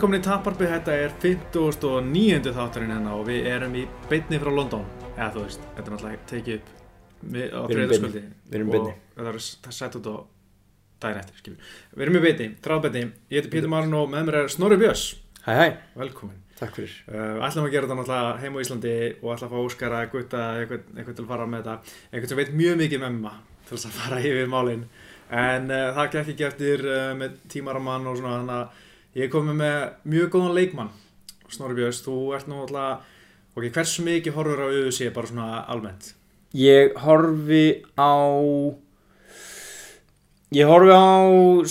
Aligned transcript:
velkomin 0.00 0.22
í 0.22 0.24
Taparby, 0.24 0.64
þetta 0.64 0.92
er 0.96 1.10
59. 1.20 2.52
þátturinn 2.56 2.92
hérna 2.94 3.18
og 3.18 3.26
við 3.26 3.50
erum 3.50 3.74
í 3.76 3.82
beinni 4.08 4.38
frá 4.40 4.48
London. 4.48 4.86
Eða 5.10 5.28
þú 5.34 5.42
veist, 5.44 5.66
þetta 5.74 5.82
er 5.82 5.92
náttúrulega 5.92 6.20
tekið 6.30 6.56
upp 6.56 6.70
á 7.52 7.60
erum 8.56 8.72
og 8.72 8.88
það 9.18 9.28
er 9.28 9.76
sett 9.76 9.98
út 10.00 10.08
á 10.08 10.16
daginn 11.04 11.20
eftir, 11.20 11.36
skilur 11.42 11.60
Við. 11.60 12.00
Erum 12.06 12.16
í 12.16 12.24
beinni, 12.24 12.48
þráðbeinni, 12.64 13.04
ég 13.28 13.36
heiti 13.42 13.52
Pítur 13.52 13.68
Marun 13.76 14.00
og 14.00 14.08
með 14.08 14.26
mér 14.30 14.40
er 14.40 14.50
Snorri 14.56 14.80
Björns, 14.80 15.04
Hæ 15.44 15.52
hæ, 15.60 15.68
velkomin. 16.00 16.40
Takk 16.56 16.80
fyrir. 16.80 16.96
Uh, 17.04 17.44
ætlum 17.44 17.68
að 17.68 17.72
gera 17.76 17.84
þetta 17.84 18.00
náttúrulega 18.00 18.40
heim 18.40 18.56
á 18.56 18.60
Íslandi 18.64 18.98
og 19.20 19.30
ætlum 19.36 19.52
að 19.52 19.52
fá 19.52 19.60
Óskar 19.68 20.00
að 20.00 20.10
gutta 20.16 20.50
einhvern 20.64 21.12
til 21.12 21.24
að 21.28 21.32
fara 21.36 21.44
með 21.44 21.60
þetta. 21.68 21.96
Einhvern 22.08 22.32
sem 22.32 22.40
veit 22.40 22.56
mjög 22.56 22.84
mikið 22.86 23.04
með 23.04 23.18
mamma 23.20 23.36
til 23.68 23.76
þess 23.76 23.88
að 23.92 23.98
fara 24.00 24.24
yfir 24.24 24.48
málin. 24.48 24.88
En 25.28 25.68
uh, 25.68 25.92
það 25.92 26.14
ég 29.18 29.30
komið 29.32 29.56
með 29.58 29.78
mjög 30.12 30.28
góðan 30.34 30.56
leikmann 30.58 30.92
Snorri 31.50 31.80
Björns, 31.80 32.02
þú 32.04 32.16
ert 32.36 32.46
nú 32.50 32.60
alltaf 32.62 33.06
ok, 33.56 33.64
hversu 33.74 34.04
mikið 34.06 34.36
horfur 34.36 34.62
á 34.62 34.66
auðvitað 34.70 35.14
bara 35.16 35.30
svona 35.32 35.48
almennt? 35.66 36.12
Ég 36.54 36.94
horfi 37.02 37.64
á 37.98 38.14
Ég 40.50 40.66
horfi 40.66 40.94
á 40.94 41.10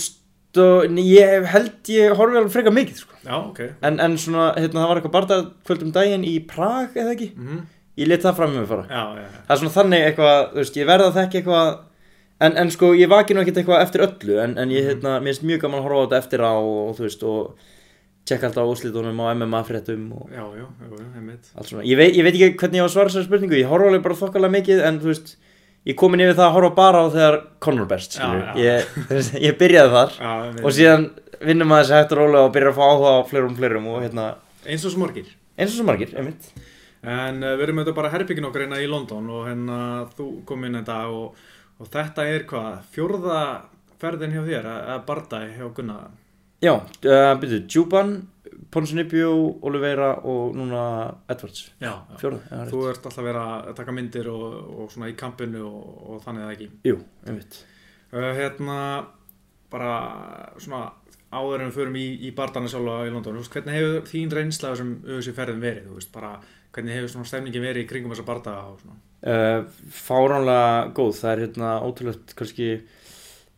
stó... 0.00 0.66
Ég 0.88 1.48
held 1.52 1.90
ég 1.92 2.14
horfi 2.16 2.38
alveg 2.40 2.52
frekar 2.52 2.76
mikið 2.76 3.02
sko. 3.02 3.18
já, 3.24 3.34
ok. 3.36 3.60
En, 3.84 3.98
en 4.00 4.16
svona, 4.20 4.50
hérna, 4.56 4.80
það 4.82 4.88
var 4.90 5.00
eitthvað 5.00 5.16
barða 5.16 5.38
kvöld 5.68 5.84
um 5.84 5.92
daginn 5.96 6.24
í 6.28 6.38
Prag 6.48 6.96
eða 6.96 7.14
ekki? 7.16 7.34
Mm 7.36 7.68
Ég 8.00 8.08
let 8.08 8.22
það 8.24 8.36
fram 8.38 8.52
með 8.54 8.62
mig 8.62 8.68
fara 8.70 8.84
já, 8.88 9.00
já, 9.18 9.24
já, 9.26 9.40
Það 9.44 9.50
er 9.52 9.58
svona 9.60 9.74
þannig 9.74 10.04
eitthvað, 10.06 10.38
þú 10.52 10.60
veist, 10.60 10.76
ég 10.78 10.86
verða 10.88 11.08
að 11.10 11.16
þekka 11.18 11.38
eitthvað 11.40 11.72
En, 12.40 12.54
en 12.56 12.70
sko, 12.72 12.94
ég 12.96 13.08
vaki 13.12 13.34
nú 13.36 13.42
ekkert 13.42 13.58
eitthvað 13.60 13.82
eftir 13.84 14.00
öllu 14.06 14.38
En, 14.44 14.54
en 14.58 14.70
ég, 14.72 14.84
Mhm. 14.86 14.88
hérna, 14.94 15.18
mér 15.20 15.34
finnst 15.34 15.44
mjög 15.44 15.60
gaman 15.66 15.80
að 15.80 15.84
horfa 15.88 16.00
á 16.00 16.04
þetta 16.08 16.18
eftir 16.24 16.40
á 16.40 16.52
Og, 16.56 16.94
þú 16.96 17.04
veist, 17.04 17.22
og 17.22 17.54
tjekka 18.24 18.46
alltaf 18.48 18.64
á 18.64 18.72
úslitunum 18.72 19.20
á 19.20 19.26
MMA 19.34 19.60
fréttum 19.66 20.06
og 20.16 20.30
já, 20.30 20.44
já, 20.56 20.66
já, 20.80 21.64
svona 21.66 21.82
ég 21.84 21.96
veit, 21.98 22.14
ég 22.16 22.22
veit 22.24 22.34
ekki 22.36 22.56
hvernig 22.60 22.78
ég 22.80 22.84
á 22.84 22.88
að 22.88 22.92
svara 22.94 23.08
þessari 23.10 23.28
spurningu 23.28 23.58
Ég 23.60 23.68
horfa 23.68 23.88
alveg 23.90 24.02
bara 24.04 24.18
þokkalega 24.22 24.54
mikið 24.56 24.82
En, 24.86 25.00
þú 25.00 25.10
veist, 25.12 25.36
ég 25.88 25.96
komin 25.96 26.20
yfir 26.24 26.36
það 26.38 26.46
að 26.48 26.54
horfa 26.56 26.74
bara 26.76 27.02
á 27.02 27.06
þegar 27.10 27.38
Conor 27.60 27.86
berst, 27.90 28.16
já. 28.20 28.54
Ég, 28.56 28.84
ég 29.48 29.58
byrjaði 29.60 29.90
þar 29.96 30.10
já. 30.20 30.64
Og 30.64 30.72
síðan 30.76 31.06
vinnum 31.40 31.68
maður 31.72 31.84
þessi 31.88 31.98
hægt 32.00 32.12
og 32.16 32.18
rólega 32.22 32.44
Og 32.48 32.52
byrja 32.56 32.72
að 32.72 32.78
fá 32.80 32.84
áhuga 32.88 33.12
á 33.16 33.20
fleirum 33.28 33.52
og 33.52 33.58
fleirum 33.60 33.86
Og 33.92 34.02
hérna, 34.04 34.26
eins 34.68 34.84
og 34.88 34.92
smorgir 34.96 35.28
eins 35.60 35.72
og 35.74 35.76
svo 35.80 35.84
margir, 35.88 36.12
einmitt 36.16 36.52
En 37.04 37.40
uh, 37.42 37.54
við 37.56 37.62
erum 37.66 37.78
auðvitað 37.80 37.96
bara 37.96 38.10
herbyggin 38.12 38.44
okkar 38.48 38.66
hérna 38.66 38.80
í 38.84 38.88
London 38.88 39.28
og 39.32 39.46
hérna 39.48 39.76
þú 40.16 40.26
kom 40.48 40.64
inn 40.68 40.76
þetta 40.76 40.98
og, 41.08 41.34
og 41.80 41.88
þetta 41.92 42.26
er 42.28 42.44
hvað, 42.48 42.82
fjórða 42.94 43.40
ferðin 44.00 44.36
hjá 44.36 44.42
þér, 44.46 44.68
að 44.94 45.06
bardæ 45.08 45.40
hjá 45.56 45.64
Gunna. 45.76 45.96
Já, 46.60 46.74
uh, 46.76 47.32
byrju, 47.40 47.62
Djúban, 47.64 48.14
Ponsunibjó, 48.70 49.32
Oliveira 49.66 50.10
og 50.28 50.52
núna 50.58 50.82
Edwards 51.32 51.70
Já, 51.80 51.94
Fjórða, 52.20 52.42
já, 52.44 52.60
Þú 52.68 52.82
ert 52.90 53.06
alltaf 53.08 53.22
að 53.22 53.28
vera 53.30 53.44
að 53.56 53.70
taka 53.78 53.94
myndir 53.96 54.28
og, 54.30 54.42
og 54.82 54.92
svona 54.92 55.08
í 55.08 55.16
kampinu 55.18 55.62
og, 55.64 55.86
og 56.04 56.20
þannig 56.26 56.44
að 56.44 56.52
ekki. 56.56 56.70
Jú, 56.90 57.00
einmitt 57.26 57.62
Uh, 58.10 58.32
hérna, 58.34 58.76
bara 59.70 59.90
svona 60.58 60.88
áður 61.30 61.62
en 61.62 61.68
við 61.68 61.76
förum 61.76 61.98
í, 62.00 62.06
í 62.26 62.32
bardana 62.34 62.66
sjálfa 62.66 63.04
í 63.06 63.12
London, 63.14 63.36
veist, 63.38 63.52
hvernig 63.54 63.76
hefur 63.76 64.08
þín 64.10 64.32
reynsla 64.34 64.72
þessum 64.72 64.90
auðvitað 65.04 65.36
ferðin 65.36 65.62
verið, 65.62 65.84
þú 65.86 65.98
veist, 66.00 66.10
bara 66.16 66.32
hvernig 66.74 66.96
hefur 66.96 67.12
svona 67.14 67.28
stemningin 67.28 67.64
verið 67.64 67.84
í 67.84 67.88
kringum 67.90 68.14
þessa 68.14 68.26
svona. 68.80 68.96
uh, 69.26 69.64
Fáránlega 69.94 70.92
góð, 70.96 71.12
það 71.18 71.32
er 71.32 71.42
hérna 71.44 71.74
ótrúlegt 71.86 72.34
kannski 72.38 72.70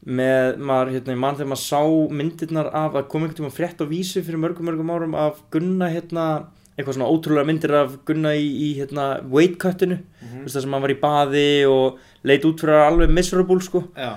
með 0.02 0.58
maður, 0.58 0.96
hérna, 0.96 1.16
mann 1.22 1.38
þegar 1.38 1.52
maður 1.52 1.62
sá 1.62 1.82
myndirnar 2.18 2.72
af 2.74 2.96
að 2.98 3.06
koma 3.12 3.28
einhvern 3.28 3.38
tíma 3.38 3.54
frétt 3.54 3.84
á 3.84 3.86
vísu 3.86 4.24
fyrir 4.24 4.42
mörgum 4.42 4.66
mörgum 4.66 4.90
árum 4.90 5.14
af 5.14 5.38
Gunna 5.54 5.92
hérna, 5.92 6.26
eitthvað 6.74 6.96
svona 6.96 7.12
ótrúlega 7.12 7.46
myndir 7.46 7.76
af 7.78 7.94
Gunna 8.08 8.34
í, 8.34 8.48
í 8.48 8.68
hérna 8.80 9.12
weight 9.30 9.60
cutinu, 9.62 10.02
Mm 10.22 10.42
veist 10.42 10.56
það 10.56 10.64
sem 10.64 10.72
hann 10.74 10.82
var 10.82 10.90
í 10.90 10.98
baði 10.98 11.48
og 11.70 11.98
leit 12.26 12.44
út 12.48 12.58
fyrir 12.58 12.74
að 12.74 12.88
alveg 12.88 13.12
miserable 13.14 13.62
sko. 13.62 13.84
Já, 13.94 14.16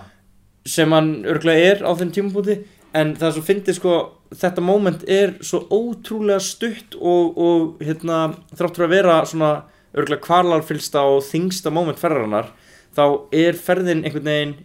sem 0.65 0.93
hann 0.95 1.11
örglega 1.29 1.73
er 1.75 1.83
á 1.85 1.91
þeim 1.93 2.11
tímabúti 2.15 2.55
en 2.95 3.15
það 3.17 3.27
er 3.27 3.35
svo 3.35 3.45
fyndið 3.45 3.77
sko 3.79 3.95
þetta 4.35 4.63
moment 4.65 5.03
er 5.11 5.35
svo 5.45 5.63
ótrúlega 5.69 6.41
stutt 6.43 6.97
og, 6.99 7.37
og 7.37 7.83
hérna 7.83 8.27
þráttur 8.55 8.87
að 8.87 8.95
vera 8.95 9.17
svona 9.29 9.51
örglega 9.95 10.23
kvarlarfylsta 10.25 11.03
og 11.07 11.23
þingsta 11.27 11.73
moment 11.73 11.99
ferðarinnar 12.01 12.51
þá 12.95 13.03
er 13.35 13.59
ferðin 13.59 14.03
einhvern 14.03 14.31
veginn 14.31 14.55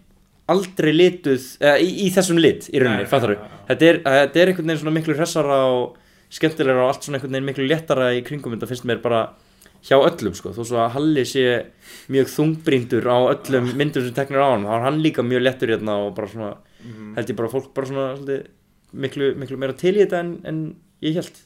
aldrei 0.50 0.90
lituð 0.94 1.44
eða, 1.62 1.76
í, 1.78 1.90
í 2.06 2.08
þessum 2.14 2.40
lit 2.42 2.66
í 2.72 2.80
rauninni, 2.82 3.06
fattar 3.10 3.36
já. 3.36 3.42
þetta 3.68 3.92
þetta 4.06 4.42
er 4.42 4.50
einhvern 4.50 4.70
veginn 4.70 4.82
svona 4.82 4.96
miklu 4.96 5.16
hressara 5.18 5.60
og 5.70 6.00
skemmtilegra 6.30 6.86
og 6.86 6.94
allt 6.94 7.06
svona 7.06 7.18
einhvern 7.18 7.36
veginn 7.36 7.50
miklu 7.50 7.68
léttara 7.70 8.10
í 8.16 8.24
kringum 8.26 8.56
þetta 8.56 8.70
finnst 8.70 8.88
mér 8.90 9.02
bara 9.02 9.28
hjá 9.86 9.96
öllum 9.96 10.34
sko, 10.36 10.52
þó 10.52 10.64
svo 10.64 10.80
að 10.82 10.96
Halli 10.96 11.24
sé 11.28 11.44
mjög 12.12 12.32
þungbríndur 12.34 13.06
á 13.08 13.18
öllum 13.32 13.70
myndum 13.78 14.04
sem 14.04 14.16
teknir 14.16 14.42
á 14.42 14.52
hann, 14.52 14.66
þá 14.68 14.74
er 14.76 14.84
hann 14.88 15.00
líka 15.04 15.24
mjög 15.24 15.44
léttur 15.46 15.72
hérna 15.72 15.96
og 16.04 16.12
bara 16.18 16.28
svona, 16.28 16.50
Mhm. 16.84 17.14
held 17.16 17.30
ég 17.30 17.36
bara 17.36 17.48
að 17.48 17.54
fólk 17.56 17.72
bara 17.74 17.86
svona 17.90 18.06
svolítið, 18.16 18.46
miklu, 18.92 19.30
miklu 19.36 19.56
meira 19.60 19.76
til 19.78 19.94
í 19.96 20.04
þetta 20.04 20.20
en, 20.20 20.34
en 20.44 20.60
ég 21.02 21.14
held. 21.14 21.40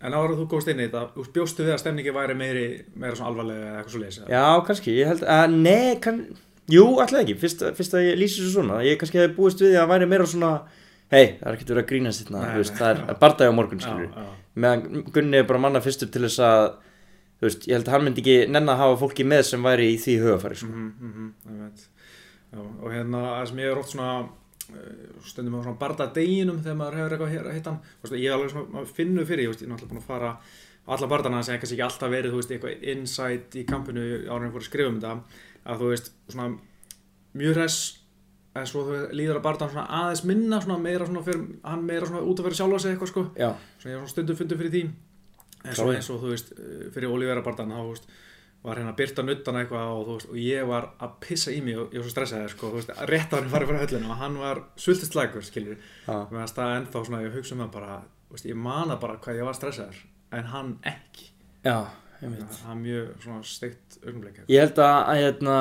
En 0.00 0.12
áður 0.12 0.34
en 0.34 0.40
þú 0.42 0.48
góðst 0.48 0.68
inn 0.68 0.82
í 0.82 0.88
þetta, 0.88 1.06
þú 1.14 1.24
bjóstu 1.32 1.64
við 1.64 1.72
að 1.72 1.80
stemningi 1.80 2.12
væri 2.12 2.34
meiri, 2.36 2.66
meira 2.94 3.16
svona 3.16 3.30
alvarlega 3.32 3.70
eða 3.70 3.78
eitthvað 3.78 3.94
svo 3.94 4.02
leiðis? 4.02 4.18
Já, 4.28 4.44
kannski, 4.66 4.96
ég 4.98 5.08
held 5.08 5.22
að, 5.24 5.54
nei, 5.54 5.96
kann, 6.04 6.18
jú, 6.68 6.84
alltaf 7.00 7.22
ekki, 7.22 7.38
fyrst, 7.40 7.64
fyrst 7.78 7.96
að 7.96 8.10
ég 8.10 8.18
lýsi 8.20 8.44
svo 8.44 8.60
svona, 8.60 8.82
ég 8.84 9.00
kannski 9.00 9.18
hefði 9.22 9.36
búist 9.38 9.64
við 9.64 9.78
að 9.80 9.88
væri 9.88 10.10
meira 10.10 10.26
svona, 10.28 10.52
hei, 11.08 11.38
það 11.40 11.48
er 11.48 11.56
ekkert 11.56 11.72
verið 11.72 11.82
að 11.88 11.88
veist, 12.12 12.30
nei, 12.30 12.76
það 12.76 13.00
er 13.08 13.18
bardagi 13.24 13.48
á 13.48 13.56
morgun, 13.56 13.80
skilur 13.80 14.12
meðan 14.58 15.04
Gunni 15.14 15.38
er 15.40 15.46
bara 15.48 15.62
manna 15.62 15.82
fyrstur 15.82 16.10
til 16.12 16.24
þess 16.26 16.42
að 16.44 16.64
þú 17.38 17.46
veist, 17.46 17.68
ég 17.68 17.76
held 17.76 17.88
að 17.88 17.94
hann 17.94 18.06
myndi 18.08 18.24
ekki 18.24 18.36
nenn 18.50 18.72
að 18.72 18.80
hafa 18.82 18.98
fólki 19.04 19.26
með 19.28 19.44
sem 19.46 19.66
væri 19.66 19.92
í 19.92 19.98
því 20.02 20.16
hugafæri 20.24 20.58
sko. 20.58 20.70
Mhm, 20.72 21.28
ég 21.52 21.60
veit. 21.62 21.84
Já, 22.48 22.58
og 22.58 22.88
hérna, 22.90 23.22
það 23.38 23.48
sem 23.50 23.62
ég 23.62 23.70
er 23.72 23.78
oft 23.78 23.92
svona 23.94 24.28
stundum 25.24 25.58
á 25.58 25.64
svona 25.64 25.80
barda 25.80 26.08
deginum 26.14 26.62
þegar 26.62 26.78
maður 26.78 26.98
hefur 27.00 27.14
eitthvað 27.16 27.34
hér 27.34 27.50
að 27.50 27.58
hitta 27.58 27.74
hann. 27.74 28.16
Ég 28.18 28.26
er 28.28 28.36
alveg 28.36 28.52
svona, 28.52 28.72
maður 28.74 28.96
finnur 28.98 29.28
fyrir, 29.28 29.44
ég 29.44 29.52
veist, 29.52 29.62
ég 29.62 29.68
er 29.68 29.72
náttúrulega 29.72 29.94
búin 29.94 30.02
að 30.02 30.10
fara 30.10 30.32
á 30.38 30.90
alla 30.96 31.10
bardana 31.10 31.42
sem 31.44 31.60
kannski 31.60 31.76
ekki 31.76 31.86
alltaf 31.86 32.12
verið, 32.12 32.36
veist, 32.36 32.52
eitthvað 32.54 32.84
insight 32.92 33.56
í 33.56 33.64
kampinu 33.68 34.04
en 34.24 34.52
fór 34.52 34.62
að 34.62 34.68
skrifa 34.68 34.92
um 34.92 35.00
þetta 35.00 35.14
að 35.68 35.82
þú 35.82 35.90
veist, 35.92 36.12
svona 36.28 36.50
mjög 37.38 37.58
hress 37.58 37.80
en 38.58 38.68
svo 38.68 38.84
þú 38.86 39.00
líður 39.16 39.40
að 39.40 39.44
bardan 39.44 39.72
svona 39.72 39.86
aðeins 40.00 40.24
minna 40.26 40.60
svona 40.62 40.78
meira 40.82 41.08
svona 41.08 41.24
fyrir, 41.26 41.44
hann 41.64 41.84
meira 41.86 42.08
svona 42.08 42.24
út 42.24 42.40
að 42.40 42.48
vera 42.48 42.58
sjálfa 42.58 42.80
sig 42.82 42.94
eitthvað 42.94 43.12
sko. 43.12 43.24
Já, 43.38 43.50
svona 43.78 43.92
ég 43.92 43.98
var 43.98 44.04
svona 44.04 44.14
stundum 44.14 44.38
fundið 44.38 44.62
fyrir 44.62 44.74
því. 44.74 44.82
En 45.58 45.76
svo 45.76 45.92
eins 45.92 46.08
og 46.14 46.22
þú 46.22 46.32
veist 46.32 46.50
eh, 46.54 46.88
fyrir 46.94 47.12
Olivera 47.12 47.44
bardan 47.44 47.74
þá 47.74 47.78
þú 47.80 47.92
veist 47.92 48.10
var 48.66 48.76
hérna 48.80 48.90
að 48.92 48.98
byrta 48.98 49.22
nuttana 49.24 49.60
eitthvað 49.62 49.92
og, 49.94 50.08
veist, 50.16 50.28
og 50.32 50.38
ég 50.42 50.66
var 50.68 50.88
að 51.04 51.12
pissa 51.22 51.52
í 51.54 51.60
mig 51.64 51.78
og 51.78 51.92
ég 51.94 52.00
var 52.02 52.08
svo 52.08 52.14
stressaði 52.16 52.48
sko, 52.52 52.72
veist, 52.74 52.90
rétt 53.08 53.30
á 53.32 53.38
hann 53.38 53.52
farið 53.52 53.70
frá 53.70 53.78
höllinu 53.84 54.10
og 54.10 54.18
hann 54.24 54.36
var 54.40 54.62
sultist 54.76 55.14
lækur 55.16 55.46
skilur 55.46 55.76
já, 55.78 56.16
með 56.32 56.42
að 56.42 56.50
staða 56.52 56.80
ennþá 56.80 57.04
svona 57.06 57.22
ég 57.22 57.36
hugsa 57.38 57.54
um 57.54 57.62
það 57.64 57.72
bara 57.78 57.94
veist, 58.34 58.48
ég 58.50 58.58
mana 58.58 58.98
bara 59.00 59.16
hvað 59.22 59.38
ég 59.40 59.46
var 59.48 59.56
stressaður 59.56 60.02
en 60.36 60.50
hann 60.52 60.74
ekki. 60.84 61.30
Já, 61.64 61.78
það 62.18 62.72
er 62.74 62.80
mjög 62.82 63.22
svona 63.22 63.46
steikt 63.46 64.00
augnblik 64.02 64.42
ég 64.50 64.60
held 64.66 64.82
að, 64.82 64.96
að 65.14 65.22
hérna, 65.22 65.56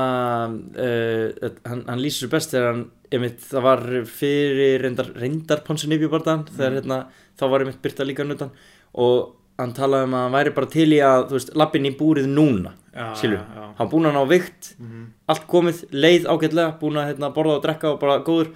uh, 0.81 1.57
hann, 1.69 1.83
hann 1.87 2.01
lýsir 2.01 2.31
best 2.33 2.53
þegar 2.53 2.71
hann 2.73 2.83
einmitt, 3.13 3.39
það 3.45 3.63
var 3.69 3.83
fyrir 4.11 4.81
reyndar, 4.83 5.11
reyndar 5.15 5.61
Ponsi 5.67 5.87
Nibjubardan 5.91 6.47
þegar 6.49 6.73
Mm. 6.73 6.79
hérna, 6.81 6.97
þá 7.39 7.43
var 7.53 7.63
einmitt 7.63 7.81
byrta 7.85 8.03
líka 8.09 8.25
nutan 8.27 8.51
og 8.97 9.35
hann 9.57 9.71
talaði 9.73 10.09
um 10.09 10.17
að 10.17 10.25
hann 10.25 10.35
væri 10.35 10.53
bara 10.57 10.69
til 10.73 10.89
í 10.93 10.99
að 11.05 11.37
lappin 11.57 11.87
í 11.87 11.93
búrið 11.97 12.27
núna 12.29 12.73
já. 12.97 13.65
hann 13.77 13.89
búin 13.91 14.07
að 14.09 14.15
ná 14.17 14.23
vikt 14.29 14.71
Mhm. 14.79 15.03
allt 15.29 15.47
komið, 15.47 15.83
leið 15.91 16.25
ágætlega 16.27 16.79
búin 16.79 16.97
að 17.01 17.07
hérna, 17.13 17.33
borða 17.33 17.55
og 17.57 17.63
drekka 17.63 17.91
og 17.93 17.99
bara 17.99 18.19
góður 18.23 18.49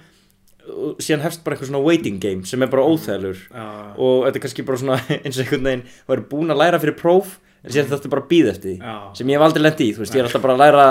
og 0.62 0.98
síðan 1.02 1.22
hefst 1.24 1.42
bara 1.44 1.56
eitthvað 1.56 1.70
svona 1.72 1.82
waiting 1.84 2.20
game 2.22 2.44
sem 2.46 2.62
er 2.62 2.70
bara 2.70 2.82
óþægilegur 2.86 3.40
já, 3.50 3.64
og 3.98 4.26
þetta 4.26 4.36
er 4.38 4.44
kannski 4.44 4.64
bara 4.66 4.78
svona 4.78 4.98
eins 5.24 5.38
og 5.38 5.44
einhvern 5.44 5.64
veginn 5.66 5.82
þú 6.06 6.12
er 6.16 6.22
búin 6.30 6.52
að 6.54 6.60
læra 6.62 6.78
fyrir 6.82 6.94
próf 7.00 7.38
en 7.64 7.70
síðan 7.74 7.90
þetta 7.90 8.10
bara 8.12 8.22
að 8.22 8.30
býða 8.30 8.52
eftir 8.54 8.76
því 8.78 9.16
sem 9.18 9.26
ég 9.32 9.38
hef 9.38 9.46
aldrei 9.48 9.62
lent 9.66 9.80
í, 9.82 9.88
þú 9.94 10.02
veist, 10.04 10.14
ég 10.14 10.22
er 10.22 10.28
alltaf 10.30 10.42
bara 10.42 10.54
að 10.54 10.62
læra 10.62 10.86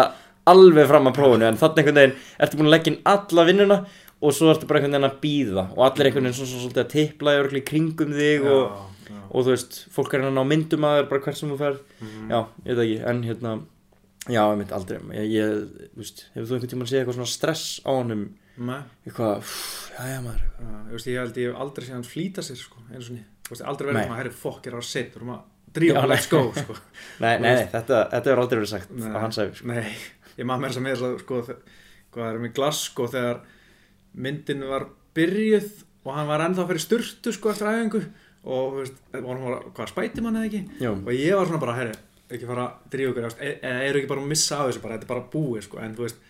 alveg 0.51 0.87
fram 0.89 1.07
að 1.07 1.15
prófunu 1.19 1.47
en 1.47 1.59
þannig 1.61 1.77
einhvern 1.85 1.99
veginn 2.01 2.15
ertu 2.39 2.57
búin 2.59 2.67
að 2.67 2.75
leggja 2.75 2.91
inn 2.91 3.01
alla 3.15 3.45
vinnuna 3.47 3.77
og 4.21 4.33
svo 4.35 4.51
ertu 4.53 4.67
bara 4.67 4.79
einhvern 4.81 4.95
veginn 4.97 5.09
að 5.09 5.19
býða 5.23 5.63
og 5.77 5.83
allir 5.87 6.09
einhvern 6.09 6.27
veginn 6.27 6.37
svona, 6.39 6.51
svona 6.51 6.63
svolítið 6.65 6.83
að 6.83 6.93
tipla 6.95 7.35
í 7.61 7.63
kringum 7.71 8.15
þig 8.17 8.45
og, 8.45 8.63
já, 9.11 9.21
og 9.31 9.45
þú 9.45 9.51
veist, 9.53 9.77
fólk 9.93 10.13
er 10.17 10.25
að 10.27 10.33
ná 10.37 10.43
myndum 10.47 10.87
að 10.87 10.97
þér 11.01 11.09
bara 11.11 11.21
hvert 11.27 11.37
sem 11.41 11.51
þú 11.51 11.57
fer 11.61 11.77
Mhm. 12.01 12.29
já, 12.31 12.39
ég 12.65 12.75
veit 12.75 12.83
ekki, 12.85 12.99
en 13.11 13.23
hérna 13.27 13.53
já, 14.29 14.41
ég 14.51 14.57
mynd 14.61 14.71
aldrei, 14.77 14.99
ég, 15.17 15.31
ég 15.31 15.89
þú 15.95 16.01
veist, 16.03 16.25
hefur 16.35 16.47
þú 16.47 16.53
einhvern 16.57 16.71
tímann 16.73 16.89
séð 16.91 16.99
eitthvað 17.01 17.17
svona 17.19 17.31
stress 17.35 17.81
á 17.85 17.89
honum 17.91 18.23
Nei. 18.57 18.81
eitthvað, 19.07 19.39
pff, 19.41 19.91
já, 19.97 20.03
já, 20.11 20.19
maður 20.21 20.41
Já, 20.41 20.73
ég, 20.85 20.91
veist, 20.91 21.07
ég 21.07 21.17
held 21.21 21.37
ég 21.41 21.51
hef 21.51 21.61
aldrei 21.65 21.85
séð 21.87 21.93
hann 21.97 22.09
flýta 22.11 22.41
sér 22.45 22.57
sko, 22.61 22.77
eins 22.93 23.09
og 23.09 23.15
ný, 23.15 23.23
þú 23.47 23.49
veist, 23.55 23.65
aldrei 23.71 23.93
Nei. 23.93 24.03
svona 24.05 24.17
herri 24.21 24.29
fokk 24.29 24.67
er 24.67 24.73
að 24.77 24.85
setja, 24.85 25.11
þú 25.13 25.21
erum 25.21 25.33
að 25.35 25.41
drífa 25.73 26.07
let's 26.07 26.27
go 26.27 26.41
sko. 26.53 26.75
nei, 27.23 27.37
nei, 27.39 27.53
nei, 27.55 27.65
þetta, 27.71 28.01
þetta 28.11 28.29
hefur 28.29 28.41
aldrei 28.43 28.59
verið 28.59 28.73
sagt 28.75 28.91
Nei. 28.91 29.07
á 29.09 29.17
hans 29.23 29.37
æfi, 29.39 29.55
sko. 29.61 29.67
nei, 29.71 29.95
ég 30.37 30.45
maður 30.45 30.61
mér 30.65 30.73
sem 30.73 30.85
er 30.91 30.95
sko, 31.23 31.41
hvað 32.11 32.27
er 32.33 32.39
með 32.43 32.53
Glasgow 32.59 33.07
þegar 33.07 33.39
myndin 34.13 34.65
var 34.67 34.85
byrjuð 35.15 35.69
og 36.05 36.13
hann 36.17 36.27
var 36.27 36.43
ennþá 36.43 36.65
fyrir 36.67 36.83
sturtu 36.83 37.31
sko 37.35 37.51
eftir 37.53 37.69
æfingu 37.71 38.01
og, 38.45 38.79
veist, 38.79 38.97
vorum 39.13 39.45
bara, 39.45 39.59
hvað, 39.75 39.91
spæti 39.93 40.23
mann 40.25 40.39
eða 40.39 40.49
ekki? 40.49 40.63
Já, 40.81 40.91
og 40.95 41.13
ég 41.13 41.37
var 41.37 41.47
svona 41.49 41.61
bara, 41.61 41.77
herri, 41.77 41.95
ekki 42.31 42.49
fara 42.49 42.67
að 42.67 42.91
drífa 42.93 43.13
ykkur, 43.13 43.39
e- 43.39 43.55
eða 43.61 43.87
eru 43.87 44.01
ekki 44.01 44.11
bara 44.11 44.23
að 44.23 44.29
missa 44.33 44.59
af 44.59 44.69
þessu 44.69 44.83
bara, 44.83 44.97
þetta 44.97 45.07
er 45.07 45.13
bara 45.13 45.25
búið, 45.33 45.65
sko, 45.67 45.81
en 45.83 45.95
þú 45.97 46.05
veist 46.07 46.21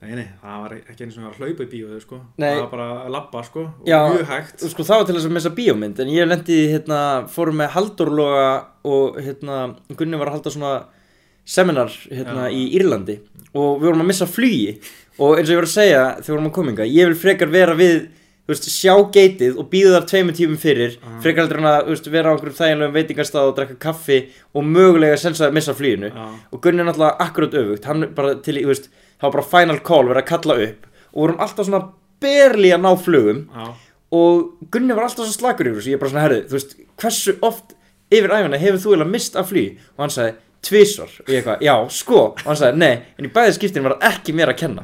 nei, 0.00 0.14
nei, 0.16 0.28
það 0.40 0.62
var 0.64 0.76
ekki 0.80 1.04
eins 1.04 1.18
og 1.20 1.26
að 1.28 1.40
hlaupa 1.42 1.66
í 1.66 1.70
bíóðu, 1.74 1.98
sko. 2.00 2.20
Nei. 2.40 2.46
það 2.54 2.62
var 2.62 2.70
bara 2.70 2.86
að 3.02 3.10
labba, 3.16 3.42
sko, 3.44 3.66
og 3.66 3.90
Já. 3.90 3.98
mjög 4.08 4.30
hægt. 4.30 4.64
sko 4.72 4.86
það 4.88 5.02
var 5.02 5.10
til 5.10 5.16
þess 5.18 5.28
að 5.28 5.34
missa 5.36 5.52
bíómynd 5.58 6.00
en 6.00 6.14
ég 6.14 6.30
lendi, 6.30 6.60
hérna, 6.72 7.00
fórum 7.28 7.60
með 7.60 7.74
Haldórloga 7.76 8.46
og 8.88 9.20
hérna 9.20 9.58
Gunni 9.92 10.16
var 10.16 10.30
að 10.32 10.38
halda 10.38 10.54
svona 10.54 10.72
seminar 11.50 11.92
hérna 12.08 12.48
Já. 12.48 12.54
í 12.54 12.62
Írlandi. 12.78 13.18
Og 13.52 13.80
við 13.80 13.90
vorum 13.90 14.04
að 14.04 14.10
missa 14.12 14.28
flugi. 14.30 14.78
Og 15.20 15.36
eins 15.36 15.48
og 15.48 15.54
ég 15.54 15.60
var 15.60 15.68
að 15.68 15.74
segja 15.74 16.02
þegar 16.20 16.34
vorum 16.36 16.48
að 16.50 16.56
kominga, 16.56 16.86
ég 16.88 17.10
vil 17.10 17.18
frekar 17.18 17.50
vera 17.52 17.74
við 17.76 17.96
veist, 18.52 18.66
sjá 18.72 18.94
geitið 19.14 19.58
og 19.58 19.68
býða 19.72 19.92
þar 19.98 20.06
tveimur 20.10 20.36
tímum 20.36 20.58
fyrir, 20.60 20.96
Ah. 21.02 21.20
frekar 21.22 21.44
heldur 21.46 21.58
en 21.62 21.68
að 21.70 21.86
veist, 21.90 22.10
vera 22.10 22.30
á 22.30 22.32
einhverjum 22.34 22.58
þægilegum 22.60 22.96
veitingastað 22.98 23.48
og 23.50 23.56
drekka 23.56 23.76
kaffi 23.86 24.18
og 24.54 24.64
mögulega 24.64 25.16
sensa 25.18 25.48
að 25.48 25.54
missa 25.56 25.74
fluginu. 25.74 26.10
Já, 26.10 26.28
og 26.52 26.60
Gunni 26.62 26.80
er 26.82 26.88
náttúrulega 26.90 27.16
akkurat 27.20 27.54
öfugt. 27.54 27.84
Hann 27.84 28.02
er 28.02 28.08
bara 28.08 28.34
til 28.36 28.56
í, 28.58 28.62
þú 28.64 28.72
veist, 28.74 28.88
það 29.20 29.22
var 29.28 29.32
bara 29.38 29.48
final 29.54 29.78
call 29.80 30.04
verið 30.10 30.22
að 30.22 30.30
kalla 30.32 30.58
upp. 30.68 30.86
Og 31.14 31.22
vorum 31.28 31.40
alltaf 31.40 31.66
svona 31.66 31.82
berli 32.20 32.70
að 32.74 32.80
ná 32.84 32.92
flugum. 33.00 33.46
Já, 33.54 33.74
og 34.12 34.52
Gunni 34.70 34.94
var 34.94 35.04
alltaf 35.06 35.26
svo 35.26 35.36
slakur 35.38 35.66
yfir 35.70 35.80
þessu. 35.80 35.90
Ég 35.90 35.98
er 35.98 36.02
bara 36.04 36.10
svona, 36.10 36.24
herrið, 36.28 36.46
þú 36.50 36.58
veist, 36.58 36.76
hversu 37.00 37.36
oft 37.42 37.74
yfir 38.10 38.30
æfina 38.34 38.58
hefur 38.58 38.78
þú 38.82 38.94
eiginlega 38.94 39.10
mist 39.10 39.36
af 39.36 39.50
flý 39.50 39.64
og 39.96 40.02
hann 40.04 40.10
sagði, 40.10 40.34
tvisvar. 40.62 41.12
Og 41.20 41.26
ég 41.30 41.38
eitthvað, 41.44 41.60
já, 41.62 41.74
sko. 41.90 42.18
Og 42.34 42.42
hann 42.44 42.56
sagði, 42.56 42.76
nei, 42.82 43.02
en 43.18 43.24
í 43.24 43.30
bæði 43.32 43.54
skiptin 43.54 43.82
var 43.86 43.94
það 43.98 44.10
ekki 44.10 44.34
mér 44.34 44.50
að 44.52 44.58
kenna 44.64 44.82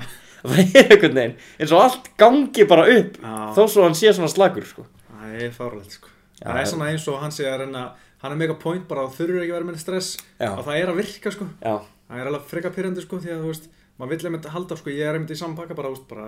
það 0.50 0.76
er 0.80 0.90
einhvern 0.94 1.18
veginn 1.20 1.36
eins 1.60 1.72
og 1.76 1.82
allt 1.84 2.10
gangi 2.20 2.66
bara 2.70 2.86
upp 2.96 3.18
já. 3.22 3.34
þó 3.56 3.62
svo 3.68 3.86
hann 3.86 3.96
sé 3.98 4.12
svona 4.16 4.30
slakur, 4.32 4.66
sko. 4.68 4.86
Það 5.10 5.36
er 5.46 5.54
fárlegt, 5.56 5.96
sko. 5.98 6.08
Það 6.40 6.50
er 6.52 6.58
það- 6.60 6.70
svona 6.72 6.90
eins 6.92 7.06
og 7.12 7.20
hann 7.22 7.34
sé 7.34 7.46
að 7.50 7.60
reyna 7.64 7.84
hann 8.22 8.32
er 8.32 8.40
mega 8.40 8.54
point 8.60 8.86
bara 8.88 9.06
að 9.06 9.14
þurfur 9.18 9.42
ekki 9.42 9.52
að 9.52 9.58
vera 9.60 9.70
með 9.70 9.80
stress 9.82 10.10
Já. 10.40 10.50
og 10.56 10.64
það 10.66 10.80
er 10.82 10.92
að 10.92 11.00
virka, 11.02 11.30
sko. 11.34 11.48
Það 11.62 12.20
er 12.22 12.28
alveg 12.30 12.44
freka 12.50 12.70
pyrrandi 12.74 13.02
sko 13.04 13.18
því 13.22 13.32
að 13.34 13.40
þú 13.44 13.50
veist 13.52 13.70
maður 13.98 14.12
vill 14.12 14.26
einmitt 14.28 14.50
halda 14.52 14.76
sko. 14.76 14.90
Ég 14.92 15.08
er 15.08 15.16
einmitt 15.18 15.32
í 15.34 15.38
saman 15.38 15.56
pakka 15.58 15.74
bara, 15.78 15.90
bara 16.08 16.26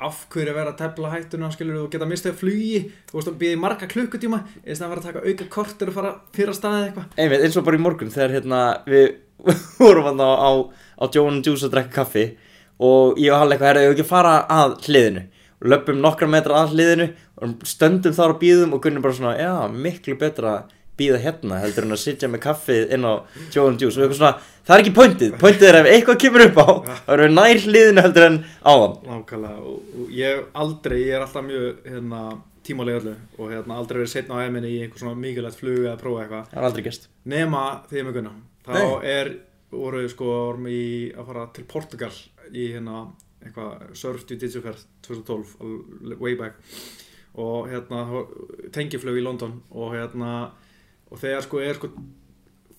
af 0.00 0.22
hverju 0.32 0.48
að 0.48 0.56
vera 0.56 0.70
að 0.72 0.78
tefla 0.80 1.10
hættuna 1.12 1.50
þú 1.52 1.88
geta 1.92 2.06
mistið 2.08 2.36
flugi 2.40 2.78
þú 3.10 3.18
veist 3.18 3.28
að 3.28 3.34
býði 3.42 3.58
marga 3.60 3.88
klukkutíma 3.90 4.38
eða 4.64 4.86
að 4.86 4.92
vera 4.92 5.00
að 5.02 5.08
taka 5.08 5.24
auka 5.28 5.48
kortir 5.52 5.90
og 5.90 5.96
fara 5.98 6.12
fyrir 6.32 6.52
að 6.54 6.58
staðið 6.60 6.86
eitthvað. 6.86 7.10
Einmitt, 7.18 7.42
eins 7.44 7.58
og 7.60 7.66
bara 7.66 7.76
í 7.76 7.82
morgun 7.82 8.12
þegar 8.14 8.34
hérna 8.38 8.60
við 8.88 9.04
vorum 9.82 10.08
á, 10.16 10.30
á, 10.32 10.50
á 10.96 11.04
Joan 11.12 11.42
Juice 11.44 11.66
að 11.68 11.74
drekka 11.76 11.92
kaffi 12.00 12.24
og 12.82 13.20
ég 13.22 13.32
og 13.32 13.42
Hall 13.42 13.54
eitthvað, 13.54 13.70
herrið, 13.70 13.86
ég 13.86 13.96
ekki 13.96 14.08
fara 14.08 14.36
að 14.50 14.76
hliðinu? 14.86 15.24
Og 15.62 15.70
löpum 15.70 16.00
nokkra 16.02 16.28
metra 16.30 16.62
að 16.64 16.76
hliðinu 16.76 17.08
og 17.42 17.66
stöndum 17.66 18.14
þar 18.16 18.34
á 18.34 18.40
bíðum 18.42 18.76
og 18.76 18.82
Gunni 18.82 19.02
bara 19.02 19.16
svona, 19.16 19.34
já, 19.38 19.52
miklu 19.70 20.16
betra 20.18 20.56
að 20.56 20.78
bíða 20.98 21.18
hérna 21.22 21.58
heldur 21.62 21.86
en 21.86 21.96
að 21.96 22.02
sitja 22.02 22.28
með 22.30 22.42
kaffið 22.46 22.92
inn 22.94 23.06
á 23.08 23.24
Joan 23.54 23.74
and 23.74 23.82
Juice. 23.82 23.96
Og 23.96 24.04
eitthvað 24.04 24.18
svona, 24.18 24.32
það 24.66 24.74
er 24.74 24.84
ekki 24.84 24.94
pointið, 24.98 25.36
pointið 25.40 25.68
er 25.68 25.78
ef 25.80 25.90
eitthvað 25.92 26.18
kemur 26.24 26.44
upp 26.46 26.58
á 26.60 26.66
þá 27.06 27.12
erum 27.14 27.24
við 27.24 27.36
nær 27.38 27.62
hliðinu 27.66 28.04
heldur 28.06 28.26
en 28.28 28.38
áðan. 28.60 28.96
Nákvæmlega 29.08 29.70
og, 29.72 29.78
og 30.02 30.16
ég 30.18 30.42
aldrei, 30.64 30.98
ég 31.00 31.16
er 31.16 31.24
alltaf 31.24 31.46
mjög 31.46 31.88
hérna, 31.88 32.24
tímalega 32.66 33.00
öllu 33.00 33.14
og 33.38 33.54
hérna 33.54 33.78
aldrei 33.80 34.02
verið 34.02 34.12
setna 34.12 34.38
á 34.38 34.44
eminni 34.44 34.74
í 34.74 34.82
einhver 34.84 35.02
svona 35.02 35.18
mikilvægt 35.18 35.62
flug 35.62 35.80
eða 35.86 35.96
prófa 36.02 36.26
eitthvað. 36.26 36.44
Það 36.52 36.60
er 36.60 36.68
aldrei 36.68 36.86
gest 36.90 37.08
nema 37.32 37.64
því 37.90 38.04
með 38.06 38.18
gunna. 38.18 38.36
Þá 38.62 38.76
Nei. 38.76 39.14
er, 39.16 39.32
voru 39.72 40.04
við 40.04 40.12
sko 40.12 40.28
vorum 40.28 40.68
í 40.70 40.82
að 41.16 41.32
fara 41.32 41.48
til 41.56 41.66
Portugal 41.72 42.12
í 42.50 42.66
hérna 42.74 43.04
eitthvað 43.42 43.94
Surf 43.98 44.24
Jiu-Jitsu 44.28 44.62
ferð 44.64 44.84
2012 45.06 45.54
al- 45.62 46.16
way 46.22 46.36
back 46.38 46.58
og 47.42 47.70
hérna 47.72 48.02
tengiflug 48.74 49.16
í 49.18 49.24
London 49.24 49.56
og 49.70 49.94
hérna 49.96 50.32
og 51.12 51.18
þegar 51.22 51.46
sko 51.46 51.62
er 51.64 51.78
sko 51.78 51.88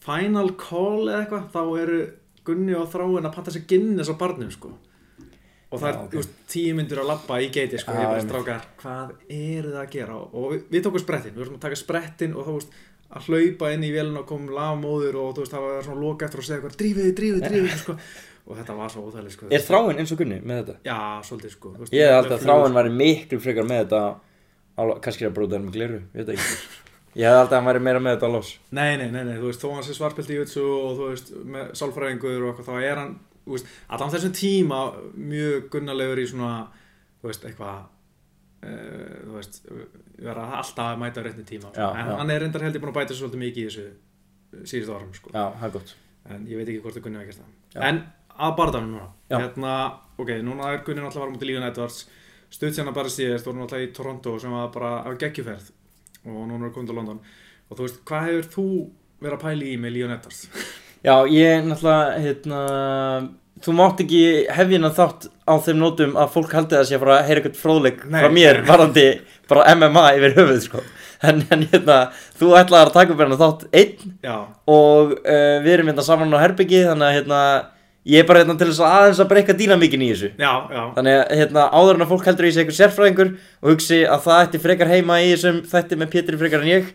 final 0.04 0.52
call 0.60 1.08
eða 1.10 1.24
eitthvað 1.26 1.50
þá 1.54 1.62
eru 1.84 2.00
Gunni 2.44 2.74
og 2.76 2.90
Þráin 2.92 3.24
að 3.28 3.36
patta 3.38 3.54
sér 3.56 3.64
Guinness 3.70 4.12
á 4.12 4.16
barnum 4.20 4.50
sko 4.52 4.72
og 5.74 5.80
það 5.82 5.88
Já, 5.88 5.94
er 5.94 6.00
ok. 6.04 6.10
þú 6.14 6.20
veist, 6.20 6.34
tíu 6.54 6.74
myndir 6.78 7.00
að 7.02 7.08
labba 7.10 7.38
í 7.42 7.48
geiti 7.50 7.80
sko, 7.82 7.94
Já, 7.96 8.02
ég 8.04 8.10
bara 8.12 8.26
strákar, 8.28 8.66
hvað 8.84 9.14
eru 9.34 9.72
það 9.74 9.80
að 9.84 9.94
gera 9.96 10.18
og 10.22 10.44
við, 10.52 10.60
við 10.76 10.84
tókum 10.86 11.02
sprettin, 11.02 11.34
við 11.34 11.42
vorum 11.42 11.56
að 11.58 11.64
taka 11.64 11.80
sprettin 11.80 12.36
og 12.38 12.46
þá 12.46 12.52
veist, 12.60 12.76
að 13.14 13.30
hlaupa 13.32 13.72
inn 13.74 13.86
í 13.88 13.90
vélina 13.96 14.22
og 14.22 14.28
komum 14.30 14.54
lafmóður 14.54 15.18
og 15.24 15.32
þú 15.34 15.42
veist, 15.48 15.56
það 15.56 15.66
var 15.66 15.88
svona 15.88 16.04
loka 16.04 16.28
eftir 16.28 16.44
að 16.44 16.48
segja 16.50 16.60
eitthvað, 16.60 16.78
drífið, 16.84 17.10
drífið, 17.18 17.48
drífið 17.48 17.76
sko. 17.84 17.96
Og 18.44 18.60
þetta 18.60 18.76
var 18.76 18.92
svo 18.92 19.06
óþægilegt 19.08 19.36
sko. 19.38 19.50
er 19.50 19.64
þráin 19.64 20.00
eins 20.02 20.12
og 20.12 20.20
Gunni 20.20 20.38
með 20.44 20.62
þetta? 20.62 20.76
Já, 20.88 20.98
svolítið 21.28 21.54
sko 21.56 21.74
veist, 21.78 21.94
Ég 21.96 22.10
hef 22.10 22.18
alltaf 22.20 22.40
að 22.40 22.48
þráin 22.48 22.78
væri 22.78 22.96
miklu 23.00 23.40
frekar 23.44 23.68
með 23.70 23.84
þetta 23.84 24.02
á, 24.76 24.82
kannski 25.06 25.24
er 25.24 25.30
að 25.30 25.38
bróða 25.38 25.58
henni 25.58 25.70
með 25.70 25.78
gliru, 25.78 26.00
ég 26.04 26.18
veit 26.18 26.28
það 26.28 26.36
ekki 26.36 26.82
Ég 27.22 27.30
hef 27.30 27.40
alltaf 27.40 27.56
að 27.56 27.60
hann 27.62 27.70
væri 27.70 27.84
meira 27.88 28.04
með 28.04 28.18
þetta 28.18 28.28
á 28.28 28.36
lós 28.36 28.52
Nei, 28.76 28.92
nei, 29.00 29.08
nei, 29.14 29.24
nei, 29.30 29.38
þú 29.38 29.48
veist, 29.48 29.64
þó 29.64 29.72
hann 29.78 29.88
sé 29.88 29.96
svarpilt 29.96 30.34
í 30.34 30.40
jutsu 30.42 30.66
og 30.66 31.00
þú 31.00 31.10
veist, 31.14 31.34
með 31.56 31.74
sálfræðingur 31.80 32.44
og 32.44 32.52
eitthvað, 32.52 32.70
þá 32.70 32.92
er 32.92 33.02
hann, 33.04 33.18
þú 33.48 33.56
veist, 33.56 33.74
allan 33.96 34.14
þessum 34.18 34.38
tíma 34.42 34.84
mjög 35.32 35.68
gunnalegur 35.78 36.24
í 36.24 36.30
svona, 36.34 36.54
þú 37.22 37.32
veist, 37.32 37.48
eitthvað, 37.48 37.84
uh, 38.66 39.18
þú 39.24 39.38
veist, 39.38 39.62
vera 40.20 40.48
alltaf 40.60 40.90
að 40.90 41.04
mæta 41.06 41.22
á 41.22 41.26
réttin 41.30 41.48
tíma, 41.48 41.70
sko. 41.70 41.86
Já, 41.86 42.02
en 42.02 42.12
já. 42.12 42.18
hann 42.20 42.34
er 42.34 42.44
reyndar 42.44 42.66
held 42.66 42.80
ég 42.80 42.84
búin 42.84 42.96
að 42.96 43.00
bæta 43.04 43.14
svo 43.14 43.28
svolítið 43.28 43.46
mikið 43.46 43.68
í 43.68 43.70
þessu 43.70 44.66
síðustu 44.74 44.98
árum, 44.98 45.14
sko, 45.14 45.36
Já, 45.38 45.46
það 45.62 45.70
er 45.70 45.78
gott 45.78 46.00
en 46.32 46.46
ég 46.48 46.60
veit 46.60 46.70
ekki 46.70 46.84
hvort 46.84 46.98
það 46.98 47.06
Gunni 47.08 47.22
veikist 47.22 47.42
það. 47.42 47.56
Já. 47.74 47.80
En 47.90 48.00
að 48.40 48.56
barðanum 48.60 48.96
núna, 48.96 49.08
hérna, 49.34 49.76
ok, 50.18 50.34
núna 50.46 50.72
er 50.74 50.84
Gunni 50.86 51.04
náttúrulega 51.04 51.26
var 51.26 51.34
mútið 51.34 51.50
Lígan 51.52 51.68
Edwards, 51.68 52.04
stutt 52.54 52.78
sérna 52.78 52.96
bara 52.96 53.12
síðast, 53.12 53.48
voru 53.48 53.62
náttúrulega 53.62 53.90
í 53.90 53.94
Toronto 53.98 54.38
sem 54.42 54.54
var 54.54 54.72
bara 54.74 54.96
af 55.04 55.20
geggjuferð. 55.22 55.70
Og 56.24 56.44
núna 56.48 56.70
er 56.70 56.74
komið 56.76 56.92
til 56.92 56.98
London. 57.02 57.22
Og 57.70 57.78
þú 57.78 57.88
veist, 57.88 58.02
hvað 58.08 58.28
hefur 58.30 58.50
þú 58.56 58.68
verið 59.24 59.38
að 59.38 59.46
pæla 59.46 59.70
í 59.70 59.78
með 59.82 59.96
Lígan 59.98 60.18
Edwards? 60.18 60.44
Já, 61.08 61.16
ég 61.28 61.66
náttúrulega, 61.68 62.20
hérna 62.24 62.60
Þú 63.64 63.74
mátt 63.78 64.02
ekki 64.04 64.22
hefjina 64.52 64.90
þátt 64.92 65.30
á 65.48 65.54
þeim 65.64 65.78
nótum 65.80 66.18
að 66.20 66.32
fólk 66.34 66.52
haldi 66.58 66.80
sé 66.84 66.98
að 66.98 67.04
fara 67.04 67.14
að 67.20 67.28
heyra 67.30 67.40
eitthvað 67.40 67.60
fróðleik 67.62 68.02
Nei. 68.10 68.18
frá 68.20 68.34
mér 68.34 68.60
varandi 68.68 69.06
bara 69.52 69.76
MMA 69.78 70.04
yfir 70.18 70.34
höfuð, 70.40 70.58
sko. 70.66 70.82
En, 71.24 71.40
en 71.54 71.64
hérna, 71.72 72.00
þú 72.36 72.50
ætlaðir 72.60 72.90
að 72.90 72.98
taka 72.98 73.14
upp 73.14 73.22
hérna 73.24 73.38
þátt 73.40 73.62
einn 73.80 74.16
Já, 74.26 74.36
og 74.74 75.14
uh, 75.16 75.56
við 75.64 75.76
erum 75.78 75.92
hérna 75.94 76.04
saman 76.04 76.36
á 76.36 76.44
herbyggi 76.44 76.82
þannig 76.90 77.08
að 77.08 77.16
hérna, 77.20 77.40
ég 78.06 78.20
er 78.20 78.28
bara 78.28 78.42
hérna 78.44 78.58
til 78.60 78.68
þess 78.68 78.82
að 78.84 78.94
aðeins 78.98 79.20
að 79.24 79.30
breyka 79.32 79.54
dýnamíkin 79.60 80.02
í 80.04 80.10
þessu. 80.12 80.30
Já, 80.40 80.52
já, 80.76 80.84
Þannig 80.98 81.18
að 81.22 81.34
hérna, 81.40 81.66
áður 81.72 81.96
en 82.00 82.06
að 82.06 82.12
fólk 82.14 82.26
heldur 82.28 82.48
í 82.50 82.52
sig 82.52 82.64
eitthvað 82.66 82.80
sérfræðingur 82.82 83.34
og 83.64 83.70
hugsi 83.74 84.00
að 84.06 84.24
það 84.28 84.42
ætti 84.48 84.64
frekar 84.66 84.92
heima 84.92 85.20
í 85.24 85.30
þessum 85.34 85.62
þætti 85.72 86.00
með 86.02 86.12
Pétri 86.18 86.40
frekar 86.42 86.66
en 86.66 86.72
ég 86.74 86.90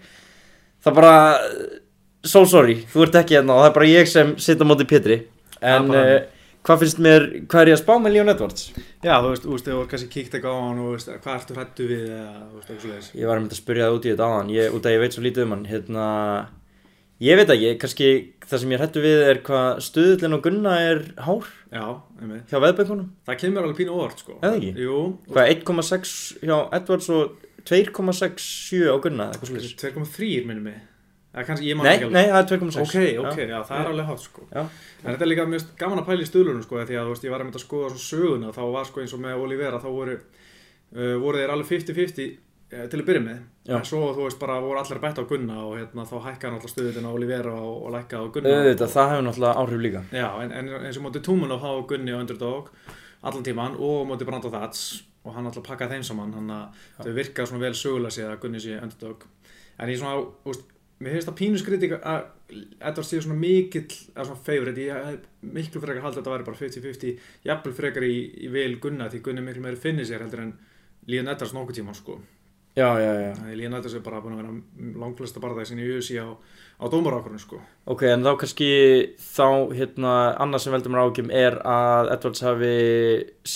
það 0.85 0.99
bara, 1.01 1.15
so 2.29 2.43
sorry 2.49 2.81
þú 2.93 3.07
ert 3.07 3.17
ekki 3.23 3.39
hérna 3.39 3.57
og 3.57 3.63
það 3.65 3.71
er 3.71 3.77
bara 3.79 3.93
ég 3.95 4.11
sem 4.11 4.35
sitt 4.43 4.61
á 4.61 4.67
móti 4.69 4.85
Pétri. 4.89 5.23
En 5.63 5.89
bara- 5.89 6.19
uh, 6.19 6.35
hvað 6.69 6.83
finnst 6.85 6.99
mér, 7.01 7.25
hvað 7.49 7.63
er 7.65 7.69
ég 7.73 7.77
að 7.79 7.83
spá 7.83 7.95
með 8.03 8.13
Leon 8.13 8.29
Edwards? 8.35 8.69
já, 9.01 9.15
þú 9.23 9.29
veist, 9.33 9.43
þú 9.47 9.53
veist, 9.55 9.65
þú 9.65 9.77
voru 9.79 9.89
kannski 9.89 10.09
kíkt 10.13 10.35
eitthvað 10.37 10.53
á 10.53 10.61
hann 10.69 10.79
og 10.85 10.91
veist, 10.93 11.09
hvað 11.25 11.37
ertu 11.39 11.55
hrættu 11.57 11.87
við 11.89 12.03
eða, 12.13 12.33
þú 12.37 12.59
veist, 12.59 12.69
eitthvað 12.69 12.85
svoleiðis. 12.85 13.11
Ég 13.17 13.27
var 13.31 13.39
að 13.39 13.43
mynda 13.47 13.57
að 13.57 13.61
spyrja 13.63 13.87
það 13.89 13.97
út 13.97 14.05
í 14.05 14.11
þetta 14.13 14.29
áðan. 14.29 14.51
Ég, 14.59 14.75
út 14.77 14.85
að 14.89 14.93
ég 14.93 15.01
veit 15.07 15.17
svo 15.17 15.23
lítið 15.25 15.47
um 15.47 15.55
hann 15.55 15.65
hérna, 15.71 16.05
ég 17.25 17.39
veit 17.41 17.53
ekki, 17.55 17.73
kannski 17.83 18.11
það 18.49 18.63
sem 18.63 18.75
ég 18.75 18.83
hættu 18.83 19.03
við 19.05 19.23
er 19.27 19.41
hvað 19.47 19.83
stuðullin 19.89 20.37
og 20.39 20.45
gunna 20.45 20.75
er 20.87 21.03
hár 21.27 21.49
Já, 21.69 21.85
hjá 22.49 22.59
veðböngunum 22.65 23.09
Það 23.29 23.41
kemur 23.43 23.67
alveg 23.67 23.81
pínu 23.83 23.97
óvart, 23.97 24.23
sko. 24.23 24.39
Eða 24.41 24.61
ekki? 24.61 24.71
Jú, 24.87 25.01
hvað 25.33 25.51
1,6 25.57 26.15
hjá 26.43 26.57
Edwards 26.79 27.11
og 27.13 27.49
2,67 27.69 28.87
á 28.89 28.97
gunna 29.03 29.33
eitthvað 29.33 29.51
svolítið 29.51 29.83
2,3 29.83 30.47
minnum 30.49 30.71
man 31.77 31.87
Nei, 31.87 32.09
nei, 32.09 32.25
það 32.33 32.39
er 32.41 32.47
2,6 32.55 32.79
Ok, 32.83 32.97
ok, 33.23 33.41
já, 33.45 33.59
það 33.69 33.81
er 33.83 33.91
alveg 33.93 34.09
hátt, 34.09 34.23
sko. 34.25 34.47
Já. 34.49 34.63
En 35.03 35.11
þetta 35.13 35.27
er 35.27 35.31
líka 35.31 35.45
mjög 35.47 35.67
gaman 35.79 36.01
að 36.01 36.09
pæla 36.09 36.25
í 36.25 36.29
stuðlunum, 36.29 36.65
sko, 36.65 36.81
því 36.89 36.97
að, 36.99 37.11
veist, 37.13 37.27
ég 37.27 37.35
var 37.35 37.45
einmitt 37.45 37.59
að 37.59 37.65
skoða 37.67 37.91
svo 37.93 38.01
söguna, 38.03 38.53
þá 38.57 38.63
var, 38.75 38.89
sko, 38.89 39.03
eins 39.05 39.15
og 39.15 39.23
með 39.23 39.43
Olivera, 39.45 39.81
þá 39.83 39.89
voru, 39.93 40.17
uh, 40.97 41.15
voru 41.23 41.43
þeir 41.43 41.53
alveg 41.55 41.71
50-50 41.75 42.25
eh, 42.25 42.33
til 42.69 43.01
að 43.01 43.07
byrja 43.09 43.25
með. 43.25 43.39
Já. 43.65 43.75
En 43.79 43.87
svo, 43.89 44.01
þú 44.17 44.27
veist, 44.27 44.39
bara 44.41 44.59
voru 44.61 44.81
allir 44.81 45.01
bett 45.01 45.19
á 45.21 45.25
Gunna 45.29 45.57
og 45.65 45.75
hérna, 45.79 46.05
þá 46.09 46.17
hækkaði 46.27 46.53
náttúrulega 46.55 46.73
stuðlun 46.75 47.09
á 47.09 47.13
Olivera 47.17 47.55
og, 47.57 47.77
og 47.89 47.91
lækkaði 47.95 48.21
á 48.21 48.33
Gunna. 48.35 48.49
Auðvitað, 48.59 48.93
það 48.95 49.11
hefur 49.13 49.25
náttúrulega 49.27 49.59
áhrif 49.63 49.81
líka 49.85 50.03
Já, 50.13 50.29
en, 50.45 50.51
en 50.53 50.67
eins 50.79 50.99
og 51.01 51.05
móti 51.07 51.21
Túmunov 51.25 51.61
hafa 51.65 51.81
Gunni 51.93 52.13
á 52.13 52.21
Underdog 52.21 52.65
allan 53.23 53.45
tíman 53.47 53.75
og 53.81 54.07
móti 54.09 54.25
Brand 54.29 54.45
og 54.49 54.53
Þats 54.55 54.81
og 55.25 55.31
hann 55.35 55.47
alltaf 55.49 55.65
pakkaði 55.67 55.93
þeim 55.97 56.05
saman 56.07 56.37
hann 56.37 56.51
að 56.55 56.67
þau 57.03 57.13
virka 57.17 57.47
svona 57.49 57.65
vel 57.65 57.77
sögulega 57.77 58.15
sér 58.15 58.31
að 58.33 58.41
Gunni 58.45 58.61
sé 58.63 58.73
Underdog 58.79 59.21
en 59.79 59.89
ég 59.89 59.99
svona, 60.01 60.15
úst, 60.49 60.63
mér 61.03 61.13
finnst 61.17 61.29
það 61.31 61.41
pínu 61.41 61.57
skriti 61.61 61.87
að 61.97 62.21
Edvard 62.49 63.07
sé 63.09 63.17
svona 63.21 63.41
mikill 63.41 63.93
eða 64.15 64.25
svona 64.29 64.45
favorite, 64.47 64.81
ég 64.81 64.93
hef 65.09 65.21
miklu 65.45 65.79
frekar 65.83 66.05
haldið 66.05 66.19
að 66.19 66.23
þetta 66.23 66.35
væri 66.35 66.49
bara 66.49 66.61
50-50, 66.63 67.13
jafnvel 67.45 67.75
Já, 72.77 72.89
já, 73.01 73.11
já 73.11 73.33
þannig 73.35 73.55
að 73.55 73.65
Edvards 73.67 73.95
er 73.99 74.03
bara 74.05 74.23
búin 74.23 74.37
að 74.37 74.43
vera 74.43 74.99
langlista 75.03 75.41
barðaði 75.43 75.71
sinni 75.71 75.87
í 75.87 75.95
USA 75.97 76.27
á, 76.29 76.31
á 76.79 76.85
dómarákurinn 76.93 77.43
sko 77.43 77.59
Ok, 77.91 78.05
en 78.13 78.27
þá 78.27 78.33
kannski 78.39 78.71
þá, 79.19 79.49
hérna, 79.75 80.15
annað 80.39 80.65
sem 80.65 80.77
veldur 80.77 80.95
mér 80.95 81.07
ágjum 81.09 81.33
er 81.35 81.59
að 81.67 82.13
Edwards 82.15 82.45
hafi 82.47 82.75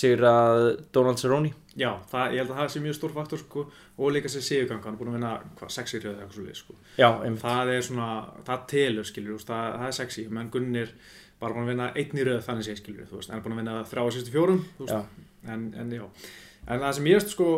sigrað 0.01 0.63
Donald 0.95 1.21
Cerrone 1.21 1.53
Já, 1.73 1.89
það, 2.09 2.35
ég 2.35 2.43
held 2.43 2.51
að 2.53 2.59
það 2.59 2.67
sé 2.69 2.81
mjög 2.83 2.95
stór 2.99 3.13
faktor 3.15 3.41
sko, 3.41 3.63
og 3.97 4.11
líka 4.13 4.29
sér 4.29 4.43
sigurgang, 4.45 4.83
hann 4.85 4.93
er 4.93 4.99
búin 4.99 5.09
að 5.09 5.15
vinna 5.17 5.31
hvað, 5.57 5.71
sexi 5.73 6.01
röð 6.03 6.11
eða 6.11 6.25
eitthvað 6.27 6.35
svo 6.37 6.57
sko. 6.59 6.75
Já, 6.99 7.07
einmitt. 7.25 7.41
það 7.41 7.71
er 7.73 7.85
svona, 7.87 8.09
það 8.45 8.67
telur 8.69 9.07
skilur, 9.09 9.39
úst, 9.39 9.49
það, 9.49 9.77
það 9.79 9.87
er 9.87 9.95
sexy, 9.97 10.25
menn 10.37 10.51
Gunnir 10.53 10.91
bara 11.41 11.55
búin 11.55 11.65
að 11.65 11.71
vinna 11.73 11.87
einn 11.97 12.21
í 12.21 12.27
röð 12.27 12.43
þannig 12.45 12.67
sé 12.67 12.75
skilur, 12.77 13.07
þú 13.09 13.17
veist, 13.17 13.31
hann 13.33 13.41
er 13.41 13.45
búin 13.47 13.55
að 13.55 13.61
vinna 13.63 13.77
þrjá 13.89 14.03
að 14.03 14.11
sýstu 14.17 14.35
fjórum, 14.35 14.61
veist, 14.83 14.93
Já. 14.93 15.25
en, 15.55 15.65
en 15.81 15.95
en 15.97 16.85
það 16.85 16.93
sem 16.99 17.09
ég 17.09 17.17
veist 17.17 17.33
sko, 17.33 17.49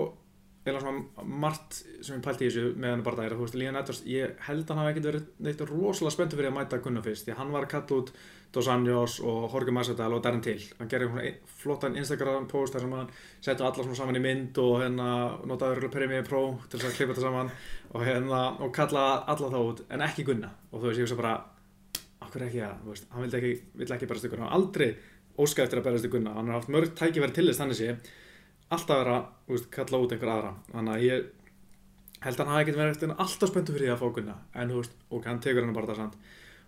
eða 0.65 0.81
svona 0.81 1.25
margt 1.43 1.77
sem 1.77 2.15
ég 2.17 2.23
pælti 2.25 2.47
í 2.47 2.49
þessu 2.49 2.71
með 2.81 2.89
hann 2.95 3.03
bara 3.05 3.19
það 3.19 3.25
að 3.27 3.35
þú 3.35 3.43
veist, 3.45 3.57
Líðan 3.59 3.79
Edvards, 3.81 4.01
ég 4.09 4.39
held 4.47 4.65
hann 4.71 4.79
hafi 4.81 4.89
ekkert 4.93 5.07
verið 5.09 5.23
neitt 5.45 5.61
rosalega 5.69 6.13
spenntur 6.15 6.39
fyrir 6.39 6.49
að 6.49 6.57
mæta 6.57 6.79
Gunnar 6.81 7.05
fyrst, 7.05 7.25
því 7.27 7.33
hann 7.37 7.53
var 7.53 7.63
að 7.67 7.73
kalla 7.75 7.99
út 8.01 8.09
Dos 8.55 8.69
Anjos 8.71 9.13
og 9.19 9.39
Jorge 9.51 9.73
Masvidal 9.75 10.13
og 10.15 10.21
Darren 10.23 10.41
Till, 10.41 10.63
hann 10.79 10.89
gerði 10.89 11.07
svona 11.11 11.31
flottan 11.61 11.97
Instagram 11.99 12.47
post 12.49 12.73
þar 12.73 12.85
sem 12.85 12.93
hann 12.95 13.09
setja 13.43 13.67
alla 13.67 13.83
svona 13.83 13.99
saman 13.99 14.17
í 14.17 14.23
mynd 14.23 14.55
og 14.63 14.73
hérna 14.81 15.07
notaði 15.45 15.75
örgulega 15.75 15.95
Premiere 15.97 16.25
Pro 16.25 16.43
til 16.69 16.79
þess 16.79 16.89
að 16.89 16.97
klippa 16.97 17.13
þetta 17.13 17.27
saman 17.27 17.49
og 17.91 18.01
hérna 18.07 18.39
og 18.63 18.69
kalla 18.73 19.03
alla 19.27 19.47
þá 19.51 19.59
út 19.59 19.79
en 19.89 20.05
ekki 20.07 20.25
Gunna 20.29 20.49
og 20.71 20.77
þú 20.79 20.85
veist 20.87 20.99
ég 21.01 21.05
veist 21.09 21.19
bara 21.19 21.35
okkur 22.25 22.41
ekki 22.47 22.61
að, 22.63 22.75
þú 22.81 22.89
veist, 22.93 23.05
hann 23.11 23.21
vildi 23.27 23.37
ekki, 23.41 23.53
vill 23.75 23.91
ekki 23.99 24.07
alltaf 28.73 29.01
vera, 29.01 29.17
þú 29.45 29.57
veist, 29.57 29.67
kalla 29.73 30.01
út 30.01 30.15
einhver 30.15 30.31
aðra. 30.33 30.53
Þannig 30.71 30.95
að 30.95 31.05
ég 31.05 31.27
held 32.25 32.39
að 32.39 32.41
hann 32.41 32.53
hafi 32.53 32.65
ekkert 32.65 32.79
verið 32.79 32.95
eftir 32.95 33.13
alltaf 33.15 33.51
spenntu 33.51 33.75
fyrir 33.75 33.85
því 33.85 33.93
að 33.93 34.01
fá 34.01 34.15
Gunna 34.15 34.35
en 34.55 34.71
þú 34.73 34.81
veist, 34.81 34.97
og 35.11 35.29
hann 35.29 35.41
tekur 35.43 35.65
hann 35.65 35.75
bara 35.75 35.91
það 35.91 36.01
samt. 36.01 36.17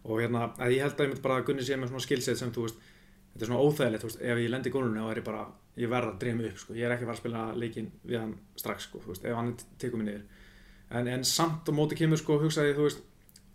Og 0.08 0.22
hérna, 0.22 0.44
að 0.62 0.76
ég 0.76 0.86
held 0.86 0.94
að 0.94 1.08
ég 1.08 1.12
myndi 1.12 1.26
bara 1.26 1.40
að 1.40 1.48
Gunni 1.50 1.66
sé 1.66 1.78
með 1.80 1.92
svona 1.92 2.06
skilset 2.06 2.40
sem, 2.40 2.54
þú 2.54 2.68
veist, 2.68 2.84
þetta 3.34 3.46
er 3.46 3.52
svona 3.52 3.64
óþægilegt, 3.66 4.04
þú 4.04 4.12
veist, 4.12 4.22
ef 4.22 4.42
ég 4.44 4.54
lendi 4.54 4.70
í 4.70 4.76
gólunni 4.76 5.02
þá 5.02 5.10
er 5.12 5.22
ég 5.22 5.28
bara, 5.28 5.44
ég 5.78 5.92
verð 5.92 6.12
að 6.12 6.20
dreima 6.22 6.48
upp, 6.48 6.62
sko, 6.62 6.78
ég 6.78 6.88
er 6.88 6.94
ekki 6.94 7.08
að 7.08 7.10
fara 7.10 7.18
að 7.18 7.24
spila 7.24 7.44
leikin 7.58 7.90
við 8.06 8.22
hann 8.22 8.34
strax, 8.62 8.88
sko, 8.88 9.02
þú 9.04 9.14
veist, 9.14 9.26
ef 9.26 9.38
hann 9.38 9.52
tekur 9.82 10.02
mig 10.02 10.08
niður. 10.12 10.24
En, 10.88 11.10
en 11.12 11.28
samt 11.28 11.68
á 11.68 11.72
móti 11.76 11.98
kemur, 12.00 12.22
sko, 12.22 12.38
hugsaði, 12.42 12.78
þú 12.78 12.88
veist, 12.88 13.04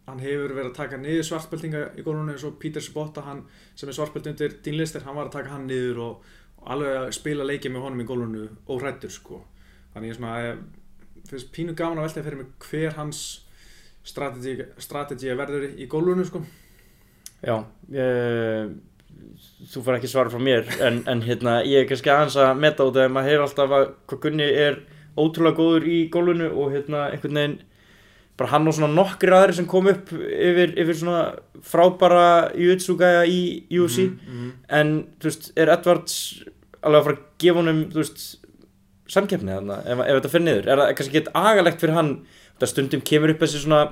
hann 0.08 0.22
hefur 0.22 0.54
verið 0.56 0.70
að 0.72 0.78
taka 0.78 0.98
niður 0.98 1.26
svartbeltinga 1.28 1.82
í 1.94 2.04
gólunni 2.04 2.34
eins 2.34 2.44
og 2.46 2.58
Peter 2.62 2.82
Spotta, 2.82 3.22
hann 3.26 3.44
sem 3.78 3.88
er 3.88 3.96
svartbelt 3.96 4.26
undir 4.32 4.56
Dean 4.64 4.78
Lister, 4.78 5.04
hann 5.06 5.14
var 5.14 5.30
að 5.30 5.36
taka 5.38 5.54
hann 5.54 5.68
niður 5.70 6.00
og, 6.02 6.16
og 6.18 6.41
alveg 6.70 6.98
að 7.00 7.10
spila 7.16 7.46
leikið 7.48 7.74
með 7.74 7.86
honum 7.86 8.02
í 8.02 8.06
gólunni 8.08 8.46
óhrættur, 8.70 9.12
sko, 9.12 9.42
þannig 9.94 10.12
ég 10.12 10.18
svona, 10.18 10.36
ég 10.46 11.26
finnst 11.30 11.52
pínu 11.54 11.74
gaman 11.78 12.02
að 12.02 12.08
velta 12.08 12.24
fyrir 12.26 12.42
mig 12.42 12.68
hver 12.68 12.96
hans 12.98 13.22
strategi, 14.06 14.68
strategi 14.82 15.36
verður 15.38 15.68
í 15.74 15.88
gólunni, 15.90 16.26
sko. 16.28 16.42
Já, 17.42 17.56
uh, 17.58 18.72
þú 19.72 19.82
fær 19.82 19.98
ekki 19.98 20.10
svar 20.10 20.30
frá 20.32 20.40
mér 20.42 20.68
en, 20.82 21.02
en 21.10 21.22
hérna, 21.26 21.60
ég 21.66 21.82
er 21.82 21.88
kannski 21.90 22.10
aðeins 22.12 22.38
að 22.38 22.60
meta 22.62 22.86
út 22.86 22.98
að 22.98 23.12
maður 23.14 23.30
heyr 23.30 23.44
alltaf 23.44 23.74
að 23.76 23.84
hvað 24.10 24.22
Gunni 24.24 24.48
er 24.64 24.78
ótrúlega 25.18 25.58
góður 25.58 25.86
í 25.90 25.98
gólfinu 26.12 26.48
og 26.54 26.72
hérna 26.74 27.08
einhvern 27.10 27.38
veginn 27.38 27.58
bara 28.42 28.50
hann 28.52 28.66
og 28.68 28.74
svona 28.76 28.90
nokkri 28.92 29.32
aðri 29.38 29.56
sem 29.60 29.70
kom 29.70 29.88
upp 29.92 30.12
yfir, 30.18 30.74
yfir 30.82 30.98
svona 30.98 31.22
frábara 31.62 32.26
jiu-jitsu-gæja 32.58 33.24
í 33.30 33.40
UFC 33.78 34.08
Mhm, 34.10 34.28
mhm. 34.28 34.52
en 34.68 34.94
þú 35.22 35.30
veist, 35.30 35.50
er 35.56 35.70
Edwards 35.78 36.20
alveg 36.82 36.98
að 37.00 37.04
fara 37.06 37.16
að 37.16 37.26
gefa 37.46 37.60
honum 37.62 37.82
þú 37.92 38.00
veist, 38.02 38.22
samkeppni 39.12 39.52
þarna 39.54 39.80
ef, 39.86 39.98
ef 40.08 40.14
þetta 40.18 40.30
fyrir 40.32 40.46
niður, 40.48 40.68
er 40.72 40.80
það 40.82 40.94
kannski 40.98 41.18
gett 41.20 41.34
agalegt 41.38 41.80
fyrir 41.82 41.94
hann 41.98 42.14
þetta 42.56 42.70
stundum 42.72 43.02
kemur 43.06 43.32
upp 43.34 43.44
þessi 43.44 43.60
svona 43.66 43.82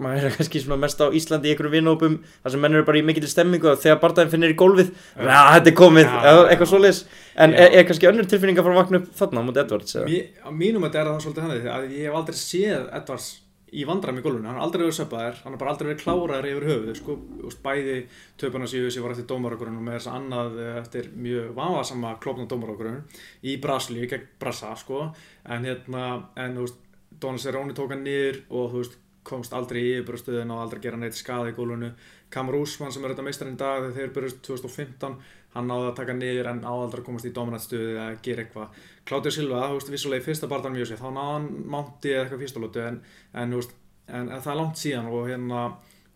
maður 0.00 0.24
er 0.30 0.36
kannski 0.38 0.60
svona 0.62 0.78
mest 0.80 1.00
á 1.04 1.06
Íslandi 1.12 1.50
í 1.50 1.52
einhverjum 1.52 1.74
vinópum 1.74 2.14
þar 2.44 2.52
sem 2.54 2.62
menn 2.64 2.76
eru 2.78 2.84
bara 2.86 2.96
í 2.96 3.02
mikill 3.04 3.28
stemmingu 3.28 3.68
og 3.74 3.80
þegar 3.82 3.98
barndaginn 4.00 4.30
finnir 4.32 4.54
í 4.54 4.56
gólfið 4.56 4.88
ja, 5.20 5.40
þetta 5.58 5.68
er 5.68 5.76
komið, 5.76 6.06
eða 6.30 6.44
eitthvað 6.52 6.70
svoleiðis 6.70 7.00
en 7.36 7.52
Já. 7.52 7.58
er, 7.66 7.74
er 7.76 7.88
kannski 7.90 8.08
önnur 8.08 8.28
tilfinning 8.30 8.56
að 8.56 8.64
fara 8.68 8.76
að 8.76 8.80
vakna 8.80 9.00
upp 9.02 9.10
þarna 9.20 9.42
á 9.42 9.46
mútið 9.50 9.62
Edwards 9.66 9.98
eða? 9.98 10.06
Mér, 10.08 10.30
á 10.40 10.50
mínum 10.62 10.86
að 10.86 10.94
þetta 10.94 11.02
er 11.02 11.10
það 11.10 11.20
svolítið 11.26 11.44
hann 11.44 11.52
að 11.76 11.90
ég 11.98 12.06
hef 12.08 12.16
aldrei 12.22 12.38
séð 12.40 12.86
Edvards 13.00 13.28
í 13.74 13.82
vandræmi 13.86 14.22
í 14.22 14.24
gólfinu, 14.24 14.46
hann 14.46 14.60
har 14.60 14.66
aldrei 14.66 14.84
verið 14.84 14.98
söpaðar 15.00 15.40
hann 15.42 15.54
har 15.54 15.60
bara 15.60 15.72
aldrei 15.72 15.88
verið 15.88 16.02
kláraður 16.04 16.48
yfir 16.52 16.66
höfuð 16.70 16.98
sko, 17.00 17.16
bæði 17.64 17.96
töpuna 18.38 18.68
síðu 18.70 18.92
sem 18.94 19.02
var 19.02 19.14
eftir 19.16 19.26
dómaragurinn 19.32 19.80
og 19.80 19.86
með 19.88 19.96
þess 19.98 20.10
að 20.10 20.18
annað 20.20 20.60
eh, 20.62 20.76
eftir 20.82 21.08
mjög 21.26 21.48
vafasama 21.56 22.12
klopna 22.22 22.46
dómaragurinn 22.50 23.00
í 23.42 23.56
Brasilíu 23.62 24.06
gegn 24.12 24.28
Brasa 24.38 24.70
sko. 24.78 25.08
en 25.44 25.66
hérna, 25.66 26.04
en 26.38 26.54
þú 26.60 26.68
veist 26.68 26.84
Donald 27.20 27.42
Cerrone 27.42 27.74
tók 27.74 27.90
hann 27.94 28.06
niður 28.06 28.40
og 28.50 28.70
þú 28.70 28.84
veist 28.84 29.02
komst 29.26 29.54
aldrei 29.56 29.80
í 29.82 29.94
yfirbúrstöðun 29.96 30.52
og 30.54 30.62
aldrei 30.62 30.84
gera 30.84 31.00
neitt 31.00 31.18
skada 31.18 31.50
í 31.50 31.56
gólfinu. 31.56 31.90
Kamur 32.30 32.60
Úsmann 32.60 32.92
sem 32.94 33.04
er 33.04 33.14
þetta 33.14 33.24
meistarinn 33.26 33.58
dag 33.58 33.82
þegar 33.82 33.96
þeir 33.96 34.12
byrjast 34.14 34.40
2015 34.46 35.16
hann 35.56 35.68
náði 35.70 35.88
að 35.90 35.96
taka 35.98 36.16
niður 36.16 36.50
en 36.52 36.62
að 36.68 36.96
komast 37.06 37.26
í 37.28 37.34
dominantstöðu 37.34 37.90
eða 37.96 38.06
gera 38.22 38.44
eitthvað. 38.44 38.78
Claudio 39.06 39.32
Silva, 39.34 39.66
þú 39.70 39.80
veist, 39.80 39.92
vissulega 39.94 40.22
í 40.22 40.26
fyrsta 40.26 40.50
barðan 40.50 40.76
mjög 40.76 40.90
sér, 40.90 41.02
þá 41.02 41.10
náði 41.10 41.34
hann 41.34 41.50
mánti 41.74 42.12
eða 42.12 42.24
eitthvað 42.24 42.42
fyrsta 42.44 42.62
lótu 42.62 42.82
en, 42.84 43.02
en, 43.32 43.54
en, 43.56 44.30
en 44.30 44.40
það 44.40 44.52
er 44.52 44.60
langt 44.60 44.80
síðan 44.82 45.10
og 45.12 45.28
hérna 45.30 45.66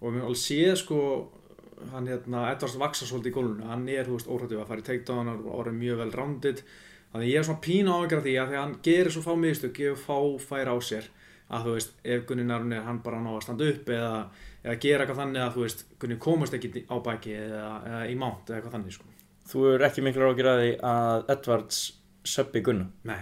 og 0.00 0.14
við 0.14 0.26
alveg 0.26 0.40
séð 0.40 0.75
sko 0.80 1.00
hann 1.94 2.09
hérna, 2.11 2.44
Edvards 2.52 2.76
vaksa 2.80 3.09
svolítið 3.09 3.32
í 3.32 3.37
gólfinu. 3.37 3.68
Hann 3.70 3.88
er, 3.88 4.04
þú 4.06 4.18
veist, 4.18 4.30
óhrættið 4.30 4.61
að 4.61 4.68
fara 4.70 4.82
í 4.82 4.87
takedown 4.88 5.32
og 5.32 5.47
orðið 5.61 5.78
mjög 5.80 6.02
vel 6.02 6.11
rounded. 6.18 6.62
Þannig 7.11 7.32
ég 7.32 7.40
er 7.40 7.47
svona 7.49 7.64
pína 7.64 7.97
áhengjur 7.97 8.20
af 8.20 8.26
því 8.26 8.35
að 8.37 8.50
því 8.50 8.59
að 8.59 8.64
hann 8.64 8.76
gerir 8.87 9.14
svo 9.14 9.23
fá 9.25 9.32
mistök, 9.40 9.73
gefur 9.78 10.02
fá 10.04 10.44
færa 10.50 10.76
á 10.76 10.78
sér 10.85 11.09
að 11.50 11.66
þú 11.66 11.75
veist, 11.75 11.97
ef 12.06 12.26
Gunni 12.28 12.44
Narun 12.47 12.75
er 12.76 12.85
hann 12.87 13.00
bara 13.02 13.18
ná 13.23 13.32
að 13.32 13.40
standa 13.47 13.66
upp 13.73 13.88
eða, 13.90 14.12
eða 14.62 14.76
gera 14.85 15.04
eitthvað 15.04 15.23
þannig 15.25 15.42
að 15.42 15.56
þú 15.56 15.64
veist, 15.64 15.82
Gunni 16.02 16.18
komast 16.23 16.54
ekki 16.54 16.85
á 16.87 16.97
baki 17.02 17.35
eða, 17.35 17.70
eða 17.88 18.02
í 18.06 18.14
mánt 18.20 18.47
eða 18.47 18.61
eitthvað 18.61 18.76
þannig 18.76 18.94
sko. 18.94 19.09
Þú 19.50 19.64
er 19.75 19.85
ekki 19.88 20.02
miklu 20.04 20.28
ágjur 20.30 20.49
að 20.52 20.61
því 20.62 20.70
að 20.90 21.30
Edwards 21.35 21.78
söppi 22.28 22.61
Gunna 22.66 22.87
Nei, 23.09 23.20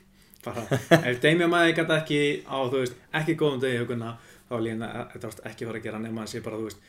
bara, 0.44 0.64
ef 1.06 1.20
Damien 1.22 1.50
Maði 1.52 1.74
gæti 1.78 1.94
ekki 1.96 2.20
á, 2.50 2.58
þú 2.66 2.80
veist, 2.82 2.96
ekki 3.20 3.36
góðum 3.40 3.60
degi 3.62 3.78
hjá 3.78 3.86
Gunna, 3.88 4.14
þá 4.48 4.56
er 4.58 4.64
líka 4.66 4.90
þetta 5.14 5.28
varst 5.30 5.44
ekki 5.52 5.68
fara 5.68 5.80
að 5.80 5.86
gera 5.88 6.00
nema 6.02 6.24
að 6.26 6.32
sé 6.34 6.42
bara, 6.44 6.58
þú 6.60 6.66
veist, 6.70 6.88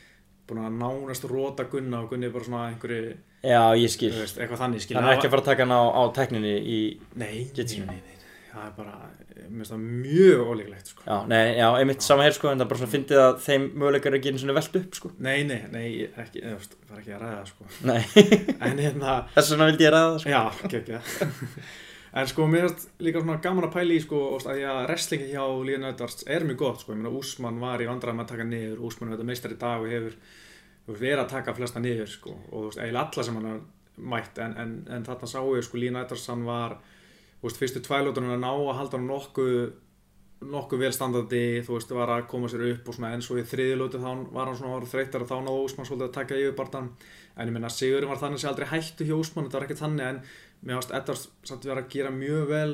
búin 0.50 0.64
að 0.66 0.80
nánast 0.82 1.28
róta 1.32 1.68
Gunna 1.72 2.02
og 2.04 2.10
Gunni 2.12 2.32
bara 2.34 2.48
svona 2.48 2.64
einhverju, 2.72 3.14
Já, 3.46 3.62
ég 3.78 3.94
skil. 3.94 4.12
veist, 4.18 4.38
eitthvað 4.42 4.64
þannig, 4.66 4.84
skil. 4.84 4.98
Hann 4.98 5.08
er 5.12 5.16
ekki 5.16 5.30
að 5.30 5.36
fara 5.36 5.46
að 5.46 5.52
taka 5.52 5.68
hann 5.68 5.78
á, 5.78 5.82
á 5.88 6.02
tekninni 6.18 6.56
í 6.60 6.80
Nei, 7.22 7.46
nei, 7.54 7.66
nei, 7.86 8.02
nei, 8.02 8.18
það 8.52 8.64
er 8.68 8.72
bara, 8.78 8.96
mér 9.36 9.60
finnst 9.62 9.74
það 9.74 9.84
mjög 10.06 10.42
ólíklegt, 10.52 10.90
sko. 10.92 11.06
Já, 11.08 11.18
nei, 11.32 11.44
já, 11.58 11.68
einmitt 11.80 12.06
sama 12.06 12.26
hér 12.28 12.36
sko 12.36 12.50
en 12.52 12.60
það 12.60 12.66
er 12.66 12.72
bara 12.72 12.82
svona 12.82 12.94
fyndið 12.96 13.22
að 13.26 13.38
þeim 13.46 13.70
möguleikar 13.76 14.12
er 14.12 14.18
ekki 14.20 14.34
einu 14.34 14.42
svona 14.42 14.58
velt 14.58 14.82
upp 14.82 14.98
sko. 15.00 15.14
Nei, 15.28 15.38
nei, 15.48 15.62
nei, 15.72 15.86
ekki, 16.10 16.44
það 16.44 16.98
er 16.98 17.00
ekki 17.04 17.16
að 17.16 17.24
ræða, 17.24 17.46
sko. 17.52 17.70
Nei, 17.88 18.02
En 18.68 18.84
hérna, 18.84 19.16
þess 19.38 19.54
vegna 19.56 19.70
vildi 19.72 19.88
ég 19.88 19.96
ræða 19.96 20.20
sko. 20.24 20.36
Já, 20.36 20.42
ekki, 20.68 20.84
ekki 20.84 21.64
En 22.12 22.28
sko, 22.28 22.44
mér 22.52 22.66
finnst 22.68 22.90
líka 23.00 23.22
svona 23.24 23.38
gaman 23.40 23.70
að 23.70 23.76
pæla 23.78 23.94
í 23.96 24.02
sko, 24.04 24.18
og 24.36 24.44
að 24.52 24.58
ég 24.60 24.68
að 24.68 24.82
wrestlingi 24.90 25.30
hjá 25.32 25.44
Líðan 25.64 25.94
Edvards 25.94 26.26
er 26.28 26.44
mjög 26.44 26.58
gott, 26.60 26.82
sko, 26.84 26.92
ég 26.92 27.00
meina 27.00 27.12
Úsmann 27.16 27.62
var 27.62 27.80
í 27.80 27.88
vandræðum 27.88 28.24
að 28.26 28.34
taka 28.34 28.48
niður, 28.50 28.82
Úsmann 28.90 29.14
er 29.14 29.16
þetta 29.16 29.28
meistar 29.30 29.54
í 29.56 29.60
dag 29.62 29.86
og 29.86 29.94
hefur 29.94 30.18
verið 30.92 31.22
að 31.24 31.30
taka 31.32 31.54
flesta 31.56 31.80
niður, 31.80 32.10
sko, 32.12 32.34
og 32.50 32.58
þú 32.58 32.64
veist, 32.66 32.82
eiginlega 32.84 33.06
alla 33.06 33.26
sem 33.30 33.40
hann 33.40 33.62
mætt, 34.12 34.42
en, 34.44 34.58
en, 34.60 34.74
en 34.92 35.08
þarna 35.08 35.30
sáu 35.32 35.56
ég, 35.56 35.64
sko, 35.70 35.80
Líðan 35.80 36.02
Edvards, 36.02 36.28
hann 36.34 36.44
var, 36.50 36.76
veist, 37.48 37.62
fyrstu 37.62 37.82
tvælótunum 37.86 38.36
að 38.36 38.44
ná 38.44 38.52
að 38.52 38.78
halda 38.80 39.02
nokkuð 39.06 39.56
nokkuð 40.52 40.82
velstandandi, 40.82 41.42
þú 41.66 41.76
veist, 41.76 41.92
var 41.94 42.12
að 42.16 42.24
koma 42.32 42.50
sér 42.50 42.64
upp 42.72 42.88
og 42.90 42.96
svona, 42.98 43.12
en 43.14 43.22
svo 43.22 43.38
í 43.38 43.44
þriðilótu 43.46 44.00
þá 44.02 44.08
var 44.34 44.50
hann 44.50 44.58
svona 44.58 44.88
þreytar 44.90 45.26
og 45.26 45.30
þá 45.30 45.36
náðu 45.46 45.66
Úsmann 45.68 45.90
svolítið 45.90 46.08
að 46.08 46.16
taka 46.16 46.40
yfir 46.40 46.56
barndan, 46.58 46.88
en 47.36 47.52
ég 47.52 47.54
meina 47.54 47.70
Sigurinn 47.70 48.10
var 48.10 48.22
þannig 48.22 48.42
sem 48.42 48.50
aldrei 48.50 48.72
hættu 48.72 49.06
hjá 49.06 49.14
Úsmann, 49.20 49.46
þetta 49.46 49.60
var 49.60 49.68
ekkert 49.68 49.84
þannig 49.84 50.08
en 50.08 50.24
mér 50.66 50.80
ást 50.80 50.96
Edvards 50.98 51.28
samt 51.46 51.68
vera 51.70 51.84
að 51.84 51.94
gera 51.94 52.14
mjög 52.16 52.50
vel 52.50 52.74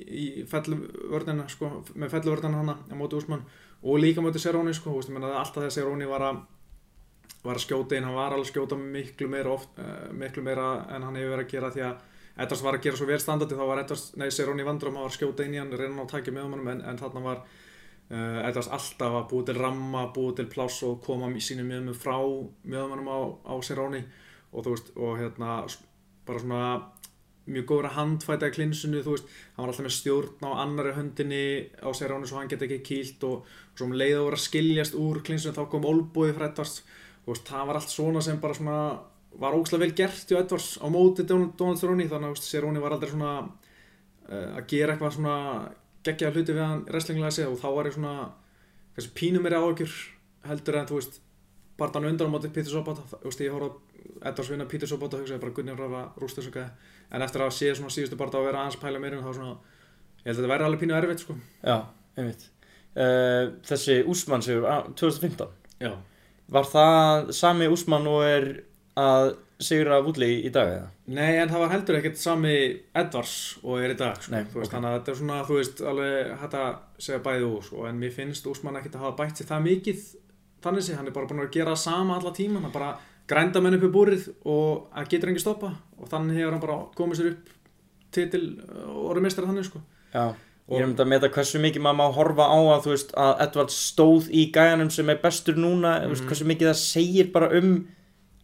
í 0.00 0.24
felluvörnina 0.48 1.44
sko, 1.52 1.70
með 1.92 2.16
felluvörnina 2.16 2.62
hana 2.62 2.78
á 2.88 2.94
móti 2.96 3.20
Úsmann 3.20 3.44
og 3.84 4.00
líka 4.00 4.24
móti 4.24 4.40
Seróni 4.40 4.72
sko, 4.72 4.94
þú 4.94 5.02
veist, 5.02 5.12
ég 5.12 5.18
meina 5.18 5.36
alltaf 5.36 5.60
þegar 5.60 5.76
Seróni 5.76 6.08
var 6.08 6.24
að 6.30 6.42
var 7.44 7.58
að 7.58 7.66
skjóta 7.66 7.96
inn, 7.98 8.06
hann 8.08 8.16
var 8.16 8.32
alveg 8.32 8.46
að 8.46 8.52
skjóta 8.54 8.76
miklu 8.80 9.28
meira, 9.28 9.52
oft, 9.52 9.76
uh, 9.76 10.08
miklu 10.16 10.42
meira 10.44 10.68
en 10.94 11.04
hann 11.04 11.18
hefur 11.18 11.34
verið 11.34 11.44
að 11.44 11.52
gera 11.52 11.70
því 11.74 11.82
að 11.90 11.98
Edvards 12.34 12.64
var 12.66 12.78
að 12.78 12.86
gera 12.86 12.98
svo 12.98 13.06
vel 13.06 13.20
standardi 13.22 13.54
þá 13.54 13.66
var 13.68 13.80
Edvards, 13.84 14.08
nei 14.18 14.26
Seróni 14.34 14.66
vandrum 14.66 14.96
hann 14.98 15.06
var 15.06 15.14
skjóta 15.14 15.44
inn 15.46 15.54
í 15.54 15.60
hann, 15.60 15.70
reyna 15.70 16.02
á 16.02 16.04
að 16.04 16.10
takja 16.16 16.34
með 16.34 16.48
honum 16.48 16.70
en, 16.72 16.80
en 16.82 16.98
þarna 16.98 17.22
var 17.22 17.44
uh, 17.44 18.40
Edvards 18.48 18.70
alltaf 18.74 19.18
að 19.20 19.28
búið 19.30 19.46
til 19.50 19.56
ramma, 19.60 20.08
búið 20.16 20.40
til 20.40 20.48
pláss 20.56 20.80
og 20.86 20.98
koma 21.04 21.30
sínum 21.38 21.70
miðum 21.70 21.94
frá 21.94 22.18
miðum 22.66 23.06
á, 23.06 23.18
á 23.46 23.54
Seróni 23.62 24.02
og 24.50 24.66
þú 24.66 24.74
veist, 24.74 24.90
og 24.98 25.16
hérna 25.22 25.60
bara 26.26 26.42
svona 26.42 26.64
mjög 27.44 27.66
góður 27.68 27.88
að 27.90 27.96
handfæta 27.98 28.48
í 28.48 28.54
klinsunu, 28.54 29.02
þú 29.04 29.14
veist, 29.14 29.32
hann 29.54 29.66
var 29.66 29.72
alltaf 29.72 29.86
með 29.86 29.96
stjórn 29.98 30.46
á 30.48 30.50
annari 30.64 30.94
höndinni 30.96 31.42
á 31.84 31.88
Seróni 31.94 32.26
svo 32.26 32.40
hann 32.40 32.50
geti 32.50 32.66
ekki 32.66 32.82
kýlt 32.88 33.26
og, 33.28 33.44
og 33.44 33.78
svo 33.78 33.88
um 33.90 33.96
leið 34.00 34.18
að 34.18 34.28
vera 34.30 34.44
skiljast 34.48 34.96
úr 34.98 35.20
klinsunu 35.26 35.54
þá 35.54 35.66
kom 35.70 35.86
olbúið 35.90 36.38
frá 36.38 36.48
Edvards, 36.48 36.78
þú 37.24 37.34
veist, 37.34 37.50
það 37.50 37.68
var 37.68 37.80
allt 37.80 37.92
svona 37.92 38.24
sem 38.24 38.40
bara 38.40 38.56
svona 38.58 38.78
var 39.40 39.56
ógslag 39.56 39.82
vel 39.84 39.92
gert 39.98 40.30
hjá 40.30 40.38
Edvards 40.40 40.68
á 40.78 40.86
móti 40.92 41.26
Donald 41.26 41.80
Cerrone 41.80 42.08
þannig 42.10 42.34
að 42.34 42.44
Cerrone 42.46 42.82
var 42.82 42.94
aldrei 42.96 43.10
svona 43.12 43.32
uh, 43.44 44.50
að 44.58 44.66
gera 44.70 44.94
eitthvað 44.94 45.16
svona 45.18 45.36
geggjaða 46.04 46.36
hluti 46.36 46.54
við 46.56 46.64
hann 46.64 46.84
wrestlinglega 46.90 47.34
séð 47.34 47.52
og 47.54 47.60
þá 47.62 47.68
var 47.78 47.88
ég 47.90 47.96
svona 47.96 48.14
kannski 48.94 49.16
pínum 49.18 49.44
mér 49.46 49.58
áhugjur 49.58 49.94
heldur 50.44 50.78
en 50.78 50.88
þú 50.90 51.00
veist 51.00 51.20
barðan 51.80 52.10
undan 52.12 52.30
á 52.30 52.34
móti 52.36 52.52
Peter 52.54 52.70
Sobat 52.70 53.00
þú 53.10 53.24
veist 53.26 53.42
ég 53.42 53.54
horfði 53.54 53.72
á 53.72 53.94
Edvards 54.30 54.50
vinna 54.52 54.66
Píturs 54.68 54.92
og 54.94 55.00
bóta 55.02 55.18
hugsaði 55.20 55.40
bara 55.42 55.54
Gunnar 55.56 55.78
Rafa 55.80 56.02
rúst 56.20 56.38
þessu 56.38 56.52
en 57.10 57.22
eftir 57.24 57.42
að 57.44 57.54
sé 57.56 57.70
svona 57.74 57.92
síðustu 57.92 58.18
barða 58.20 58.40
að 58.40 58.48
vera 58.48 58.62
aðeins 58.62 58.78
að 58.78 58.84
pæla 58.84 59.00
meira 59.02 59.20
þá 59.22 59.30
svona 59.36 59.54
ég 59.54 60.28
held 60.28 60.34
að 60.34 60.40
þetta 60.40 60.52
væri 60.52 60.66
alveg 60.66 60.82
pínu 60.82 60.96
erfitt 60.98 61.22
sko. 61.24 61.36
Já, 61.64 61.76
einmitt. 62.16 62.46
Uh, 62.94 63.52
Þessi 63.66 63.96
Úsmann 64.08 64.44
á- 64.64 64.88
2015 64.94 65.48
Já, 65.82 65.92
Var 66.54 66.68
það 66.70 67.32
sami 67.34 67.68
Úsmann 67.72 68.06
og 68.08 68.22
er 68.24 68.46
að 68.96 69.36
sigra 69.64 70.00
Woodley 70.02 70.42
í 70.46 70.50
dag 70.52 70.68
eða? 70.68 70.88
Nei, 71.14 71.36
en 71.38 71.48
það 71.48 71.62
var 71.62 71.70
heldur 71.74 71.96
ekkert 72.00 72.18
sami 72.18 72.54
Edvards 72.94 73.34
og 73.62 73.78
er 73.80 73.94
í 73.94 73.96
dag 73.98 74.16
sko. 74.20 74.32
Nei, 74.34 74.42
veist, 74.44 74.56
ok. 74.56 74.72
þannig 74.74 74.90
að 74.90 74.96
þetta 74.98 75.12
er 75.14 75.18
svona, 75.20 75.38
þú 75.48 75.58
veist, 75.60 75.80
alveg 75.92 76.30
hægt 76.42 76.54
að 76.58 76.76
segja 77.06 77.22
bæði 77.24 77.48
úr 77.48 77.64
sko. 77.68 77.86
en 77.88 77.98
mér 78.00 78.12
finnst 78.12 78.46
Úsmann 78.50 78.76
ekkert 78.80 78.94
að 78.98 79.04
hafa 79.06 79.16
bætt 79.22 79.36
sér 79.40 79.46
það 79.52 79.66
mikið 79.68 80.04
þannig 80.64 80.82
sé, 80.86 80.94
hann 80.96 81.06
er 81.06 81.12
bara 81.12 81.26
búin 81.30 81.44
að 81.44 81.52
gera 81.52 81.76
sama 81.76 82.16
alla 82.18 82.32
tíma, 82.32 82.56
hann 82.60 82.70
er 82.70 82.74
bara 82.74 82.96
grænda 83.28 83.60
menn 83.64 83.74
upp 83.78 83.84
í 83.84 83.92
búrið 83.94 84.26
og 84.44 84.88
að 84.96 85.08
getur 85.14 85.28
engi 85.32 85.40
stoppa 85.44 85.70
og 85.98 86.08
þannig 86.08 86.36
hefur 86.40 86.52
hann 86.56 86.60
bara 86.64 86.78
komið 86.96 87.20
sér 87.20 87.30
upp 87.34 87.52
titil 88.14 88.44
og 88.88 89.10
orðið 89.12 89.22
meistari 89.28 89.46
þannig 89.50 89.64
sko. 89.70 89.80
Já 90.14 90.34
Og- 90.64 90.78
Ég 90.80 90.84
um 90.86 90.94
þetta 90.94 91.04
að 91.04 91.08
meta 91.12 91.28
hversu 91.28 91.60
mikið 91.60 91.82
maður 91.84 91.96
má 91.98 92.14
horfa 92.16 92.44
á 92.48 92.56
að 92.72 92.86
veist 92.88 93.10
að 93.20 93.40
Edvard 93.44 93.68
stóð 93.68 94.30
í 94.32 94.50
gæjanum 94.50 94.90
sem 94.90 95.10
er 95.12 95.18
bestur 95.20 95.56
núna, 95.60 96.00
mm. 96.00 96.08
veist, 96.08 96.22
Mhm. 96.24 96.28
hversu 96.30 96.44
mikið 96.48 96.70
það 96.70 96.78
segir 96.80 97.32
bara 97.32 97.50
um 97.58 97.86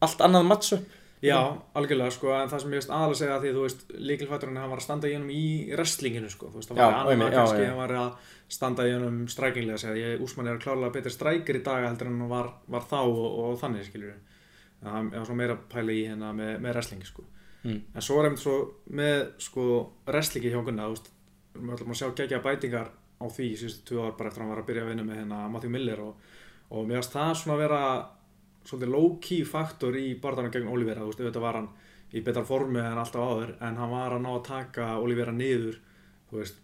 allt 0.06 0.24
annað 0.26 0.48
matchup 0.54 0.96
Já, 1.20 1.36
algjörlega 1.76 2.14
sko, 2.14 2.30
en 2.32 2.48
það 2.48 2.60
sem 2.62 2.70
ég 2.72 2.78
veist 2.80 2.92
aðalega 2.96 3.16
segja 3.18 3.32
að 3.36 3.42
því 3.44 3.50
þú 3.52 3.62
veist, 3.66 3.80
líkilfætturinn 4.08 4.56
hann 4.56 4.70
var 4.72 4.80
að 4.80 4.84
standa 4.86 5.08
í 5.10 5.12
hennum 5.12 5.32
í 5.36 5.40
wrestlinginu 5.74 6.30
sko, 6.32 6.48
þú 6.48 6.60
veist, 6.62 6.70
það 6.70 6.78
Já, 6.80 6.84
var 6.86 7.10
annað 7.12 7.26
já, 7.26 7.34
kannski, 7.34 7.58
já. 7.60 7.68
hann 7.68 7.80
var 7.82 7.92
að 8.00 8.30
standa 8.56 8.86
í 8.88 8.92
hennum 8.94 9.18
strækinglega, 9.28 9.80
segja, 9.82 9.98
ég, 10.14 10.22
Úsmann 10.24 10.48
er 10.48 10.62
klárlega 10.62 10.94
betri 10.94 11.12
strækir 11.12 11.58
í 11.60 11.62
dag 11.66 11.84
heldur 11.84 12.08
en 12.08 12.22
hann 12.22 12.30
var, 12.32 12.48
var 12.72 12.86
þá 12.88 12.96
og, 13.02 13.20
og 13.44 13.58
þannig, 13.60 13.84
skiljur 13.90 14.14
en 14.80 14.88
hann 14.94 15.10
var 15.12 15.26
svona 15.28 15.40
meira 15.42 15.58
pæla 15.74 15.92
í 15.92 16.06
hérna 16.08 16.30
með, 16.40 16.54
með 16.64 16.74
wrestlingi 16.78 17.10
sko, 17.12 17.26
Mm. 17.60 17.82
en 17.92 18.00
svo 18.00 18.14
er 18.16 18.24
einmitt 18.30 18.40
svo 18.40 18.52
með 18.96 19.18
sko 19.44 19.62
wrestlingi 20.08 20.48
hjá 20.54 20.62
Gunna, 20.64 20.86
þú 20.88 20.94
veist, 20.94 21.10
við 21.60 21.74
ætlum 21.74 21.90
að 21.92 21.98
sjá 22.00 22.06
gegja 22.16 22.38
bætingar 22.40 22.86
á 23.20 23.24
því 23.28 23.48
síðustu 23.60 23.98
ár 24.00 24.14
bara 24.16 24.30
eftir 24.32 24.40
að 24.40 24.46
hann 24.46 24.52
var 24.54 24.62
að 24.62 24.68
byrja 24.70 24.84
að 24.86 24.88
vinna 24.94 25.04
með 25.04 25.18
hérna 25.20 25.40
Matthew 25.52 25.74
Miller 25.74 26.00
og, 26.00 26.30
og 26.72 26.86
það 28.60 28.70
svolítið 28.70 28.92
low-key 28.94 29.44
faktor 29.48 29.96
í 29.96 30.06
barðanum 30.20 30.52
gegn 30.54 30.68
Olivera, 30.68 31.00
þú 31.00 31.10
veist, 31.12 31.20
auðvitað 31.24 31.44
var 31.46 31.58
hann 31.60 31.68
í 32.12 32.20
betar 32.26 32.44
formi 32.48 32.80
en 32.82 32.98
alltaf 32.98 33.22
áður 33.22 33.54
en 33.62 33.76
hann 33.78 33.90
var 33.94 34.12
að 34.16 34.22
ná 34.24 34.30
að 34.34 34.44
taka 34.48 34.86
Olivera 35.00 35.32
niður 35.32 35.78
þú 36.30 36.40
veist, 36.40 36.56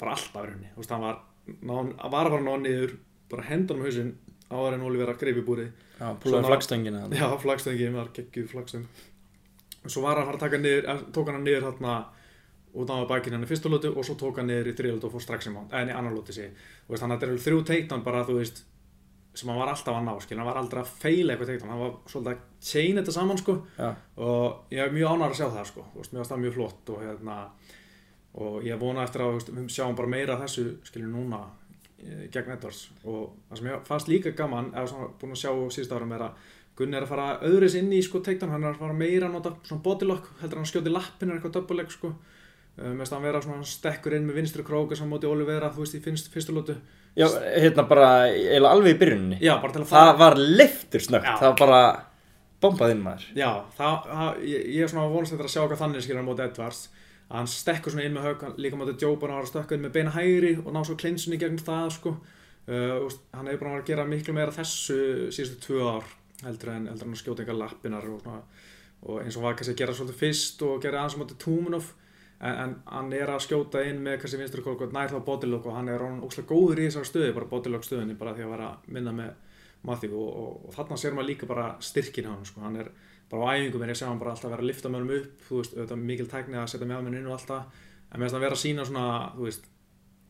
bara 0.00 0.14
alltaf 0.16 0.44
rauninni. 0.48 0.70
Þú 0.74 0.82
veist, 0.82 0.90
hann 0.94 1.04
var, 1.04 1.18
ná, 1.60 1.72
hann 1.76 1.92
var 1.98 2.08
að 2.08 2.10
fara 2.16 2.38
að 2.40 2.44
ná 2.46 2.50
hann 2.54 2.64
niður 2.68 2.94
bara 3.30 3.42
hendan 3.48 3.78
um 3.80 3.84
hausinn 3.86 4.12
áður 4.50 4.74
en 4.78 4.82
Olivera 4.88 5.14
greipi 5.20 5.42
búrið, 5.44 5.70
Já, 5.94 6.08
púlaði 6.20 6.42
þarna. 6.42 6.48
já, 7.14 7.26
flagstöngin 7.44 7.94
var 7.94 8.08
geggjuð 8.16 8.48
flagstöng 8.50 8.86
og 9.84 9.90
svo 9.92 10.02
var 10.04 10.16
hann 10.18 10.24
að 10.24 10.30
fara 10.30 10.36
að 10.40 10.44
taka 10.44 10.58
niður 10.64 10.88
eh, 10.90 11.00
tók 11.14 11.26
hann 11.30 11.38
hann 11.38 11.44
niður 11.48 11.66
þarna 11.68 11.94
út 12.74 12.90
á 12.90 12.96
bakinn 13.06 13.32
hann 13.36 13.44
í 13.44 13.48
fyrstu 13.50 13.70
lótu 13.70 13.92
og 13.94 14.04
svo 14.04 14.14
tók 14.18 14.36
hann 14.40 14.48
niður 14.50 14.70
í 14.72 14.74
þriðlótu 14.78 15.06
og 15.08 15.14
fór 15.14 15.22
strax 15.22 15.46
í 15.46 15.52
mán, 15.54 15.68
en 15.70 15.88
í 15.92 15.94
annar 15.94 16.14
lótu 16.16 16.32
sé 16.34 16.48
þú 16.86 16.94
veist, 16.94 17.04
þannig 17.04 18.64
sem 19.34 19.50
hann 19.50 19.58
var 19.60 19.72
alltaf 19.72 19.98
að 19.98 20.04
ná, 20.06 20.12
skil, 20.22 20.38
hann 20.38 20.48
var 20.48 20.60
aldrei 20.60 20.80
að 20.82 20.92
feila 21.02 21.34
eitthvað 21.34 21.50
teiktan, 21.52 21.72
hann 21.74 21.82
var 21.82 21.94
svolítið 22.10 22.32
að 22.32 22.68
chain 22.70 23.00
þetta 23.00 23.14
saman, 23.16 23.40
sko, 23.40 23.56
Já, 23.78 23.88
og 24.22 24.74
ég 24.74 24.84
er 24.84 24.94
mjög 24.94 25.14
ánægður 25.14 25.34
að 25.34 25.40
sjá 25.40 25.48
það 25.56 25.68
sko, 25.72 25.86
veist, 25.96 26.12
mér 26.12 26.22
finnst 26.22 26.34
það 26.34 26.44
mjög 26.44 26.56
flott 26.58 26.94
og 26.94 27.02
hérna 27.04 27.38
og 28.44 28.66
ég 28.66 28.80
vona 28.80 29.04
eftir 29.06 29.22
að 29.22 29.36
við 29.54 29.68
sjáum 29.70 29.94
bara 29.98 30.10
meira 30.10 30.38
þessu 30.40 30.64
skilur 30.86 31.12
núna 31.12 31.44
eh, 32.02 32.26
gegn 32.34 32.56
Edwards. 32.56 32.88
Og 33.06 33.28
það 33.48 33.60
sem 33.60 33.70
ég 33.70 33.84
fannst 33.86 34.10
líka 34.10 34.34
gaman 34.34 34.72
eða 34.72 34.90
svona 34.90 35.10
búin 35.20 35.36
að 35.36 35.42
sjá 35.44 35.52
síðust 35.76 35.94
árum 35.94 36.14
er 36.16 36.28
að 36.28 36.50
Gunni 36.74 36.96
er 36.98 37.04
að 37.06 37.12
fara 37.12 37.26
öðris 37.46 37.76
inn 37.78 37.92
í 37.94 38.00
sko 38.02 38.18
teiktan 38.24 38.50
hann 38.50 38.64
er 38.64 38.72
að 38.72 38.80
fara 38.80 38.96
meira 38.98 39.28
að 39.28 39.36
nota 39.36 39.52
svona 39.62 39.84
bodylock 39.84 40.24
heldur 40.40 40.58
hann 40.58 40.66
skjóti 40.66 40.90
lappin 40.90 41.30
er 41.30 41.36
eitthvað 41.38 41.60
döbbuleg 41.60 41.92
sko 41.94 42.10
uh, 42.78 42.90
með 42.94 43.04
að 43.06 43.14
hann 43.16 43.26
vera 43.28 43.42
svona 43.44 43.68
stekkur 43.68 44.16
inn 44.18 44.26
með 44.28 44.40
vinstri 44.42 44.64
króka 44.66 44.96
sem 44.98 45.10
móti 45.10 45.26
Olivera 45.30 45.70
þú 45.74 45.84
veist 45.84 45.98
í 45.98 46.02
finnst, 46.04 46.32
fyrstu 46.32 46.54
lótu 46.56 46.76
já 47.14 47.28
hérna 47.30 47.84
bara 47.88 48.08
eiginlega 48.30 48.72
alveg 48.74 48.96
í 48.96 48.98
byrjunni 49.04 49.38
já 49.44 49.54
bara 49.62 49.72
til 49.76 49.84
að 49.84 49.92
Það 49.92 50.08
fara 50.08 50.18
var 50.18 50.40
leiftur 50.42 51.00
snögt, 51.04 51.28
Já. 51.30 51.36
það 51.38 51.48
var 51.52 51.60
bara 51.62 51.82
bombað 52.64 52.94
inn 52.94 53.02
maður. 53.04 53.24
Já, 53.36 53.48
það, 53.76 53.96
það, 54.10 54.38
ég, 54.48 54.68
ég 54.74 54.84
er 54.86 54.92
svona 54.92 55.10
vonast 55.12 55.34
eftir 55.34 55.48
að 55.48 55.52
sjá 55.54 55.62
hvað 55.64 55.82
þannig 55.82 56.04
skilur 56.04 56.24
á 56.24 56.28
móti 56.28 56.44
Edwards. 56.44 56.82
Að 57.24 57.36
hann 57.40 57.50
stekkur 57.50 57.94
svona 57.94 58.06
inn 58.08 58.16
með 58.16 58.26
hann- 58.44 58.56
líka 58.60 58.78
móti 58.80 58.94
var 59.34 59.34
að 59.44 59.50
stökka 59.50 59.76
inn 59.76 59.84
með 59.84 59.94
beina 59.96 60.14
hægri 60.14 60.52
og 60.62 60.70
ná 60.72 60.80
svo 60.84 60.96
klinsunni 61.00 61.38
gegn 61.40 61.58
það 61.60 61.90
sko. 61.98 62.14
uh, 62.68 63.08
hann 63.36 63.46
hefur 63.50 63.60
bara 63.60 63.74
verið 63.74 63.82
að 63.82 63.90
gera 63.92 64.04
miklu 64.08 64.34
meira 64.34 64.52
þessu 64.54 65.28
síðustu 65.34 65.60
tvö 65.66 65.82
ár 65.84 66.04
heldur 66.44 66.70
en, 66.72 66.86
heldur 66.88 67.06
en 67.06 67.12
og, 68.14 68.44
og 69.04 69.20
eins 69.20 69.36
og 69.36 69.42
var 69.44 69.54
kannski 69.58 69.74
að 69.74 69.80
gera 69.82 69.92
svolítið 69.92 70.20
fyrst 70.22 70.62
og 70.64 70.80
gera 70.80 71.02
aðeins 71.02 71.16
á 71.16 71.20
móti 71.20 71.36
Túmunov 71.36 71.90
en, 72.44 72.76
hann 72.90 73.12
er 73.16 73.32
að 73.32 73.42
skjóta 73.46 73.82
inn 73.88 74.02
með 74.04 74.20
kannski 74.22 74.40
vinstri 74.40 74.64
kólk 74.64 74.84
og 74.84 74.94
nær 74.94 75.12
þá 75.12 75.18
bodylock 75.24 75.66
og 75.70 75.78
hann 75.78 75.90
er 75.92 76.02
orðinn 76.02 76.24
óslega 76.26 76.50
góður 76.50 76.82
í 76.82 76.88
þessar 76.88 77.08
stöði 77.08 77.34
bara 77.36 77.50
bodylock 77.50 77.86
stöðinni 77.86 78.16
bara 78.20 78.34
því 78.36 78.46
að 78.46 78.54
vera 78.54 78.70
að 78.72 78.90
minna 78.96 79.14
með 79.16 79.32
Matthew 79.84 80.16
og, 80.16 80.28
og, 80.42 80.52
og 80.68 80.76
þarna 80.76 80.98
sér 81.00 81.16
maður 81.16 81.30
líka 81.30 81.48
bara 81.48 81.66
styrkin 81.84 82.28
hann 82.30 82.44
sko. 82.48 82.62
hann 82.64 82.78
er 82.80 82.90
bara 83.30 83.48
á 83.48 83.54
æfingum 83.56 83.84
er 83.84 83.94
ég 83.94 84.00
sjá 84.00 84.08
hann 84.08 84.20
bara 84.20 84.34
alltaf 84.34 84.52
vera 84.52 84.64
að 84.64 84.70
lifta 84.70 84.92
mönnum 84.92 85.14
upp 85.18 85.46
þú 85.48 85.60
veist, 85.60 85.76
auðvitað 85.76 86.04
mikil 86.10 86.28
tækni 86.30 86.60
að 86.60 86.70
setja 86.72 86.88
með 86.88 87.10
inn 87.12 87.28
og 87.28 87.36
alltaf 87.38 87.80
en 88.10 88.18
mér 88.18 88.26
finnst 88.26 88.36
hann 88.36 88.44
vera 88.46 88.58
að 88.58 88.62
sína 88.64 88.86
svona 88.88 89.06
þú 89.36 89.48
veist, 89.48 89.70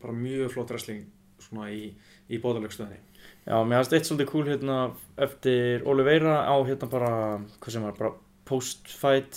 bara 0.02 0.16
mjög 0.18 0.54
flott 0.54 0.74
wrestling 0.74 1.04
svona 1.42 1.70
í, 1.74 1.90
í 2.30 2.40
bóðalögstöðinni 2.42 3.00
Já, 3.44 3.58
mér 3.64 3.80
hafst 3.80 3.94
eitt 3.96 4.08
svolítið 4.08 4.30
cool 4.30 4.46
hérna 4.48 4.78
eftir 5.26 5.84
Oliveira 5.88 6.44
á 6.48 6.56
hérna 6.64 6.88
bara, 6.92 7.12
hvað 7.60 7.74
sem 7.74 7.84
var, 7.84 7.96
bara 7.98 8.14
post-fight 8.48 9.36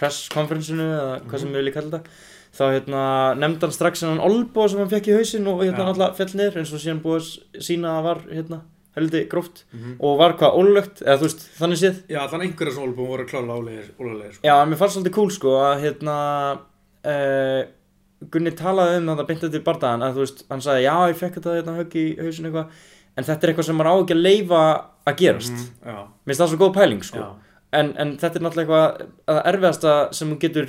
presskonferensinu 0.00 0.88
eða 0.88 1.16
hvað 1.28 1.42
sem 1.44 1.52
við 1.52 1.60
viljum 1.60 1.76
kalla 1.78 2.00
þetta 2.00 2.28
þá 2.50 2.64
hérna 2.74 3.04
nefndi 3.38 3.66
hann 3.66 3.76
strax 3.76 4.02
hennan 4.04 4.22
Olbo 4.26 4.66
sem 4.68 4.80
hann 4.82 4.90
fekk 4.90 5.10
í 5.12 5.16
hausinn 5.20 5.46
og 5.50 5.62
hérna 5.62 5.84
Já. 5.84 5.88
alltaf 5.92 6.18
fell 6.18 6.32
niður 6.34 6.60
eins 6.62 6.72
og 6.74 6.82
síðan 6.82 7.02
búið 7.04 7.32
sína 7.62 7.92
að 7.92 7.98
það 7.98 8.06
var 8.08 8.22
hérna 8.34 8.60
heldur 8.96 9.26
gróft 9.30 9.64
-hmm. 9.70 9.96
og 10.00 10.18
var 10.18 10.32
hvað 10.38 10.56
ólögt 10.58 11.02
eða 11.04 11.18
þú 11.20 11.26
veist 11.28 11.44
þannig 11.60 11.78
séð. 11.78 11.96
Já, 12.10 12.20
þannig 12.26 12.46
einhverja 12.50 12.74
sem 12.74 12.82
Olbúm 12.82 13.06
voru 13.06 13.26
klála 13.26 13.54
ólegir, 13.54 13.84
sko. 14.34 14.42
Já, 14.42 14.62
en 14.62 14.68
mér 14.70 14.76
fannst 14.80 14.96
svolítið 14.96 15.14
cool 15.14 15.30
sko 15.30 15.50
að 15.62 15.80
hérna 15.84 16.16
uh, 17.04 17.62
Gunni 18.30 18.50
talaði 18.52 18.96
um 18.98 19.06
þetta 19.06 19.26
beint 19.26 19.44
eftir 19.44 19.62
bardaðan 19.64 20.02
að 20.02 20.14
þú 20.14 20.24
veist, 20.24 20.44
hann 20.50 20.60
sagði 20.60 20.82
já 20.84 20.96
ég 21.08 21.16
fekk 21.16 21.34
þetta 21.38 21.54
hérna 21.56 21.76
högg 21.78 21.94
í 21.96 22.06
hausinn 22.20 22.48
eitthvað. 22.50 22.66
En 23.16 23.24
þetta 23.24 23.46
er 23.46 23.52
eitthvað 23.52 23.66
sem 23.66 23.76
maður 23.76 23.90
á 23.90 23.94
ekki 24.02 24.16
að 24.16 24.26
leifa 24.26 24.60
að 25.06 25.16
gerast. 25.22 25.52
Mhm, 25.52 25.70
Já, 25.86 25.98
Mér 26.26 26.34
finnst 26.34 26.40
það 26.40 26.50
svo 26.50 26.58
góð 26.60 26.74
pæling 26.74 27.02
sko. 27.04 27.18
Já, 27.18 27.30
en, 27.72 27.92
en 28.02 28.16
þetta 28.18 28.38
er 28.40 28.44
náttúrulega 28.44 28.78
eitthvað 28.80 29.34
að 29.34 29.40
erfiðasta 29.52 29.92
sem 30.18 30.30
þú 30.32 30.38
getur 30.42 30.68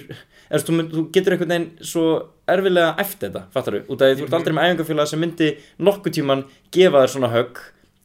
eða 0.51 0.63
þú, 0.67 0.75
þú 0.91 1.03
getur 1.15 1.33
einhvern 1.35 1.53
veginn 1.53 1.69
svo 1.91 2.05
erfiðlega 2.51 2.95
eftir 3.01 3.29
þetta, 3.31 3.43
fattar 3.55 3.77
þú? 3.77 3.83
Út 3.89 4.01
af 4.01 4.07
því 4.11 4.17
þú 4.19 4.23
ert 4.25 4.31
Mhm. 4.31 4.37
aldrei 4.39 4.53
með 4.57 4.67
æfingafélag 4.71 5.07
sem 5.07 5.19
myndi 5.23 5.47
nokkuð 5.79 6.13
tíman 6.17 6.43
gefa 6.71 7.01
þér 7.05 7.13
svona 7.15 7.31
högg 7.33 7.61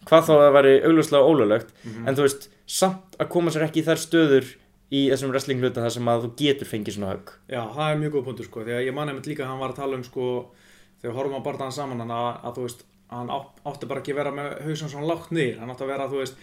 hvað 0.07 0.23
þá 0.29 0.31
að 0.37 0.43
það 0.45 0.55
væri 0.57 0.75
augljóslega 0.87 1.29
ólöglegt 1.31 1.71
Mhm. 1.85 2.09
en 2.09 2.15
þú 2.17 2.23
veist, 2.27 2.49
samt 2.67 3.17
að 3.19 3.29
koma 3.29 3.51
sér 3.51 3.67
ekki 3.69 3.83
í 3.83 3.87
þær 3.87 4.01
stöður 4.07 4.45
í 4.93 5.01
þessum 5.11 5.31
wrestling 5.35 5.61
hluta 5.61 5.83
þar 5.83 5.91
sem 5.91 6.05
að 6.07 6.23
þú 6.25 6.31
getur 6.39 6.67
fengið 6.71 6.95
svona 6.97 7.13
högg 7.17 7.29
Já, 7.51 7.63
það 7.75 7.91
er 7.93 7.99
mjög 7.99 8.13
góð 8.15 8.25
punktur 8.25 8.45
sko, 8.47 8.61
því 8.65 8.73
að 8.79 8.87
ég 8.87 8.95
man 8.95 9.09
einmitt 9.09 9.27
líka 9.27 9.43
að 9.43 9.51
hann 9.51 9.59
var 9.61 9.71
að 9.71 9.77
tala 9.83 9.97
um 9.97 10.05
sko, 10.05 10.27
þegar 11.03 11.15
horfum 11.17 11.39
á 11.43 11.47
barðan 11.47 11.73
saman 11.75 11.99
hann 12.01 12.11
að, 12.15 12.45
að 12.47 12.55
þú 12.57 12.63
veist, 12.67 12.85
hann 13.11 13.29
átti 13.67 13.87
bara 13.89 14.01
ekki 14.01 14.13
að 14.15 14.21
vera 14.23 14.31
með 14.33 14.63
hausan 14.67 14.89
svona 14.89 15.07
lágt 15.11 15.31
niður, 15.35 15.59
hann 15.59 15.71
átti 15.71 15.83
að 15.85 15.91
vera 15.91 16.07
þú 16.09 16.21
veist, 16.23 16.35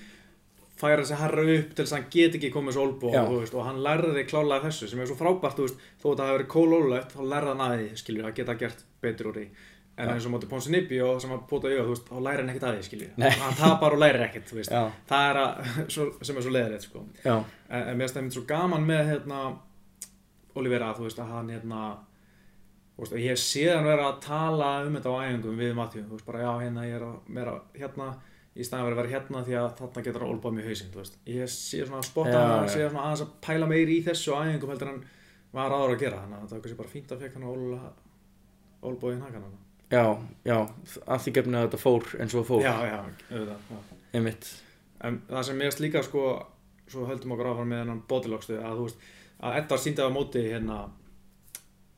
færa 0.83 1.01
þessi 1.03 1.19
herra 1.23 1.43
upp 1.55 1.73
til 1.73 1.83
þess 1.83 1.93
að 1.93 1.99
hann 1.99 2.09
get 2.13 2.37
ekki 2.39 2.53
komið 2.53 2.77
svo 2.77 2.87
olbú 2.87 3.11
og, 3.11 3.59
hann 3.67 3.83
lærði 3.85 4.25
klálega 4.29 4.67
þessu 4.67 4.89
sem 4.91 5.03
er 5.03 5.09
svo 5.09 5.19
frábært, 5.19 5.61
veist, 5.63 5.85
þó 6.03 6.07
að 6.11 6.17
það 6.21 6.25
hefur 6.29 6.39
verið 6.39 6.49
kólólulegt, 6.55 7.15
þá 7.15 7.21
lærði 7.33 7.53
hann 7.53 7.65
að 7.67 7.75
því, 7.77 8.17
að 8.23 8.35
geta 8.39 8.57
gert 8.63 8.85
betur 9.03 9.31
úr 9.31 9.39
því. 9.41 9.47
En 9.93 10.09
eins 10.09 10.25
og 10.25 10.31
móti 10.33 10.47
Ponsinibbi 10.49 10.97
og 11.05 11.19
sem 11.21 11.29
að 11.35 11.43
pota 11.51 11.69
þú 11.69 11.91
veist, 11.91 12.07
þá 12.09 12.21
lærir 12.25 12.41
hann 12.41 12.49
ekkert 12.49 12.63
að 12.65 12.79
því. 13.03 13.09
Hann 13.43 13.59
tapar 13.59 13.93
og 13.93 14.01
lærir 14.01 14.23
ekkert, 14.25 14.47
Það 15.09 15.27
er 15.27 15.39
að, 15.43 15.67
svo, 15.93 16.07
sem 16.25 16.39
er 16.39 16.45
svo 16.47 16.53
leðilegt, 16.55 16.87
sko. 16.87 17.03
En, 17.69 17.91
mér 17.91 18.01
finnst 18.01 18.15
það 18.17 18.23
einmitt 18.23 18.37
svo 18.39 18.45
gaman 18.49 18.87
með 18.89 19.03
hérna 19.11 19.43
Olivera 20.59 20.91
þú 20.97 21.07
veist 21.07 21.21
að 21.21 21.31
hann 21.33 21.51
hérna 21.53 21.83
veist, 22.97 23.15
ég 23.17 23.39
sé 23.41 23.65
hann 23.71 23.87
vera 23.87 24.09
að 24.11 24.19
tala 24.25 24.69
um 24.85 24.97
þetta 24.97 25.13
á 25.13 25.21
æfingum 25.25 25.61
við 25.61 25.73
Matthew 25.77 26.05
veist 26.11 26.27
bara 26.27 26.43
já 26.43 26.51
hérna 26.65 28.09
að 28.53 28.61
í 28.61 28.67
staðan 28.67 28.87
verið 28.87 28.97
að 28.97 29.01
vera 29.01 29.13
hérna 29.13 29.43
því 29.47 29.57
að 29.59 29.67
þarna 29.79 30.05
getur 30.05 30.23
hann 30.23 30.33
olbað 30.35 30.55
mér 30.57 30.69
hausinn 30.69 30.93
þú 30.93 31.01
veist. 31.01 31.19
Ég 31.25 31.51
sé 31.51 31.81
svona 31.81 31.99
að 31.99 32.07
spotta 32.09 32.37
hann 32.37 32.67
já. 32.67 32.73
sé 32.75 32.85
svona 32.85 33.05
aðeins 33.07 33.25
að 33.25 33.35
pæla 33.47 33.69
meiri 33.71 33.97
í 33.97 34.05
þessu 34.05 34.37
á 34.37 34.37
æfingum 34.43 34.73
heldur 34.73 34.91
en 34.91 34.93
hann 34.93 35.05
var 35.57 35.73
áður 35.73 35.95
að 35.95 36.03
gera 36.03 36.21
þannig 36.21 36.37
að 36.37 36.47
það 36.47 36.55
var 36.55 36.63
kannski 36.65 36.79
bara 36.81 36.93
fínt 36.93 37.13
að 37.13 37.23
fekk 37.25 37.37
hann 37.39 37.47
að 37.49 37.87
olbóðin 38.83 39.23
hakan 39.23 39.45
hann 39.47 39.59
já, 39.93 40.05
já 40.45 40.57
að 41.05 41.23
því 41.25 41.33
gefni 41.37 41.59
að 41.59 41.67
þetta 41.67 41.81
fór 41.81 42.09
eins 42.19 42.37
og 42.37 42.47
fór. 42.47 42.63
Já 42.65 42.73
já 42.89 42.97
auðvitað 43.01 43.93
einmitt. 44.13 44.49
En 45.03 45.21
það 45.29 45.47
sem 45.47 45.59
mér 45.59 45.71
finnst 45.71 45.83
líka 45.83 46.03
sko 46.05 46.25
svo 46.89 47.07
höldum 47.09 47.33
okkur 47.35 47.49
áfram 47.51 47.71
með 47.71 47.81
hennan 47.83 48.03
bodylockstu 48.09 48.59
að 48.59 48.79
þú 48.79 48.87
veist, 48.87 49.07
að 49.43 49.57
Edvard 49.61 49.83
síndi 49.83 50.05
á 50.05 50.09
móti 50.13 50.43
hérna 50.45 50.83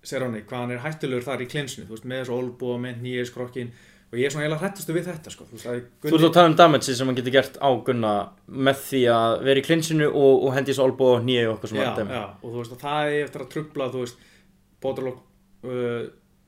Serrani, 0.06 0.44
hvað 0.46 0.62
hann 0.62 0.74
er 0.76 0.84
hættulegur 0.84 1.26
þar 1.26 1.44
í 1.44 1.50
klinsinu, 1.50 1.88
þú 1.88 1.96
veist, 1.96 2.08
með 2.10 2.22
þessu 2.22 2.36
olbú 2.36 2.72
og 2.76 2.82
með 2.84 3.00
nýjir 3.02 3.30
skrokkin 3.30 3.72
og 4.16 4.22
ég 4.22 4.30
er 4.30 4.32
svona 4.32 4.46
eiginlega 4.46 4.64
hrættustu 4.64 4.94
við 4.96 5.08
þetta 5.10 5.32
sko. 5.34 5.46
þú 5.52 5.60
að 5.60 5.80
ert 6.08 6.26
að 6.30 6.36
tala 6.38 6.50
um 6.50 6.58
damage 6.60 6.96
sem 6.96 7.10
hann 7.10 7.18
getur 7.18 7.34
gert 7.36 7.58
á 7.60 7.70
Gunna 7.88 8.14
með 8.48 8.84
því 8.88 9.02
að 9.12 9.32
vera 9.48 9.62
í 9.62 9.66
klinsinu 9.66 10.08
og, 10.08 10.46
og 10.48 10.54
hendi 10.56 10.72
þessu 10.72 10.86
olbú 10.86 11.10
og 11.12 11.26
nýja 11.28 11.50
og 11.52 11.66
svona 11.68 11.96
dæmi. 11.98 12.16
já, 12.16 12.24
og 12.40 12.46
þú 12.46 12.62
veist 12.62 12.76
að 12.76 12.86
það 12.86 13.10
er 13.10 13.26
eftir 13.26 13.44
að 13.44 13.50
trubla 13.56 13.90
þú 13.92 14.04
veist, 14.06 14.24
bótralokk 14.86 15.68
uh, 15.68 16.06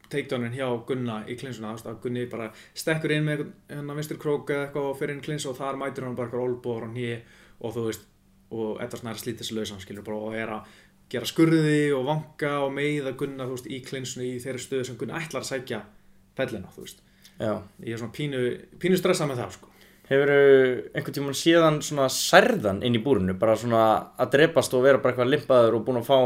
takedownin 0.07 0.55
hjá 0.55 0.67
Gunna 0.87 1.17
í 1.27 1.35
klinsuna, 1.39 1.73
þú 1.73 1.79
veist 1.79 1.89
að 1.91 1.99
Gunni 2.05 2.25
bara 2.31 2.49
stekkur 2.71 3.15
inn 3.17 3.27
með 3.27 3.43
hérna 3.73 3.97
vinstri 3.97 4.19
krók 4.21 4.53
eða 4.53 4.67
eitthvað 4.69 4.91
og 4.93 4.99
fyrir 5.01 5.17
inn 5.17 5.25
klins 5.25 5.47
og 5.49 5.57
þar 5.59 5.81
mætir 5.81 6.07
hann 6.07 6.15
bara 6.15 6.29
eitthvað 6.29 6.47
olbúr 6.47 6.87
og 6.87 6.93
nýja 6.95 7.19
og 7.59 7.75
þú 7.75 7.87
veist, 7.89 8.07
og 8.55 8.79
Edvard 8.79 9.03
Snæri 9.03 9.23
slítið 9.23 9.43
þessu 9.43 9.57
lausan 9.57 9.83
skilur 9.83 10.07
bara 10.07 10.21
og 10.23 10.37
er 10.39 10.53
að 10.55 10.77
gera 11.11 11.27
skurði 11.27 11.81
og 11.95 12.07
vanka 12.07 12.53
og 12.63 12.71
meiða 12.75 13.11
Gunna 13.19 13.49
veist, 13.51 13.67
í 13.67 13.81
klinsunu 13.83 14.23
í 14.29 14.39
þeirri 14.43 14.63
stöðu 14.63 14.87
sem 14.87 14.99
Gunni 15.01 15.19
ætlar 15.19 15.43
að 15.43 15.51
sækja 15.51 15.81
pellina, 16.37 16.71
þú 16.71 16.85
veist 16.85 17.03
Já. 17.37 17.53
ég 17.85 17.93
er 17.93 18.01
svona 18.01 18.15
pínu, 18.15 18.43
pínu 18.81 18.99
stressað 18.99 19.31
með 19.31 19.41
það 19.43 19.57
sko. 19.57 19.73
Hefur 20.07 20.29
einhvern 20.95 21.15
tímann 21.17 21.35
síðan 21.35 21.81
svona 21.83 22.05
særðan 22.13 22.79
inn 22.87 22.95
í 22.95 23.01
búrinu, 23.03 23.35
bara 23.39 23.57
svona 23.59 23.81
að 24.17 24.37
drepast 24.37 24.73
og 24.77 24.85
vera 24.85 25.01
bara 25.03 25.13
eitthvað 25.13 25.33
limpaður 25.33 25.75
og 25.77 25.83
búin 25.87 25.99
að 25.99 26.07
fá 26.07 26.19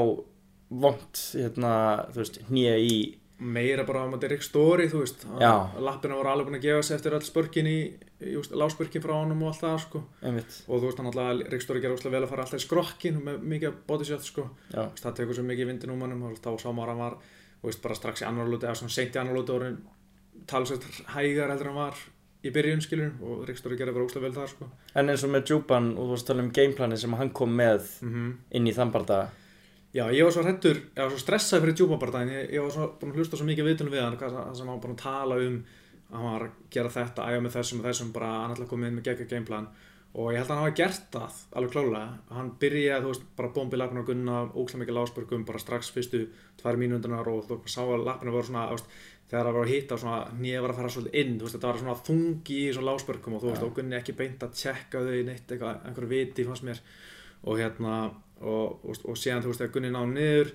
vond, 0.72 1.24
hérna, 1.34 1.74
þú 2.14 2.22
veist, 2.22 2.38
nýja 2.54 2.78
í, 2.80 2.94
meira 3.42 3.84
bara 3.88 4.06
á 4.06 4.12
maður 4.12 4.36
Rick 4.36 4.46
Story 4.46 4.86
þú 4.92 5.02
veist, 5.02 5.26
Já. 5.42 5.52
lappina 5.82 6.16
voru 6.20 6.30
alveg 6.30 6.48
búin 6.48 6.60
að 6.60 6.68
gefa 6.68 6.86
sig 6.86 7.00
eftir 7.00 7.16
öll 7.18 7.26
spörkin 7.26 7.68
í, 7.68 7.78
úst, 8.38 8.54
láspörkin 8.54 9.04
frá 9.04 9.16
honum 9.18 9.42
og 9.42 9.52
allt 9.52 9.64
það 9.66 9.80
sko. 9.88 10.04
einmitt, 10.22 10.60
og 10.68 10.78
þú 10.78 10.86
veist 10.92 11.02
hann 11.02 11.10
alltaf, 11.10 11.42
Rick 11.52 11.66
Story 11.66 11.82
gerði 11.82 11.98
óslega 11.98 12.16
vel 12.16 12.24
að 12.28 12.32
fara 12.36 12.46
alltaf 12.46 12.62
í 12.62 12.66
skrokkin 12.68 13.18
með 13.26 13.42
mikið 13.56 13.80
bodyshot 13.90 14.28
sko. 14.30 14.46
já, 14.70 14.84
það 15.02 15.18
tekur 15.18 15.40
svo 15.40 15.48
mikið 15.50 15.72
vindin 15.74 15.96
um 15.96 16.06
hannum 16.06 16.28
og 16.30 16.38
þá 16.38 16.52
sá 16.62 16.70
maður 16.70 16.86
að 16.86 16.94
hann 16.94 17.04
var 17.08 17.18
þú 17.62 17.72
veist, 17.72 17.82
bara 17.82 17.98
strax 17.98 18.22
í 18.22 18.30
annar 18.30 18.48
lúti 18.54 18.70
eða 18.70 18.78
svona 18.78 18.94
seint 18.94 19.18
í 19.18 19.22
annar 19.22 19.42
lúti 19.42 19.56
orðin 19.58 19.82
talsvægt 20.48 21.04
hægar 21.16 21.52
heldur 21.52 21.70
en 21.70 21.76
hann 21.76 21.84
var 21.84 22.02
í 22.42 22.50
byrjun 22.54 22.82
skilur 22.82 23.12
og 23.22 23.44
Rick 23.48 23.60
Story 23.62 23.78
gerði 23.78 23.94
bara 23.98 24.08
óslega 24.08 24.26
vel 24.26 24.34
þar 24.34 24.50
sko. 24.50 24.70
en 24.96 25.14
eins 25.14 25.26
og 25.28 25.34
með 25.34 25.52
Juban 25.52 25.92
og 25.94 26.08
þú 26.08 26.16
varst 26.16 26.26
að 26.26 26.34
tala 26.34 26.46
um 26.46 26.56
gameplanin 26.58 27.02
sem 27.04 27.14
hann 27.20 27.30
kom 27.38 27.54
með 27.58 27.94
mm 28.02 28.32
inn 28.58 28.68
í 28.68 28.74
þann 28.74 28.94
barða, 28.96 29.22
Já, 29.92 30.06
ég 30.16 30.24
var 30.24 30.32
svo 30.32 30.44
hrettur, 30.46 30.78
ég 30.96 31.04
var 31.04 31.10
svo 31.12 31.20
stressað 31.20 31.66
fyrir 31.66 31.76
djúpabardaginn, 31.76 32.30
ég, 32.32 32.52
ég 32.56 32.64
var 32.64 32.72
svo 32.72 32.86
búin 33.00 33.12
að 33.12 33.18
hlusta 33.20 33.36
svo 33.36 33.48
mikið 33.50 33.66
viðtunum 33.68 33.92
við 33.92 34.02
hann, 34.06 34.16
hvað 34.16 34.38
það 34.38 34.54
sem 34.56 34.70
hann 34.72 34.80
búin 34.86 34.94
að 34.96 35.02
tala 35.02 35.40
um 35.44 35.58
að 36.12 36.14
hann 36.16 36.28
var 36.30 36.46
að 36.46 36.54
gera 36.72 36.92
þetta, 36.96 37.26
æfa 37.28 37.42
með 37.44 37.56
þessum 37.58 37.82
og 37.82 37.88
þessum, 37.90 38.14
bara 38.16 38.30
hann 38.38 38.54
ætla 38.54 38.66
að 38.68 38.72
koma 38.72 38.88
inn 38.88 38.96
með 38.96 39.10
gegga 39.10 39.28
gameplan 39.34 39.68
og 40.12 40.34
ég 40.34 40.42
held 40.42 40.50
að 40.50 40.52
hann 40.52 40.66
hafa 40.66 40.78
gert 40.82 41.08
það 41.14 41.40
alveg 41.56 41.74
klálega, 41.76 42.08
hann 42.36 42.52
byrjaði, 42.60 43.04
þú 43.06 43.14
veist, 43.14 43.30
bara 43.38 43.54
bombi 43.56 43.80
lappinu 43.80 44.04
á 44.04 44.10
gunna, 44.10 44.40
ókslega 44.52 44.82
mikið 44.84 44.98
lásbörgum, 44.98 45.46
bara 45.48 45.62
strax 45.64 45.92
fyrstu 45.96 46.26
tvær 46.60 46.80
mínúndunar 46.82 47.32
og 47.32 47.46
þú 47.48 47.62
sá 47.72 47.82
að 47.86 48.04
lappinu 48.10 48.34
voru 48.36 48.50
svona, 48.50 48.66
veist, 48.74 48.92
þegar 49.32 49.48
það 49.48 49.56
var 49.56 49.70
að 49.70 49.72
hitta 49.72 50.18
nýja 50.42 50.66
var 50.66 50.74
að 50.74 50.82
fara 50.82 50.92
svolítið 50.96 51.22
inn, 51.22 51.38
þú 51.38 51.48
veist, 51.48 51.56
þetta 51.56 51.72
var 51.72 51.80
svona 51.80 52.02
þungi 52.10 52.58
í 52.58 52.74
svona 52.76 52.92
lásbörgum 52.92 53.38
og 53.38 53.46
þú 53.46 53.52
veist, 53.54 53.64
Já. 53.64 53.68
og 53.70 53.78
gunni 53.78 53.98
ekki 54.02 54.18
beint 54.20 54.44
að 54.44 54.60
tjekka 54.60 55.06
þau 55.06 55.22
neitt, 55.30 55.48
eitthvað, 55.48 55.80
einhverju 55.88 56.12
viti 56.12 56.48
fannst 56.50 56.68
mér 56.68 56.84
og 57.48 57.58
hérna 57.62 57.96
og, 58.42 58.82
og, 58.84 59.00
og 59.06 59.18
síðan 59.20 59.44
þú 59.44 59.52
veist 59.52 59.64
þegar 59.64 59.74
Gunni 59.76 59.94
náði 59.94 60.14
niður 60.16 60.52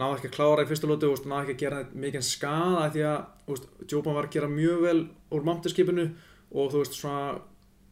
náði 0.00 0.16
ekki 0.16 0.30
að 0.30 0.34
klára 0.36 0.64
í 0.64 0.68
fyrstu 0.70 0.88
lótu 0.88 1.10
og 1.10 1.24
náði 1.28 1.42
ekki 1.42 1.56
að 1.56 1.62
gera 1.64 1.80
mikið 2.04 2.26
skada 2.26 2.88
því 2.94 3.06
að 3.10 3.22
veist, 3.50 3.70
Jóban 3.90 4.16
var 4.16 4.28
að 4.28 4.36
gera 4.36 4.50
mjög 4.52 4.84
vel 4.86 5.00
úr 5.36 5.46
mántiskipinu 5.48 6.06
og 6.50 6.72
þú 6.72 6.82
veist 6.82 6.98
svona 6.98 7.24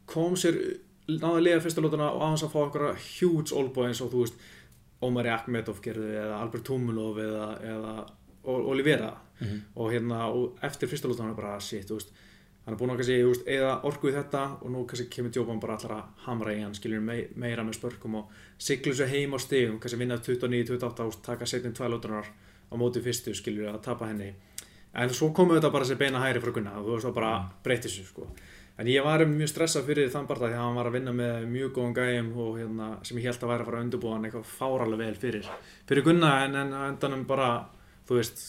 kom 0.09 0.37
sér 0.41 0.59
náði 1.09 1.35
að 1.38 1.44
liða 1.47 1.64
fyrstu 1.64 1.85
lótuna 1.85 2.12
og 2.12 2.23
aðeins 2.27 2.44
að 2.44 2.53
fá 2.53 2.61
einhverja 2.62 3.03
huge 3.07 3.57
olbúi 3.57 3.88
eins 3.88 4.03
og 4.05 4.12
þú 4.12 4.25
veist 4.25 4.47
Omari 5.09 5.31
Akhmedov 5.31 5.81
gerði 5.81 6.16
eða 6.18 6.40
Albert 6.42 6.64
Tumulov 6.66 7.21
eða, 7.23 7.49
eða 7.62 7.92
Olivera. 8.49 9.12
Mhm. 9.38 9.59
og 9.77 9.92
hérna 9.92 10.25
og 10.35 10.59
eftir 10.62 10.88
fyrstu 10.90 11.09
lótuna 11.09 11.37
bara 11.37 11.61
shit 11.61 11.87
þú 11.87 11.94
veist 12.01 12.09
hann 12.64 12.75
er 12.75 12.79
búinn 12.81 12.90
að 12.90 12.99
kannski, 12.99 13.44
eða 13.55 13.85
orku 13.85 14.09
í 14.11 14.12
þetta 14.12 14.40
og 14.61 14.71
nú 14.71 14.85
kannski 14.85 15.09
kemur 15.09 15.31
Jóban 15.31 15.61
bara 15.61 15.77
allar 15.77 15.92
að 15.94 16.25
hamra 16.27 16.53
í 16.53 16.61
hann 16.61 16.75
skilur 16.75 17.01
mei, 17.01 17.29
meira 17.35 17.62
með 17.62 17.79
spörkum 17.79 18.16
og 18.18 18.33
siglu 18.59 18.92
svo 18.92 19.07
heim 19.07 19.33
á 19.33 19.38
stigum, 19.38 19.79
kannski 19.79 19.99
vinna 19.99 20.18
29-28 20.18 21.07
og 21.07 21.23
taka 21.23 21.47
setjum 21.47 21.73
tvær 21.73 21.94
lótunar 21.94 22.27
á 22.27 22.75
móti 22.77 23.01
fyrstu 23.01 23.33
skilur 23.33 23.71
að 23.71 23.81
tapa 23.87 24.11
henni. 24.11 24.35
En 24.92 25.09
svo 25.14 25.31
komu 25.33 25.55
þetta 25.55 25.71
bara 25.73 25.85
sér 25.85 25.97
beina 25.97 26.21
hæri 26.21 26.42
frá 26.42 26.53
Gunna 26.53 26.75
og 26.81 26.85
þú 26.85 26.92
veist 26.97 27.07
það 27.07 27.14
bara 27.14 27.33
breytti 27.64 27.88
sér 27.88 28.11
sko 28.11 28.27
en 28.79 28.87
ég 28.91 29.03
var 29.05 29.25
mjög 29.27 29.51
stressað 29.51 29.88
fyrir 29.88 30.12
þann 30.12 30.29
barða 30.29 30.53
því 30.53 30.59
að 30.59 30.62
hann 30.64 30.79
var 30.79 30.88
að 30.91 30.97
vinna 30.99 31.14
með 31.19 31.49
mjög 31.51 31.73
góðan 31.79 31.97
gæjum 31.99 32.31
og 32.45 32.55
hérna, 32.61 32.88
sem 33.09 33.19
ég 33.19 33.27
held 33.27 33.43
að 33.43 33.53
væri 33.53 33.64
að 33.64 33.69
fara 33.71 33.81
að 33.81 33.85
undirbúa 33.88 34.14
hann 34.14 34.29
eitthvað 34.29 34.55
fáralega 34.59 35.03
vel 35.03 35.19
fyrir 35.25 35.51
fyrir 35.91 36.07
Gunna 36.07 36.33
en, 36.45 36.57
en 36.62 36.73
endanum 36.87 37.25
bara 37.29 37.51
þú 38.09 38.21
veist, 38.21 38.45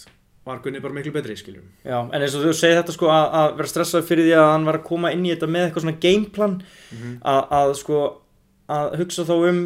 var 0.45 0.61
Gunni 0.63 0.81
bara 0.83 0.95
miklu 0.99 1.13
betri 1.15 1.35
skilur 1.39 1.65
já, 1.83 1.97
en 1.99 2.21
eins 2.21 2.37
og 2.37 2.45
þú 2.45 2.53
segir 2.57 2.79
þetta 2.79 2.95
sko 2.95 3.11
að, 3.13 3.27
að 3.41 3.51
vera 3.59 3.73
stressað 3.73 4.07
fyrir 4.09 4.29
því 4.29 4.35
að 4.37 4.49
hann 4.53 4.69
var 4.69 4.79
að 4.79 4.87
koma 4.91 5.13
inn 5.15 5.25
í 5.25 5.33
þetta 5.33 5.49
með 5.49 5.67
eitthvað 5.67 5.87
svona 5.87 6.01
gameplan 6.05 6.57
að, 7.21 7.41
að 7.61 7.73
sko 7.81 8.01
að 8.69 8.97
hugsa 9.01 9.25
þá 9.25 9.35
um 9.49 9.63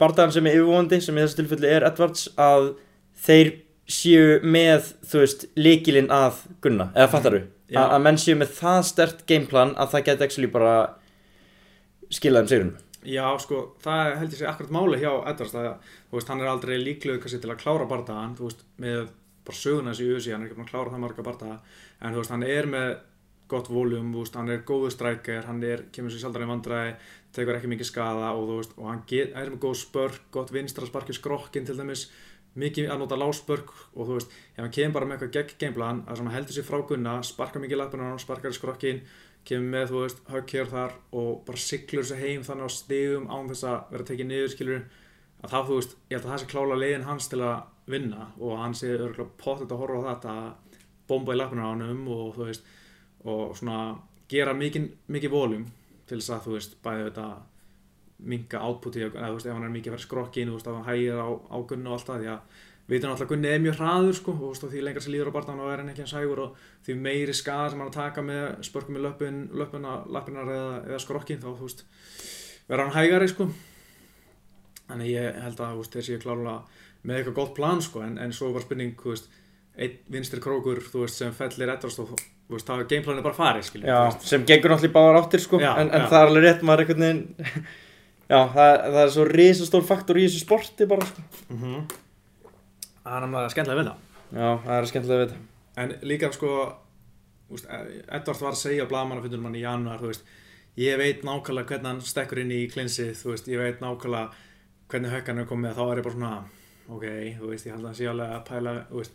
bardagan 0.00 0.32
sem 0.34 0.48
er 0.48 0.56
yfirvóandi 0.58 1.00
sem 1.04 1.18
í 1.18 1.22
þessu 1.22 1.42
tilfelli 1.42 1.68
er 1.68 1.84
Edwards 1.86 2.30
að 2.40 2.72
þeir 3.26 3.52
séu 3.92 4.38
með 4.42 4.94
þú 5.10 5.20
veist 5.22 5.44
líkilinn 5.58 6.08
að 6.14 6.40
Gunna 6.64 6.88
eða 6.96 7.10
fattar 7.12 7.36
þú, 7.36 7.42
Já. 7.44 7.51
Að, 7.80 7.92
að 7.96 8.04
menn 8.06 8.20
séu 8.20 8.38
með 8.38 8.56
það 8.58 8.80
stert 8.88 9.22
gameplan 9.28 9.76
að 9.80 9.94
það 9.94 10.08
geti 10.08 10.26
actually 10.28 10.50
bara 10.52 10.74
skilað 12.12 12.44
um 12.44 12.50
sigurinn 12.52 12.74
Já, 13.02 13.24
sko, 13.42 13.64
það 13.82 14.12
held 14.20 14.34
ég 14.34 14.38
sé 14.38 14.46
akkurat 14.46 14.74
máli 14.76 14.98
hjá 15.02 15.10
Edvards 15.26 15.54
það, 15.56 15.88
þú 16.10 16.18
veist, 16.18 16.28
hann 16.30 16.42
er 16.42 16.50
aldrei 16.52 16.76
líklegur 16.78 17.18
kannski 17.24 17.40
til 17.42 17.50
að 17.50 17.62
klára 17.64 17.86
bardagan, 17.90 18.36
þú 18.38 18.46
veist, 18.46 18.60
með 18.78 19.08
bara 19.42 19.58
söguna 19.58 19.90
þessi 19.90 20.04
í 20.06 20.12
USA, 20.12 20.34
hann 20.36 20.44
er 20.44 20.50
ekki 20.50 20.58
búin 20.60 20.68
að 20.68 20.70
klára 20.70 20.92
það 20.92 21.02
marga 21.02 21.24
bardaga, 21.26 21.56
en 21.98 22.14
þú 22.14 22.20
veist, 22.22 22.34
hann 22.36 22.46
er 22.46 22.68
með 22.70 22.92
gott 23.50 23.70
voljum, 23.74 24.12
þú 24.14 24.22
veist, 24.22 24.38
hann 24.38 24.52
er 24.54 24.62
góðu 24.68 24.92
strækjar, 24.94 25.48
hann 25.48 25.64
er, 25.66 25.82
kemur 25.90 26.14
sér 26.14 26.22
sjaldan 26.22 26.46
í 26.46 26.50
vandræði, 26.52 26.94
tekur 27.34 27.58
ekki 27.58 27.72
mikið 27.72 27.90
skada 27.90 28.30
og 28.36 28.46
þú 28.46 28.60
veist, 28.60 28.78
og 28.78 28.88
hann 28.92 29.02
get, 29.10 29.34
er 29.34 29.50
með 29.50 29.62
góð 29.66 29.76
spörk, 29.82 30.22
gott 30.38 30.54
vinstra 30.54 30.86
sparki 30.86 31.18
skrokkin 31.18 31.66
til 31.66 31.76
dæmis, 31.80 32.06
mikið 32.58 32.90
að 32.92 33.02
nota 33.02 33.18
láspörk 33.18 33.70
og 33.94 34.08
þú 34.08 34.16
veist, 34.18 34.32
ef 34.54 34.60
hann 34.60 34.74
kemur 34.76 34.96
bara 34.96 35.08
með 35.08 35.16
eitthvað 35.16 35.36
gegn 35.36 35.58
gameplan, 35.62 36.02
að 36.06 36.18
svona 36.20 36.34
heldur 36.34 36.56
sér 36.56 36.66
frá 36.68 36.80
gunna, 36.88 37.14
sparkar 37.24 37.62
mikið 37.64 37.84
hann, 37.96 38.18
sparkar 38.20 38.52
í 38.52 38.58
skrokkin, 38.58 39.00
kemur 39.48 39.70
með, 39.74 39.86
þú 39.90 40.02
veist, 40.04 40.22
högg 40.30 40.54
hér 40.56 40.68
þar 40.70 40.96
og 41.18 41.30
bara 41.46 41.62
siglur 41.64 42.04
þessu 42.04 42.18
heim 42.20 42.44
þannig 42.46 42.68
á 42.68 42.76
stigum 42.76 43.30
án 43.32 43.48
þess 43.50 43.66
að 43.70 43.78
vera 43.94 44.08
tekið 44.10 44.28
niður, 44.28 44.52
skilur 44.52 44.82
að 45.42 45.54
þá, 45.54 45.58
þú 45.66 45.78
veist, 45.78 45.96
ég 46.10 46.16
held 46.16 46.26
að 46.26 46.32
það 46.32 46.42
sé 46.42 46.50
klála 46.52 46.78
leiðin 46.78 47.08
hans 47.08 47.30
til 47.32 47.40
að 47.42 47.56
vinna 47.90 48.28
og 48.38 48.60
hann 48.60 48.76
sé 48.78 48.92
örgulega 48.94 49.40
pottet 49.40 49.72
að 49.74 49.82
horfa 49.82 50.02
á 50.02 50.08
þetta 50.12 50.34
að 50.42 50.78
bomba 51.10 51.34
í 51.34 51.40
lappinu 51.40 51.64
á 51.66 51.70
hann 51.72 52.04
og 52.06 52.36
þú 52.36 52.46
veist, 52.46 52.68
og 53.26 53.56
svona 53.58 53.78
gera 54.30 54.54
mikið, 54.54 54.86
mikið 55.10 55.34
voljum 55.34 55.66
til 56.06 56.20
þess 56.20 56.34
að, 56.36 56.44
þú 56.46 56.54
veist, 56.58 56.78
bæði 56.84 57.08
þetta 57.08 57.26
minka 58.26 58.60
átputi, 58.62 59.02
eða 59.06 59.30
þú 59.30 59.38
veist, 59.38 59.48
ef 59.48 59.56
hann 59.56 59.66
er 59.66 59.72
mikið 59.74 59.92
að 59.92 59.96
vera 59.96 60.06
skrokkin, 60.06 60.50
þú 60.52 60.58
veist, 60.58 60.68
að 60.68 60.78
hann 60.78 60.88
hægir 60.90 61.22
á, 61.22 61.28
á 61.32 61.56
gunnu 61.72 61.90
og 61.90 61.96
allt 61.98 62.10
það, 62.10 62.22
því 62.22 62.30
að 62.32 62.60
við 62.82 62.96
veitum 62.96 63.12
alltaf 63.12 63.26
að 63.26 63.30
Gunni 63.30 63.50
er 63.50 63.60
mjög 63.62 63.76
hraður 63.78 64.16
sko, 64.18 64.32
og 64.32 64.40
þú 64.40 64.48
veist, 64.50 64.64
og 64.66 64.72
því 64.72 64.80
lengar 64.82 65.04
sem 65.04 65.12
líður 65.14 65.30
á 65.30 65.36
barndan 65.36 65.60
og 65.62 65.68
er 65.70 65.80
hann 65.80 65.90
ekki 65.92 66.02
hans 66.02 66.14
hægur 66.16 66.40
og 66.42 66.62
því 66.84 66.96
meiri 66.98 67.34
skada 67.36 67.68
sem 67.70 67.82
hann 67.82 67.90
er 67.92 67.94
taka 67.94 68.24
með 68.26 68.42
spörkum 68.66 68.98
í 68.98 69.02
löpun, 69.04 69.38
löpuna, 69.60 69.92
lappinar 70.12 70.50
eða, 70.50 70.72
eða 70.90 70.98
skrokkin 71.04 71.40
þá, 71.42 71.46
þú 71.52 71.68
veist, 71.68 71.84
verður 72.66 72.84
hann 72.88 72.96
hægari 72.96 73.30
sko 73.30 73.46
þannig 74.90 75.12
ég 75.12 75.38
held 75.44 75.62
að, 75.62 75.76
þú 75.76 75.84
veist, 75.84 75.94
þeir 75.94 76.08
séu 76.08 76.22
klárulega 76.24 76.82
með 77.02 77.20
eitthvað 77.20 77.38
gott 77.38 77.54
plan 77.56 77.80
sko, 77.86 78.02
en, 78.04 78.18
en 78.22 78.34
svo 78.34 78.50
var 78.52 78.66
spurning, 78.66 78.92
þú 78.98 79.14
veist, 79.14 79.30
einn 79.78 79.96
vinstri 80.12 80.42
krókur, 80.42 80.82
þú 80.84 81.06
veist, 81.06 81.22
sem 81.22 81.32
fellir 81.38 81.72
ettast 81.72 82.02
og 82.02 82.12
þú 82.12 82.58
veist, 82.58 82.66
það 82.66 82.82
er 82.82 82.90
gameplanið 82.90 83.26
bara 83.28 83.38
farið, 83.38 83.70
sem 84.26 84.44
gengur 84.44 84.74
náttúrulega 84.74 84.90
í 84.90 84.96
báðar 84.98 85.22
áttir 85.22 85.42
sko 85.46 85.62
Já, 85.62 85.70
en, 85.78 85.88
en 85.88 86.04
já. 86.04 86.10
það 86.10 86.18
er 86.18 86.32
alveg 86.32 86.44
rétt 86.44 86.66
maður 86.66 86.84
einhvern 86.84 87.06
veginn 87.06 87.22
Já, 88.32 88.38
það, 88.54 88.70
það 88.86 89.02
er 89.02 89.10
svo 89.12 89.24
risastór 89.28 89.84
faktor 89.84 90.18
í 90.20 90.24
þessu 90.24 90.44
sporti 90.46 90.86
bara 90.88 91.04
sko. 91.08 91.24
Mm 91.50 91.58
-hmm. 91.62 91.82
Það 93.02 93.16
er 93.16 93.26
náttúrulega 93.26 93.50
skemmtilega 93.52 93.76
að 93.76 93.82
vinna 93.82 93.96
Já, 94.32 94.48
það 94.64 94.76
er 94.76 94.86
skemmtilega 94.88 95.18
að 95.18 95.26
vita. 95.26 95.40
En 95.82 95.94
líka 96.02 96.32
sko 96.32 96.52
úst, 97.52 97.68
Edvard 98.08 98.40
var 98.40 98.54
að 98.54 98.62
segja 98.62 98.86
á 98.86 98.90
blagamannafundunum 98.90 99.44
hann 99.48 99.58
í 99.58 99.64
januar 99.64 100.00
veist, 100.00 100.24
ég 100.76 100.96
veit 101.00 101.24
nákvæmlega 101.26 101.68
hvernig 101.68 101.90
hann 101.90 102.00
stekkur 102.00 102.38
inn 102.42 102.54
í 102.54 102.62
klinsið 102.72 103.12
þú 103.18 103.34
veist, 103.34 103.50
ég 103.52 103.60
veit 103.60 103.80
nákvæmlega 103.80 104.30
hvernig 104.88 105.10
höggan 105.10 105.42
er 105.42 105.48
komið 105.50 105.76
þá 105.76 105.84
er 105.84 106.00
ég 106.00 106.06
bara 106.06 106.14
svona 106.14 106.32
ok, 106.88 107.06
þú 107.40 107.52
veist, 107.52 107.66
ég 107.66 107.76
held 107.76 107.84
að 107.84 107.90
hann 107.90 108.00
sé 108.00 108.08
alveg 108.08 108.34
að 108.36 108.44
pæla 108.48 108.74
þú 108.88 109.02
veist. 109.02 109.12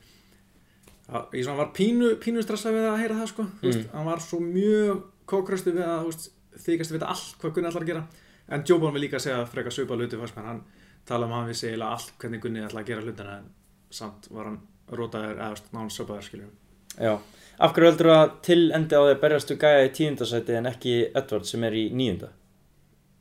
Að, 1.08 1.28
ég 1.34 1.44
svona 1.48 1.62
var 1.64 1.74
pínu, 1.74 2.14
pínu 2.20 2.42
stressað 2.44 2.78
við 2.78 2.88
að 2.92 3.02
heyra 3.02 3.20
það 3.22 3.30
sko 3.34 3.50
þú 3.62 3.72
veist, 3.72 3.92
hann 3.94 4.10
var 4.12 4.24
svo 4.24 4.40
mjög 4.44 5.04
kókröstu 5.26 5.74
við 5.74 5.86
að 5.88 6.00
þú 6.02 6.12
veist, 6.12 6.32
þykast 6.68 6.96
vita 6.96 7.12
allt 7.14 7.38
hvað 7.42 7.54
Gunni 7.56 7.70
ætlar 7.72 7.86
að 7.86 7.92
gera 7.94 8.08
en 8.50 8.64
Jóban 8.68 8.94
vil 8.96 9.02
líka 9.08 9.20
segja 9.20 9.46
frekar 9.50 9.72
svipa 9.76 9.96
hluti 9.98 10.18
fannst 10.20 10.36
mér, 10.38 10.46
hann 10.52 10.62
tala 11.08 11.26
um 11.28 11.32
að 11.34 11.42
hann 11.42 11.50
vissi 11.52 11.68
eiginlega 11.70 11.92
allt 11.98 12.14
hvernig 12.22 12.42
Gunni 12.44 12.64
ætlar 12.66 12.84
að 12.84 12.88
gera 12.92 13.02
hlutina 13.06 13.38
en 13.42 13.50
samt 13.92 14.28
var 14.32 14.50
hann 14.52 14.60
rótaður 14.92 15.36
eða 15.38 15.52
þú 15.60 15.74
náðan 15.76 15.94
söpaður 15.98 16.28
skiljum 16.30 16.52
Já, 16.98 17.14
af 17.60 17.74
hverju 17.76 17.92
heldur 17.92 18.12
að 18.16 18.26
til 18.48 18.62
endi 18.74 18.96
á 18.98 19.02
því 19.04 19.14
að 19.16 19.22
berjast 19.26 19.52
við 19.54 19.60
gæja 19.64 19.86
í 19.88 19.94
tíundasæti 20.00 20.56
en 20.58 20.70
ekki 20.72 20.94
Edward 21.16 21.46
sem 21.50 21.64
er 21.68 21.76
í 21.78 21.88
níunda? 21.94 22.30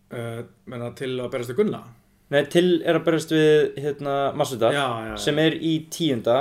Uh, 0.07 0.45
menna 0.71 0.93
til 0.95 1.17
að 1.19 1.33
berast 1.33 1.51
að 1.51 1.59
gunna? 1.61 1.81
Nei, 2.31 2.41
til 2.51 2.69
er 2.87 2.99
að 2.99 3.05
berjast 3.07 3.35
við 3.35 3.77
hérna 3.83 4.15
Masuda 4.39 4.71
sem 5.19 5.39
er 5.43 5.55
í 5.59 5.75
tíunda 5.91 6.39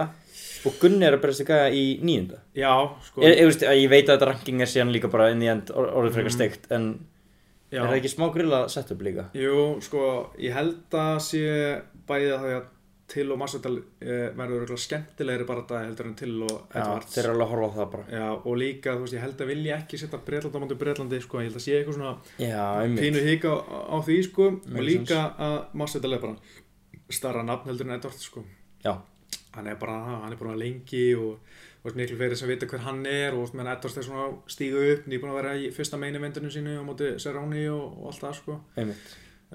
og 0.65 0.77
Gunni 0.81 1.05
er 1.05 1.17
að 1.17 1.25
í 1.41 1.45
gæja 1.45 1.65
í 1.73 1.83
nýjunda 2.01 2.39
Já, 2.57 2.71
sko. 3.05 3.21
Ég, 3.21 3.35
ég, 3.37 3.49
veist, 3.49 3.65
ég 3.65 3.89
veit 3.91 4.07
að 4.07 4.15
þetta 4.15 4.29
ranking 4.31 4.61
er 4.65 4.69
síðan 4.71 4.93
líka 4.95 5.11
bara 5.13 5.27
inn 5.33 5.43
í 5.45 5.49
end 5.51 5.69
or, 5.73 5.91
orðið 5.99 6.15
frekar 6.17 6.31
Mhm. 6.31 6.37
steikt 6.39 6.71
en 6.73 6.87
já. 7.75 7.81
er 7.81 7.89
það 7.91 7.99
ekki 7.99 8.13
smá 8.15 8.25
grilla 8.33 8.61
sett 8.71 8.93
upp 8.95 9.03
líka? 9.05 9.27
Jú, 9.37 9.65
sko, 9.85 10.05
ég 10.41 10.55
held 10.55 10.97
að 11.01 11.19
sé 11.27 11.43
bæði 12.07 12.31
að 12.31 12.47
það 12.47 12.55
að 12.61 12.71
Till 13.05 13.27
og 13.29 13.37
Massadal 13.37 13.75
eh, 14.01 14.31
verður 14.33 14.71
skemmtilegri 14.81 15.45
bara 15.45 15.61
þetta 15.61 15.81
heldur 15.83 16.07
en 16.09 16.15
Till 16.17 16.31
og 16.41 16.53
Já, 16.73 16.79
Edwards. 16.79 17.11
þeir 17.13 17.21
eru 17.27 17.33
alveg 17.35 17.45
að 17.45 17.51
horfa 17.51 17.67
á 17.69 17.75
það 17.75 17.89
bara. 17.91 18.05
Já, 18.09 18.25
og 18.33 18.55
líka, 18.57 18.95
þú 18.95 19.03
veist, 19.03 19.15
ég 19.15 19.25
held 19.25 19.43
að 19.45 19.51
vilja 19.51 19.75
ekki 19.77 19.99
setja 20.01 20.19
Breitland 20.25 20.57
á 20.57 20.59
móti 20.63 20.77
Breitlandi, 20.81 21.19
sko, 21.21 21.41
ég 21.43 21.51
held 21.51 21.59
að 21.59 21.65
sé 21.67 21.75
eitthvað 21.77 21.99
svona 21.99 22.15
Já, 22.41 22.63
pínu 22.97 23.21
hík 23.27 23.45
á, 23.45 23.53
á 23.61 23.97
því, 24.07 24.17
sko 24.25 24.47
og 24.49 24.65
Makes 24.73 24.87
líka 24.89 25.19
að 25.37 25.57
Massadal 25.83 26.15
er 26.17 26.23
bara 26.25 27.13
starra 27.19 27.45
nafn 27.45 27.69
heldur 27.69 27.91
en 27.91 27.97
Edwards, 27.99 28.25
sko. 28.25 28.41
Já, 28.81 28.95
hann 29.53 29.69
er 29.69 29.77
bara, 29.85 29.99
hann 30.25 30.33
er 30.33 30.41
bara 30.41 30.57
lengi 30.57 31.05
og 31.13 31.37
veist, 31.85 31.97
miklu 31.99 32.17
fyrir 32.19 32.39
sem 32.39 32.49
vita 32.49 32.69
hver 32.69 32.83
hann 32.85 33.03
er 33.09 33.35
og 33.37 33.51
meðan 33.53 33.75
Edwards 33.75 33.99
er 33.99 34.07
svona 34.07 34.23
að 34.27 34.37
stíga 34.51 34.81
upp 34.93 35.09
nýbúin 35.09 35.33
að 35.33 35.37
vera 35.39 35.53
í 35.59 35.67
fyrsta 35.73 35.99
meini 36.01 36.21
vendunum 36.21 36.53
sínu 36.53 36.79
á 36.81 36.83
móti 36.85 37.11
Serrani 37.21 37.67
og, 37.69 37.99
og 37.99 38.09
allt 38.11 38.23
það, 38.23 38.39
sko. 38.39 38.57
En, 38.81 38.93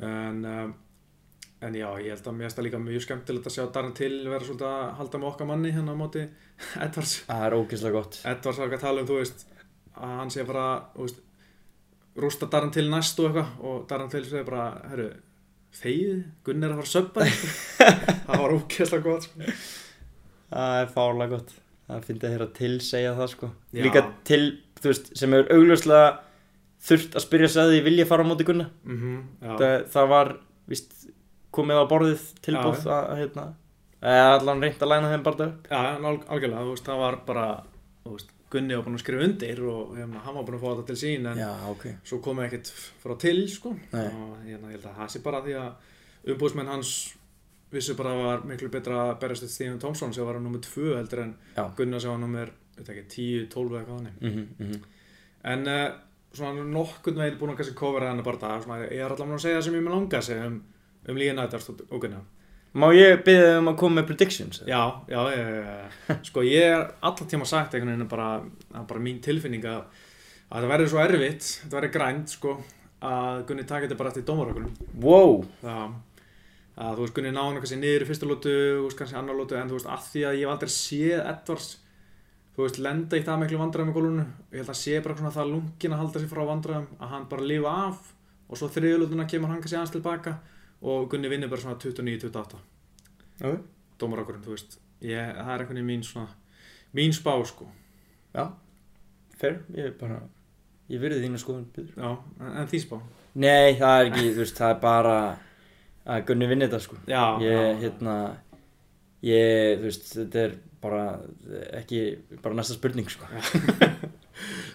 um, 0.00 0.74
en 1.60 1.78
já, 1.80 1.86
ég 2.00 2.12
held 2.14 2.28
að 2.30 2.36
mér 2.36 2.46
finnst 2.46 2.60
það 2.60 2.66
líka 2.68 2.82
mjög 2.84 3.06
skemmtilegt 3.06 3.48
að 3.50 3.56
sjá 3.56 3.64
Darren 3.74 3.96
Till 3.98 4.12
vera 4.28 4.46
svolítið 4.46 4.68
að 4.68 4.84
halda 5.00 5.22
með 5.22 5.30
okkar 5.32 5.50
manni 5.50 5.72
hérna 5.74 5.96
á 5.96 6.02
móti 6.02 6.22
Edwards. 6.84 7.16
Það 7.26 7.46
er 7.46 7.56
ógeðslega 7.58 7.96
gott. 7.98 8.20
Edwards 8.34 8.60
var 8.60 8.70
ekki 8.70 8.78
að 8.78 8.86
tala 8.86 9.02
um, 9.02 9.08
þú 9.10 9.18
veist 9.18 9.42
að 10.00 10.14
hann 10.20 10.30
sé 10.32 10.44
bara, 10.46 10.68
veist 11.00 11.24
rústa 12.20 12.50
Darren 12.52 12.74
Till 12.74 12.86
næst 12.92 13.18
og 13.18 13.30
eitthvað 13.30 13.66
og 13.66 13.82
Darren 13.90 14.12
Till 14.12 14.22
segir 14.28 14.46
bara, 14.46 14.68
herru 14.92 15.08
þegið, 15.80 16.22
Gunn 16.46 16.66
er 16.66 16.72
að 16.74 16.80
fara 16.80 16.86
að 16.86 16.94
söpba 16.94 17.26
þig." 17.26 17.42
það 18.28 18.44
var 18.44 18.54
ógeðslega 18.56 19.04
gott 19.06 19.26
sko. 19.26 19.50
Það 20.50 20.78
er 20.80 20.94
fárlega 20.94 21.34
gott 21.36 21.52
Það 21.90 22.08
finnst 22.08 22.26
að 22.26 22.34
heyra 22.34 22.48
til 22.56 22.72
segja 22.86 23.14
það 23.18 23.30
sko 23.34 23.52
Já. 23.74 23.82
Líka 23.86 24.02
til, 24.28 24.42
þú 24.80 24.92
veist, 24.92 25.12
sem 25.18 25.36
hefur 25.36 25.54
augljóslega 25.56 26.10
þurft 26.90 27.16
að 27.18 27.24
spyrja 27.26 27.48
sig 27.52 27.62
að 27.62 27.72
því 27.74 27.80
vilja 27.88 28.08
fara 28.08 28.24
á 28.24 28.30
móti 28.30 28.46
Gunna 28.48 28.68
mm 28.86 29.16
já, 29.42 29.54
það, 29.60 29.74
það 29.94 30.12
var, 30.14 30.32
víst, 30.70 30.92
komið 31.52 31.82
á 31.82 31.84
borðið 31.90 32.26
tilbúð 32.46 32.86
að, 32.88 33.10
hérna 33.20 33.46
allan 34.00 34.62
reynt 34.64 34.80
að 34.80 34.92
læna 34.94 35.10
þeim 35.12 35.24
bara 35.26 35.48
upp 35.50 35.66
já 35.68 35.80
algjörlega, 36.00 36.62
þú 36.64 36.76
veist, 36.76 36.86
það 36.88 37.02
var 37.04 37.18
bara 37.26 37.46
veist, 38.08 38.32
Gunni 38.50 38.74
var 38.74 38.82
búin 38.82 38.96
að 38.98 39.04
skrifa 39.04 39.26
undir 39.28 39.60
og 39.70 39.90
hérna, 39.94 40.24
hann 40.24 40.34
var 40.34 40.46
búin 40.48 40.56
að 40.56 40.64
fá 40.64 40.70
þetta 40.72 40.86
til 40.88 40.98
sín 40.98 41.28
en 41.30 41.38
Já, 41.38 41.50
ok 41.70 41.84
svo 42.02 42.18
komið 42.24 42.48
ekkert 42.48 42.70
frá 43.02 43.14
til 43.22 43.44
sko. 43.52 43.74
Nei. 43.92 44.06
og 44.08 44.32
hérna, 44.42 44.72
ég 44.72 44.78
held 44.78 44.88
að 44.90 44.96
það 44.98 45.12
sé 45.12 45.22
bara 45.22 45.42
því 45.44 45.54
að 45.60 46.32
umbúðsmenn 46.34 46.72
hans 46.72 46.94
vissu 47.70 47.94
bara 47.98 48.12
að 48.12 48.20
það 48.20 48.30
var 48.30 48.48
miklu 48.50 48.68
betra 48.72 49.02
að 49.04 49.12
berast 49.22 49.44
þetta 49.44 49.54
Stephen 49.54 49.78
Thompson 49.82 50.14
sem 50.14 50.26
var 50.26 50.38
á 50.38 50.42
nummer 50.42 50.62
2 50.64 50.96
heldur 50.96 51.22
en 51.22 51.36
Já. 51.56 51.64
Gunnar 51.76 52.00
sem 52.02 52.10
var 52.10 52.50
veit 52.80 52.90
ekki, 52.94 53.06
10, 53.14 53.46
12 53.52 53.76
eða 53.76 53.84
hvað 53.86 53.96
hann 53.96 54.10
mm 54.20 54.48
-hmm, 54.58 54.82
en 55.52 55.68
uh, 55.68 55.86
svona 56.32 56.64
nokkurn 56.64 57.22
veginn 57.22 57.38
búin 57.38 57.52
að 57.52 57.56
kannski 57.60 57.78
kofera 57.78 58.10
hann 58.10 58.22
bara 58.24 58.42
það 58.42 58.62
svona, 58.64 58.82
ég 58.84 59.04
er 59.04 59.12
allavega 59.12 59.34
að 59.34 59.46
segja 59.46 59.56
það 59.56 59.64
sem 59.64 59.74
ég 59.74 59.86
með 59.86 59.94
langa 59.94 60.22
segja 60.22 60.46
um, 60.46 60.60
um 61.08 61.16
Líga 61.16 61.32
Nættast 61.34 61.70
og, 61.70 62.00
Gunnar 62.00 62.28
Má 62.72 62.86
ég 62.94 63.24
byrja 63.26 63.46
þig 63.46 63.56
um 63.58 63.68
að 63.68 63.76
koma 63.76 63.94
með 64.00 64.06
predictions? 64.06 64.62
já, 64.66 65.02
já, 65.08 65.20
já. 65.34 66.14
sko 66.28 66.42
ég 66.42 66.62
er 66.62 66.92
alltaf 67.00 67.26
tíma 67.26 67.44
sagt 67.44 67.74
einhvern 67.74 67.96
veginn 67.96 68.08
bara, 68.08 68.42
bara 68.86 69.00
mín 69.00 69.20
tilfinning 69.20 69.64
að, 69.64 69.82
að 70.50 70.62
það 70.62 70.68
verður 70.68 70.88
svo 70.88 71.00
erfitt 71.02 71.42
þetta 71.62 71.76
verður 71.76 71.92
grænt 71.96 72.28
sko 72.30 72.60
að 73.00 73.46
Gunni 73.48 73.64
taki 73.64 73.88
þetta 73.88 73.98
bara 73.98 74.08
eftir 74.08 74.24
dómarökunum 74.28 74.72
Wow 75.02 75.44
það 75.62 75.90
að 76.76 76.96
þú 76.96 77.04
veist 77.04 77.16
Gunni 77.16 77.32
náðu 77.34 77.60
kannski 77.60 77.78
niður 77.80 78.04
í 78.04 78.08
fyrsta 78.08 78.28
lótu 78.28 78.52
þú 78.54 78.84
veist 78.86 78.98
kannski 79.00 79.18
annar 79.20 79.38
lótu 79.38 79.58
en 79.58 79.70
þú 79.70 79.78
veist 79.78 79.90
að 79.90 80.06
því 80.10 80.24
að 80.28 80.38
ég 80.38 80.44
hef 80.44 80.54
aldrei 80.54 80.72
séð 80.74 81.22
Edvards 81.32 81.70
þú 82.54 82.64
veist 82.64 82.80
lenda 82.86 83.18
í 83.18 83.24
það 83.26 83.42
miklu 83.42 83.60
vandræðum 83.60 83.92
í 83.92 83.96
gólunu 83.96 84.24
ég 84.52 84.62
held 84.62 84.72
að 84.72 84.80
sé 84.80 85.02
bara 85.04 85.18
svona 85.18 85.34
það 85.34 85.52
lungin 85.54 85.94
að 85.96 86.02
halda 86.02 86.22
sér 86.22 86.32
frá 86.32 86.42
vandræðum 86.50 86.88
að 86.98 87.12
hann 87.14 87.28
bara 87.30 87.48
lifa 87.50 87.74
af 87.88 88.12
og 88.50 88.60
svo 88.60 88.70
þriðulótuna 88.74 89.28
kemur 89.30 89.52
hann 89.52 89.62
kannski 89.62 89.78
aðeins 89.78 89.94
tilbaka 89.96 90.36
og 90.80 91.10
Gunni 91.12 91.30
vinnur 91.30 91.52
bara 91.52 91.64
svona 91.64 91.78
29-28 91.80 92.60
okay. 93.40 93.60
dómar 94.00 94.24
okkur 94.24 94.42
þú 94.44 94.56
veist 94.56 94.78
ég, 95.04 95.20
það 95.20 95.54
er 95.54 95.64
einhvern 95.64 95.80
veginn 95.80 95.90
mín 95.90 96.06
svona 96.06 96.36
mín 96.96 97.14
spá 97.14 97.32
sko. 97.46 97.68
Já, 98.34 98.50
fair, 99.38 99.62
ég 99.76 99.94
bara 99.98 100.20
Ég 100.90 100.98
virði 100.98 101.22
þínu 101.22 101.38
skoðun 101.38 101.68
já, 101.94 102.08
Nei, 103.38 103.76
það 103.78 103.92
er 103.94 104.08
ekki, 104.08 104.22
þú 104.34 104.42
veist, 104.42 104.56
það 104.58 104.72
er 104.74 104.78
bara 104.82 105.16
að 106.10 106.24
Gunni 106.30 106.48
vinni 106.50 106.66
þetta 106.68 106.80
sko. 106.84 106.98
Já, 107.10 107.22
Ég, 107.44 107.54
já, 107.54 107.76
hérna 107.84 108.16
Ég, 109.20 109.78
þú 109.80 109.84
veist, 109.88 110.06
þetta 110.16 110.42
er 110.46 110.52
bara 110.80 111.02
ekki, 111.76 111.98
bara 112.40 112.56
næsta 112.56 112.76
spurning 112.78 113.10
sko. 113.12 113.28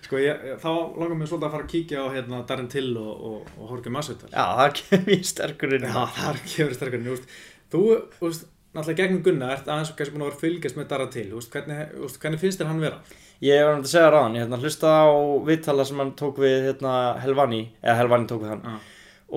Sko 0.06 0.19
ég, 0.21 0.41
þá 0.62 0.67
langar 1.00 1.15
mér 1.17 1.30
svolítið 1.32 1.48
að 1.48 1.54
fara 1.56 1.63
að 1.65 1.69
kíkja 1.71 2.02
á 2.06 2.08
hérna 2.13 2.41
Darren 2.45 2.67
Till 2.69 2.91
og, 3.02 3.13
og, 3.26 3.48
og 3.58 3.71
Jorge 3.71 3.89
Masvidal. 3.89 4.28
Já, 4.30 4.43
það 4.60 4.76
kemur 4.78 5.13
í 5.15 5.17
sterkur 5.26 5.74
inn 5.80 5.88
Já, 5.88 5.95
það. 5.95 6.28
er 6.30 6.38
ekki 6.43 6.60
verið 6.62 6.78
sterkur 6.78 7.02
þú 7.08 7.15
veist, 7.15 7.34
þú, 7.74 7.82
þú 8.19 8.28
veist, 8.28 8.45
náttúrulega 8.76 9.00
gegnum 9.00 9.24
Gunnar 9.26 9.56
ert 9.56 9.71
aðeins 9.74 9.89
og 9.89 9.98
kannski 9.98 10.13
búin 10.13 10.26
að 10.28 10.30
vera 10.30 10.41
fylgjast 10.43 10.78
með 10.78 10.88
Dara 10.93 11.08
til 11.15 11.26
þú 11.32 11.39
veist, 11.39 11.52
hvernig, 11.56 11.82
veist, 12.04 12.19
hvernig 12.21 12.43
finnst 12.43 12.62
þér 12.62 12.69
hann 12.69 12.84
vera? 12.86 13.02
Ég 13.48 13.65
var 13.65 13.74
náttúrulega 13.74 13.89
að 13.89 13.93
segja 13.95 14.13
ráðan, 14.13 14.38
ég 14.38 14.45
hérna 14.45 14.62
hlusta 14.62 14.93
á 14.93 15.08
viðtala 15.50 15.88
sem 15.89 16.04
hann 16.04 16.13
tók 16.21 16.41
við 16.45 16.58
hérna 16.69 16.93
Helvani, 17.26 17.63
eða 17.82 17.98
Helvani 18.04 18.30
tók 18.30 18.45
við 18.45 18.54
hann. 18.54 18.65
Já, 18.69 18.78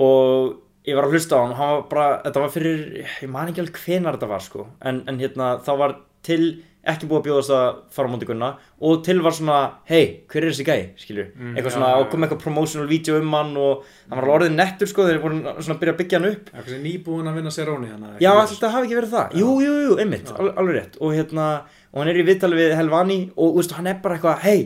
og 0.04 0.52
ég 0.86 0.94
var 0.96 1.04
að 1.08 1.16
hlusta 1.18 1.36
á 1.36 1.40
hann 1.42 1.56
hann 1.58 1.74
var 1.74 1.84
bara, 1.90 2.06
þetta 2.24 2.40
var 2.46 2.54
fyrir, 2.54 2.86
ég 3.22 3.28
man 3.32 3.48
ekki 3.50 3.60
alveg 3.64 3.82
hvenar 3.84 4.16
þetta 4.18 4.28
var 4.30 4.40
sko, 4.46 4.66
en, 4.84 5.02
en 5.10 5.18
hérna 5.20 5.58
þá 5.64 5.72
var 5.78 5.96
til 6.22 6.42
ekki 6.88 7.08
búið 7.10 7.18
að 7.18 7.24
bjóðast 7.26 7.52
að 7.52 7.66
fara 7.92 8.08
á 8.08 8.12
móti 8.14 8.26
Gunna 8.28 8.48
og 8.80 9.02
til 9.04 9.18
var 9.20 9.34
svona, 9.36 9.56
hei, 9.90 10.22
hver 10.30 10.46
er 10.46 10.52
þessi 10.54 10.64
gæi, 10.64 10.84
skilju, 10.96 11.24
Mm, 11.34 11.50
eitthvað 11.58 11.74
svona, 11.74 11.88
já, 11.92 11.98
og 12.00 12.06
kom 12.12 12.24
eitthvað 12.24 12.40
promotional 12.44 12.88
video 12.88 13.18
um 13.20 13.34
hann 13.36 13.50
og 13.60 13.82
hann 14.08 14.14
var 14.16 14.24
alveg 14.24 14.36
orðið 14.38 14.54
nettur 14.56 14.88
sko, 14.88 15.04
þeir 15.04 15.20
voru 15.20 15.40
svona 15.58 15.74
að 15.76 15.82
byrja 15.82 15.92
að 15.94 15.98
byggja 15.98 16.18
hann 16.20 16.28
upp. 16.30 16.48
Já, 16.48 16.56
kannski 16.62 16.78
nýbúin 16.86 17.28
að 17.28 17.36
vinna 17.40 17.52
Seróni 17.52 17.90
hann 17.92 18.06
Já, 18.22 18.30
þetta 18.54 18.70
hafi 18.72 18.88
ekki 18.88 18.98
verið 19.00 19.12
það. 19.18 19.36
Jú, 19.42 19.50
jú, 19.66 19.74
jú, 19.84 19.98
einmitt, 20.00 20.32
al 20.32 20.48
alveg 20.54 20.78
rétt. 20.78 20.96
Og 21.02 21.12
hérna, 21.18 21.48
og 21.92 22.00
hann 22.00 22.12
er 22.14 22.22
í 22.22 22.24
viðtali 22.30 22.56
við 22.62 22.74
Helvani 22.78 23.18
Og 23.36 23.52
þú 23.52 23.60
veist, 23.60 23.76
hann 23.76 23.86
er 23.92 24.00
bara 24.02 24.16
eitthvað, 24.16 24.40
hei 24.46 24.58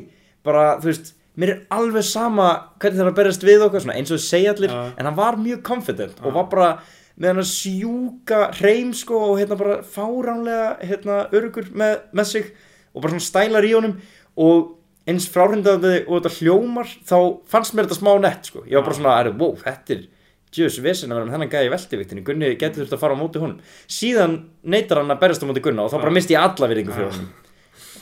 Bara, 0.46 0.64
þú 0.79 0.90
veist, 0.92 1.12
mér 1.38 1.55
er 1.55 1.61
alveg 1.73 2.05
sama 2.07 2.49
Hvernig 2.81 2.99
það 2.99 3.05
er 3.05 3.11
að 3.12 3.18
berjast 3.21 3.47
við 3.47 3.64
okkur, 3.66 3.85
svona 3.85 3.97
eins 3.99 4.12
og 4.12 4.21
þau 4.21 4.27
segja 4.27 4.53
allir 4.55 4.75
Já. 4.75 4.83
En 4.99 5.09
hann 5.09 5.18
var 5.18 5.38
mjög 5.40 5.62
confident 5.66 6.18
Já. 6.18 6.27
Og 6.27 6.37
var 6.37 6.49
bara 6.53 6.68
með 7.16 7.33
hann 7.33 7.42
að 7.42 7.51
sjúka 7.53 8.42
Hreim, 8.59 8.92
sko, 8.97 9.18
og 9.31 9.40
hérna 9.40 9.59
bara 9.61 9.81
Fáránlega, 9.87 10.71
hérna, 10.85 11.18
örugur 11.33 11.68
með, 11.77 11.99
með 12.12 12.31
sig 12.33 12.49
Og 12.92 13.01
bara 13.01 13.14
svona 13.14 13.25
stælar 13.25 13.64
í 13.68 13.75
honum. 13.77 13.99
Og 14.37 14.73
eins 15.09 15.29
fráhrindandi 15.33 16.03
og 16.07 16.18
þetta 16.18 16.35
hljómar 16.38 16.97
Þá 17.09 17.16
fannst 17.53 17.77
mér 17.77 17.88
þetta 17.88 18.01
smá 18.01 18.12
nett, 18.21 18.51
sko. 18.53 18.66
Ég 18.68 18.77
var 18.79 18.90
bara 18.90 18.99
svona, 19.01 19.21
er, 19.23 19.33
wow, 19.38 19.55
þetta 19.62 19.97
er 19.97 20.09
djöðs 20.53 20.83
vesen 20.85 21.12
að 21.12 21.16
vera 21.16 21.27
með 21.27 21.37
þennan 21.38 21.53
gæði 21.55 21.71
veldiviktinu 21.73 22.23
Gunni 22.27 22.51
getur 22.61 22.83
þurft 22.83 22.99
að 22.99 23.01
fara 23.07 23.16
á 23.16 23.23
móti 23.23 23.40
honum. 23.40 23.62
Síðan 23.88 24.35
neytar 24.68 25.01
hann 25.01 25.14
að 25.14 25.23
berjast 25.23 25.47
á 25.47 25.49
móti 25.49 25.64
Gunna 25.64 25.87
og 25.87 25.95
þá 25.95 26.03
bara 26.03 26.12
misti 26.12 26.37
ég 26.37 26.45
alla 26.45 26.68
virðingu 26.68 26.92
fyrir 26.92 27.09
honum 27.09 27.31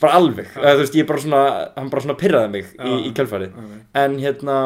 bara 0.01 0.17
alveg, 0.19 0.51
eða, 0.57 0.75
þú 0.75 0.83
veist, 0.85 0.99
ég 0.99 1.09
bara 1.09 1.23
svona 1.25 1.43
hann 1.77 1.91
bara 1.93 2.05
svona 2.05 2.19
pyrraði 2.21 2.53
mig 2.55 2.67
í, 2.73 2.77
Já. 2.79 2.97
í 3.07 3.13
kjölfarið. 3.17 3.55
okay. 3.63 3.81
en 4.03 4.19
hérna 4.23 4.57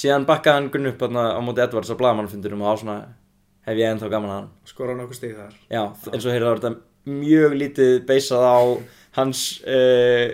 síðan 0.00 0.26
bakkaði 0.28 0.58
hann 0.58 0.70
Gunni 0.74 0.92
upp 0.92 1.02
hérna, 1.04 1.26
á 1.34 1.40
móti 1.44 1.64
Edvards 1.64 1.90
á 1.92 2.00
blagamannfundinum 2.00 2.62
og 2.64 2.72
á 2.72 2.80
svona 2.80 2.98
hef 3.66 3.80
ég 3.80 3.90
ennþá 3.92 4.12
gaman 4.12 4.30
að 4.30 4.38
hann. 4.38 4.48
Skora 4.68 4.94
nokkuð 4.98 5.18
stig 5.18 5.34
þar. 5.36 5.58
Já, 5.70 5.82
eins 6.12 6.24
og 6.24 6.30
það 6.30 6.46
var 6.48 6.62
þetta 6.62 7.12
mjög 7.20 7.58
lítið 7.60 7.92
beisað 8.08 8.46
á 8.46 8.58
hans 9.18 9.42
uh, 9.66 10.30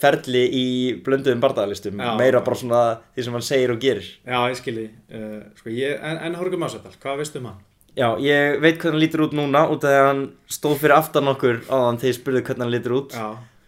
ferli 0.00 0.44
í 0.56 0.66
blönduðum 1.04 1.42
bardaðalistum 1.42 2.00
Já. 2.00 2.12
meira 2.18 2.42
bara 2.44 2.58
svona 2.58 2.82
því 3.14 3.26
sem 3.26 3.36
hann 3.36 3.46
segir 3.46 3.74
og 3.74 3.82
gerir. 3.82 4.06
Já, 4.24 4.38
ég 4.48 4.60
skilji 4.60 4.86
uh, 4.88 5.42
sko, 5.58 5.72
ég, 5.74 5.98
En, 5.98 6.20
en 6.28 6.38
Jorge 6.38 6.60
Masvidal, 6.60 6.94
hvað 7.02 7.20
veistu 7.22 7.42
um 7.42 7.50
hann? 7.50 7.60
Já, 8.00 8.08
ég 8.24 8.56
veit 8.62 8.78
hvernig 8.80 8.94
hann 8.94 9.02
lítur 9.02 9.24
út 9.26 9.34
núna 9.36 9.66
út 9.68 9.84
af 9.84 9.90
því 9.90 9.98
að 9.98 10.06
hann 10.08 10.22
stóð 10.48 10.78
fyrir 10.80 10.96
aftan 10.96 11.30
okkur 11.34 11.58
áðan 11.68 12.00
þegar 12.00 12.10
ég 12.10 12.16
spurði 12.16 12.42
hvernig 12.46 12.64
hann 12.64 12.72
lítur 12.72 12.96
út. 12.96 13.16
Já, 13.16 13.26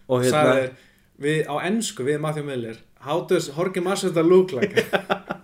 og 0.08 0.24
hérna, 0.24 0.38
sagði 0.38 0.62
þér 0.62 0.72
við, 1.26 1.40
á 1.52 1.54
ennsku 1.68 2.06
við 2.06 2.20
Matthew 2.22 2.46
Miller. 2.48 2.78
How 3.02 3.24
does 3.28 3.50
Jorge 3.52 3.82
Masvidal 3.84 4.24
look 4.30 4.54
like? 4.56 4.86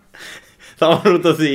það 0.78 0.94
var 0.94 1.16
út 1.18 1.28
af 1.28 1.40
því 1.40 1.52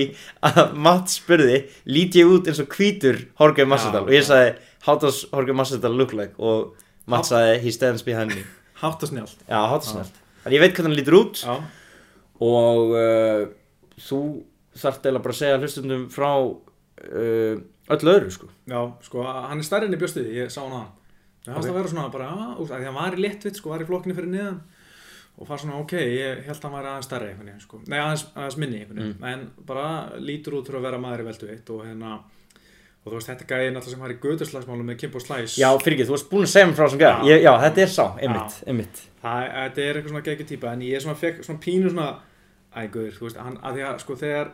að 0.50 0.74
Matt 0.86 1.14
spurði 1.14 1.60
lít 1.90 2.18
ég 2.20 2.30
út 2.30 2.50
eins 2.52 2.62
og 2.62 2.76
hvítur 2.76 3.22
Jorge 3.40 3.66
Já, 3.66 3.78
og 4.02 4.12
ég 4.14 4.26
sagði 4.28 4.52
how 4.86 5.00
does 5.00 5.24
Jorge 5.32 5.56
Masvidal 5.56 5.96
look 5.96 6.14
like? 6.14 6.36
Og 6.38 6.76
Matt 7.10 7.32
sagði 7.32 7.62
he 7.64 7.74
stands 7.74 8.04
behind 8.06 8.36
me. 8.36 8.44
Hátt 8.84 9.04
og 9.04 9.10
snjált 9.10 9.40
Já, 9.48 9.60
hátt 9.72 9.88
snart 9.88 10.20
Þannig 10.44 10.58
ég 10.58 10.64
veit 10.64 10.76
hvernig 10.76 10.90
hann 10.90 11.00
lítur 11.00 11.16
út. 11.22 11.40
Já, 11.40 11.54
og 12.44 12.94
uh, 13.00 13.44
þú 14.04 14.20
eða 14.76 15.22
bara 15.24 15.32
að 15.32 15.38
segja 15.40 15.60
hlustundum 15.62 16.08
frá 16.12 16.30
uh, 17.02 17.64
öllu 17.98 18.14
öðru 18.14 18.34
sko. 18.34 18.50
Já, 18.70 18.80
sko, 19.08 19.26
hann 19.26 19.62
er 19.62 19.68
stærri 19.68 19.90
enn 19.90 19.98
í 19.98 20.02
bjóstuði, 20.02 20.36
ég 20.38 20.54
sá 20.54 20.62
hann 20.64 20.78
að 20.78 20.84
hann. 20.84 20.94
Það 21.44 21.54
Ok. 21.54 21.60
okay. 21.60 21.72
að 21.74 21.78
vera 21.80 21.92
svona 21.92 22.12
bara, 22.14 22.30
já, 22.30 22.46
úst, 22.56 22.72
að 22.72 22.80
því 22.80 22.88
hann 22.88 23.00
var 23.02 23.18
í 23.18 23.24
léttvitt, 23.26 23.58
sko, 23.60 23.74
var 23.74 23.82
í 23.84 23.88
flokkinu 23.90 24.16
fyrir 24.16 24.32
niðan 24.32 24.62
og 25.34 25.50
var 25.50 25.60
svona, 25.60 25.80
ok, 25.82 25.96
ég 25.98 26.46
held 26.46 26.56
að 26.56 26.68
hann 26.70 26.76
væri 26.78 26.90
aðeins 26.92 27.10
stærri 27.10 27.28
einhvern 27.32 27.50
veginn, 27.50 27.66
sko, 27.66 27.80
nei, 27.90 27.98
aðeins, 28.00 28.24
aðeins 28.38 28.58
minni 28.62 28.80
veginn, 28.86 29.18
en 29.28 29.44
bara 29.68 29.88
lítur 30.22 30.56
út 30.60 30.70
fyrir 30.70 30.80
að 30.80 30.88
vera 30.88 31.02
maður 31.04 31.24
í 31.24 31.28
veldu 31.28 31.50
eitt 31.52 31.74
og 31.74 31.84
hérna 31.84 32.14
og 33.04 33.12
þú 33.12 33.18
veist, 33.18 33.28
þetta 33.28 33.44
er 33.44 33.50
gæði 33.50 33.72
náttúrulega 33.74 33.98
sem 33.98 34.04
har 34.06 34.14
í 34.14 34.20
göduslagsmálu 34.24 34.86
með 34.88 35.00
Kimbo 35.02 35.20
Slice. 35.20 35.58
Já, 35.60 35.68
fyrir 35.84 35.98
ekki, 35.98 36.08
þú 36.08 36.14
varst 36.16 36.30
búin 36.32 36.46
að 36.46 36.52
segja 36.54 36.68
mér 36.70 36.78
frá 36.78 36.86
þessum 36.86 37.02
gæða 37.02 37.28
Já. 37.28 37.36
Já, 37.44 37.52
þetta 37.66 37.84
er 37.84 37.92
sá, 37.92 38.06
einmitt, 38.24 38.60
einmitt. 38.72 39.02
Það, 39.24 39.48
þetta 39.58 39.84
er 39.84 39.98
eitthvað 40.00 40.14
svona 40.14 40.28
geggjur 40.30 40.48
típa 40.54 40.72
en 40.72 40.86
ég 40.88 41.04
svona 41.04 41.20
fekk 41.20 41.44
svona 41.44 41.64
pínu 41.66 41.92
svona 41.92 42.08
ægur, 42.80 43.10
þú 43.18 43.28
veist, 43.28 43.42
hann, 43.44 43.58
að 43.60 43.76
því 43.76 43.84
að 43.90 44.00
sko 44.06 44.18
þegar 44.24 44.54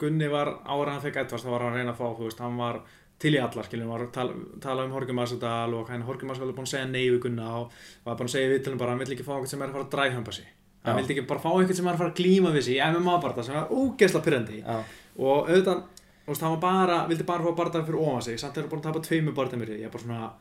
Gunni 0.00 0.28
var 0.28 0.52
ára 0.68 0.92
hann 0.92 1.02
fekk 1.04 1.22
Edvards 1.22 1.44
þá 1.46 1.50
var 1.54 1.64
hann 1.64 1.74
að 1.74 1.80
reyna 1.80 1.94
að 1.94 2.00
fá, 2.00 2.06
þú 2.18 2.26
veist, 2.26 2.42
hann 2.44 2.58
var 2.60 2.80
til 3.22 3.32
í 3.32 3.40
allar, 3.40 3.64
skiljum, 3.64 3.88
var 3.88 4.04
að 4.04 4.12
tala, 4.12 4.34
tala 4.60 4.84
um 4.84 4.92
Horki 4.92 5.14
Massadal 5.16 5.72
og 5.78 5.88
hann 5.88 6.04
Horki 6.04 6.28
Massadal 6.28 6.50
er 6.52 6.58
búin 6.58 6.68
að 6.68 6.74
segja 6.74 6.88
nei 6.90 7.06
við 7.08 7.22
Gunna 7.24 7.48
og 7.62 7.74
var 8.04 8.18
bara 8.18 8.28
að 8.28 8.34
segja 8.34 8.50
við 8.52 8.62
til 8.62 8.74
hann 8.74 8.82
bara, 8.82 8.92
hann 8.92 9.00
vill 9.00 9.14
ekki 9.16 9.24
fá 9.24 9.32
einhvern 9.36 9.52
sem 9.54 9.64
er 9.64 9.70
að 9.70 9.76
fara 9.78 9.86
að 9.86 9.94
dræðhömba 9.94 10.36
sig 10.36 10.50
hann 10.84 10.98
vildi 11.00 11.16
ekki 11.16 11.26
bara 11.30 11.42
fá 11.42 11.48
einhvern 11.54 11.78
sem 11.78 11.88
er 11.88 11.96
að 11.96 12.02
fara 12.02 12.12
að 12.12 12.20
glíma 12.20 12.52
við 12.52 12.66
sig 12.66 12.76
í 12.76 12.90
MMA 12.92 13.14
barða 13.24 13.46
sem 13.46 13.56
var 13.56 13.72
ógeðsla 13.72 14.22
pyrrandi 14.26 14.60
og 14.68 15.48
auðvitað, 15.48 15.80
þú 16.26 16.34
veist, 16.34 16.44
hann 16.44 16.56
var 16.58 16.64
bara 16.66 16.98
vildi 17.08 17.28
bara 17.32 17.46
fá 17.46 17.56
barða 17.62 17.86
fyrir 17.88 18.02
ofan 18.04 18.26
sig 18.28 18.42
samt 18.42 18.58
er 18.58 18.66
hann 18.66 18.74
búin 18.74 18.84
að 18.84 18.90
tapa 18.90 19.06
tveimu 19.08 19.34
barða 19.34 19.62
mér 19.62 19.78
ég 19.78 19.88
er 19.88 19.94
bara 19.96 20.04
svona 20.04 20.34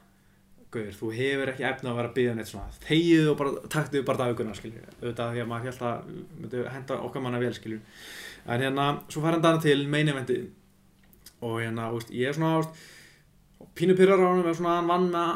Gauður, 0.75 0.95
þú 0.97 1.09
hefur 1.15 1.49
ekki 1.53 1.63
efna 1.63 1.91
að 1.91 1.97
vera 2.01 2.09
að 2.09 2.15
byggja 2.17 2.31
neitt 2.35 2.49
svona. 2.49 2.71
Þegið 2.83 3.27
og 3.31 3.35
bara 3.39 3.67
taktu 3.71 4.01
bara 4.03 4.19
daguguna 4.19 4.55
skilju, 4.57 4.81
auðvitað 4.97 5.29
því 5.31 5.43
að 5.43 5.49
maður 5.51 5.69
held 5.69 5.83
að 5.87 6.71
henda 6.73 6.97
okkar 7.05 7.23
manna 7.23 7.39
vel 7.39 7.51
skilju 7.55 7.77
en 8.45 8.61
hérna, 8.61 8.89
svo 9.09 9.23
fær 9.23 9.35
hann 9.35 9.45
dana 9.45 9.61
til 9.61 9.87
main 9.89 10.09
eventi 10.11 10.41
og 11.41 11.59
hérna, 11.61 11.89
veist, 11.93 12.11
ég 12.13 12.29
er 12.29 12.37
svona 12.37 12.59
veist, 12.59 12.83
pínu 13.77 13.95
pyrrar 13.97 14.21
á 14.21 14.27
hann 14.27 14.53
svona 14.55 14.75
hann 14.79 14.91
vann 14.91 15.07
með 15.13 15.31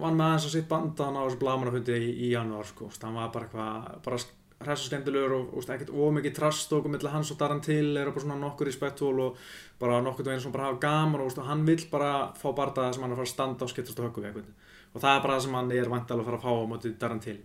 vann 0.00 0.18
með 0.18 0.26
aðeins 0.26 0.48
að 0.48 0.56
sitt 0.56 0.68
bandan 0.70 1.16
á 1.16 1.22
þessu 1.24 1.40
blagamannafundi 1.42 2.00
í, 2.00 2.10
í 2.26 2.32
janúar 2.34 2.66
sko, 2.68 2.90
hann 3.02 3.16
var 3.16 3.30
bara 3.34 3.46
eitthvað 3.46 4.02
bara 4.04 4.20
hress 4.64 4.86
og 4.86 4.90
skemmtilegur 4.90 5.34
og 5.36 5.54
veist, 5.58 5.70
ekkert 5.72 5.92
ómikið 5.92 6.36
trast 6.38 6.72
og 6.72 6.88
millir 6.88 7.12
hans 7.12 7.30
og 7.32 7.38
Daran 7.40 7.60
til 7.64 7.90
er 7.96 8.08
bara 8.08 8.24
svona 8.24 8.38
nokkur 8.40 8.70
respektúl 8.70 9.20
og 9.26 9.42
bara 9.80 10.00
nokkur 10.04 10.24
veginn 10.24 10.42
sem 10.46 10.54
bara 10.54 10.70
hafa 10.70 10.80
gaman 10.80 11.20
og 11.20 11.42
hann 11.44 11.66
vill 11.66 11.84
bara 11.92 12.32
fá 12.40 12.48
bardaða 12.56 12.94
sem 12.94 13.04
hann 13.04 13.12
er 13.12 13.18
að 13.18 13.20
fara 13.20 13.28
að 13.28 13.34
standa 13.34 13.66
og 13.66 13.72
skiptast 13.72 14.00
og 14.00 14.08
höggu 14.08 14.24
við 14.24 14.30
eitthvað 14.30 14.94
og 14.94 15.02
það 15.04 15.12
er 15.12 15.22
bara 15.26 15.36
það 15.36 15.44
sem 15.44 15.58
hann 15.58 15.72
er 15.76 15.92
vantilega 15.92 16.24
að 16.24 16.30
fara 16.30 16.40
að 16.40 16.46
fá 16.46 16.52
á 16.56 16.70
móti 16.72 16.94
Daran 16.96 17.22
til 17.26 17.38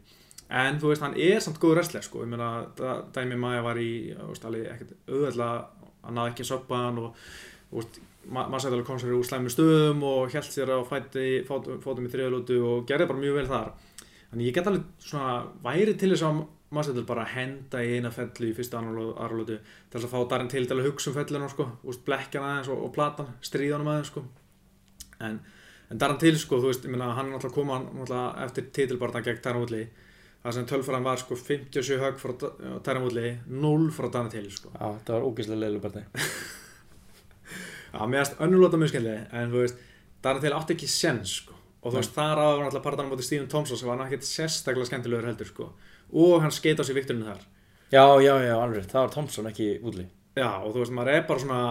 en 0.51 0.79
þú 0.81 0.91
veist, 0.91 1.03
hann 1.05 1.15
er 1.15 1.39
samt 1.43 1.59
góður 1.61 1.79
wrestler 1.79 2.03
sko, 2.03 2.25
ég 2.25 2.31
meina, 2.31 2.49
Dæmi 3.15 3.39
Maja 3.39 3.63
var 3.63 3.79
í 3.79 4.11
auðvitað 4.17 5.69
hann 6.01 6.17
náði 6.17 6.33
ekki 6.33 6.47
að 6.47 6.73
hann 6.75 6.99
og 6.99 7.21
veist, 7.71 8.01
ma 8.27 8.45
maður 8.49 8.65
sætti 8.65 8.75
alveg 8.77 8.87
kom 8.89 8.99
sér 9.01 9.13
úr 9.17 9.27
slæmi 9.27 9.51
stöðum 9.51 10.03
og 10.05 10.33
held 10.33 10.49
sér 10.53 10.73
á 10.75 10.79
fæti, 10.85 11.27
fótum, 11.47 11.79
fótum 11.81 12.07
í 12.07 12.11
þriðalótu 12.11 12.57
og 12.67 12.83
gerði 12.89 13.07
bara 13.09 13.21
mjög 13.21 13.37
vel 13.39 13.47
þar. 13.49 13.71
Þannig 14.31 14.49
ég 14.49 14.57
get 14.57 14.67
alveg 14.69 14.89
svona 15.01 15.31
væri 15.63 15.95
til 15.99 16.11
þess 16.13 16.27
að 16.27 16.43
maður 16.71 16.87
sætti 16.87 17.05
bara 17.09 17.23
að 17.25 17.33
henda 17.35 17.81
í 17.83 17.95
eina 17.97 18.11
fellu 18.15 18.51
í 18.51 18.53
fyrsta 18.55 18.79
aðralótu 18.79 19.57
til 19.57 19.95
þess 19.95 20.07
að 20.07 20.13
fá 20.13 20.19
Darin 20.33 20.51
til 20.51 20.67
til 20.67 20.77
að 20.77 20.85
hugsa 20.87 21.11
um 21.11 21.17
felluna 21.17 21.49
sko, 21.51 21.65
úst, 21.83 22.05
blekkja 22.07 22.43
hann 22.43 22.51
aðeins 22.51 22.69
og, 22.71 22.85
og 22.85 22.93
platan 22.95 23.33
stríða 23.43 23.79
hann 23.79 23.89
aðeins 23.91 24.13
sko. 24.13 24.23
en, 25.27 25.41
en 25.91 25.99
Darin 25.99 26.21
til 26.21 26.37
sko, 26.39 26.61
þú 26.61 26.71
veist, 26.71 26.87
ég 26.87 26.93
meina 26.93 27.09
hann 27.17 27.27
er 27.27 27.35
náttúrulega 27.35 27.57
koma 27.57 27.81
náttúrulega 27.83 28.45
eftir 28.45 28.69
titilbarna 28.77 29.23
gegn 29.25 29.59
Woodley 29.59 29.89
það 30.41 30.55
sem 30.57 30.67
tölfæran 30.71 31.05
var 31.05 31.21
sko 31.21 31.37
57 31.37 31.99
högg 32.01 32.17
frá 32.21 32.97
Woodley 33.01 33.35
0 33.47 33.91
frá 33.95 34.09
Darin 34.11 34.31
til 34.33 34.49
sko 34.51 34.73
já 34.73 34.87
þetta 34.97 35.17
var 35.17 35.27
ógeðslega 35.29 35.63
leilu 35.65 35.83
bara 35.83 36.03
Já, 37.91 38.05
mér 38.07 38.21
finnst 38.21 38.37
önnulóta 38.39 38.77
mjög 38.79 38.93
skemmtileg 38.93 39.33
en 39.35 39.49
þú 39.51 39.63
veist, 39.65 39.79
Darin 40.23 40.43
til 40.45 40.53
átti 40.55 40.77
ekki 40.77 40.87
sens 40.87 41.33
sko. 41.41 41.57
og 41.81 41.91
þú 41.91 41.97
veist, 41.99 42.13
þar 42.15 42.39
áður 42.39 42.59
var 42.61 42.67
alltaf 42.69 42.85
partan 42.85 43.09
á 43.09 43.11
móti 43.11 43.25
Stephen 43.27 43.49
Thompson 43.51 43.77
sem 43.77 43.89
var 43.89 43.97
hann 43.97 44.07
ekkert 44.07 44.27
sérstaklega 44.27 44.87
skemmtilegur 44.87 45.27
heldur 45.27 45.49
sko. 45.49 45.71
og 46.11 46.41
hann 46.41 46.55
skeit 46.55 46.79
á 46.79 46.83
sig 46.87 46.95
vikturinn 46.95 47.27
þar 47.27 47.41
Já, 47.91 48.05
já, 48.23 48.33
já, 48.39 48.55
alveg, 48.55 48.85
það 48.87 49.01
var 49.03 49.15
Thompson, 49.15 49.49
ekki 49.51 49.73
Woodley 49.83 50.07
Já, 50.39 50.63
og 50.63 50.71
þú 50.71 50.85
veist, 50.85 50.95
maður 50.95 51.17
er 51.17 51.25
bara 51.27 51.43
svona 51.43 51.63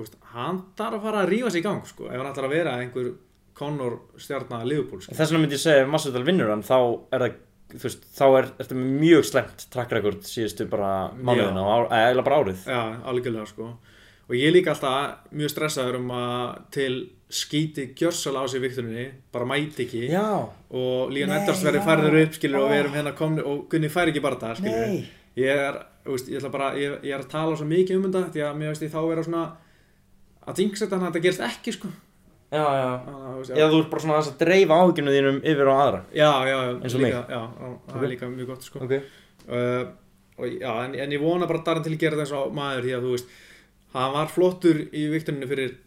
veist, 0.00 0.16
hann 0.34 0.62
þarf 0.78 0.98
að 0.98 1.04
fara 1.06 1.22
að 1.24 1.30
rífa 1.34 1.52
sig 1.52 1.62
í 1.62 1.66
gang 1.66 1.84
sko, 1.88 2.08
ef 2.08 2.16
hann 2.18 2.30
ætlar 2.30 2.48
að 2.48 2.56
vera 2.56 2.76
einhver 2.80 3.12
Conor 3.60 3.96
stjarnar 4.16 4.64
Liverpool 4.64 5.02
sko. 5.02 5.12
Þess 5.12 5.32
vegna 5.32 5.42
myndi 5.42 5.58
ég 5.58 5.62
segja, 5.62 5.84
ef 5.84 5.90
Masvidal 5.92 6.24
vinnur 6.24 6.52
hann 6.52 6.62
þá 6.64 6.76
er 7.12 7.24
það, 7.24 7.34
veist, 7.78 8.02
þá 8.16 8.24
er 8.28 8.50
þetta 8.58 8.80
mjög 8.80 9.28
slemt 9.28 9.64
track 9.72 9.94
record 9.96 10.26
síðustu 10.26 10.66
bara 10.70 10.90
mánuðina 11.14 11.64
eða 12.00 12.26
bara 12.26 12.42
árið. 12.42 12.66
Já, 12.66 12.82
algjörlega 13.12 13.46
sko. 13.50 13.70
Og 14.30 14.36
ég 14.38 14.46
er 14.46 14.54
líka 14.54 14.74
alltaf 14.74 15.30
mjög 15.34 15.54
stressaður 15.54 16.00
um 16.00 16.12
að 16.14 16.58
til 16.76 16.92
skíti 17.30 17.88
gjörsal 17.98 18.34
á 18.38 18.44
sig 18.50 18.62
vikturinni, 18.62 19.06
bara 19.34 19.46
mæti 19.46 19.86
ekki. 19.86 20.04
Já, 20.10 20.26
og 20.46 21.14
Eddars 21.14 21.62
verður 21.62 21.80
já. 21.80 21.86
færður 21.86 22.20
upp 22.24 22.36
skilur 22.38 22.64
og 22.64 22.70
við 22.72 22.82
erum 22.82 22.98
hérna 22.98 23.14
komni 23.18 23.46
og 23.46 23.64
Gunni 23.70 23.90
fær 23.90 24.10
ekki 24.10 24.22
bara 24.22 24.38
það 24.38 25.08
ég 25.38 25.62
er, 25.68 25.80
veist, 26.06 26.30
ég 26.30 26.46
bara 26.50 26.72
ég, 26.78 26.96
ég 27.06 27.14
er 27.14 27.24
að 27.24 27.32
tala 27.32 27.56
svo 27.58 27.66
mikið 27.70 27.98
um 27.98 28.06
þetta 28.08 28.32
því 28.34 28.44
að 28.46 28.56
mér 28.60 28.72
veist 28.72 28.86
ég 28.86 28.92
þá 28.92 29.00
vera 29.04 29.26
svona 29.26 29.44
að 30.40 30.60
dingsetta 30.60 30.96
hann 30.96 31.06
að 31.06 31.12
þetta 31.12 31.24
gerist 31.26 31.44
ekki 31.46 31.74
sko 31.76 31.90
já, 32.50 32.64
já. 32.80 32.90
Þú 33.06 33.36
veist, 33.40 33.50
Eða 33.56 33.70
þú 33.72 33.80
ert 33.82 33.90
bara 33.90 34.02
svona 34.04 34.16
aðeins 34.18 34.30
að 34.32 34.38
dreifa 34.44 34.78
áhyggjunu 34.82 35.14
þínum 35.16 35.40
yfir 35.52 35.70
á 35.70 35.74
aðra. 35.80 36.00
Já, 36.14 36.30
já, 36.50 36.56
Eins 36.80 36.94
og 36.98 37.04
líka, 37.04 37.22
já, 37.30 37.40
já, 37.60 37.70
það 37.92 38.02
er 38.06 38.12
líka 38.14 38.30
mjög 38.34 38.46
gott 38.54 38.66
sko. 38.66 38.82
Ok. 38.86 38.96
Uh, 39.50 39.84
og 40.40 40.46
já, 40.60 40.72
en, 40.84 40.94
en 41.04 41.12
ég 41.16 41.20
vona 41.22 41.46
bara 41.50 41.62
Darin 41.66 41.82
til 41.86 41.94
að 41.94 42.00
gera 42.02 42.16
þetta 42.18 42.26
eins 42.26 42.36
og 42.40 42.54
maður 42.56 42.86
því 42.88 42.92
að 42.96 43.06
þú 43.06 43.14
veist 43.16 43.32
hann 43.94 44.12
var 44.14 44.28
flottur 44.30 44.82
í 44.94 45.06
viktuninu 45.14 45.48
fyrir 45.50 45.78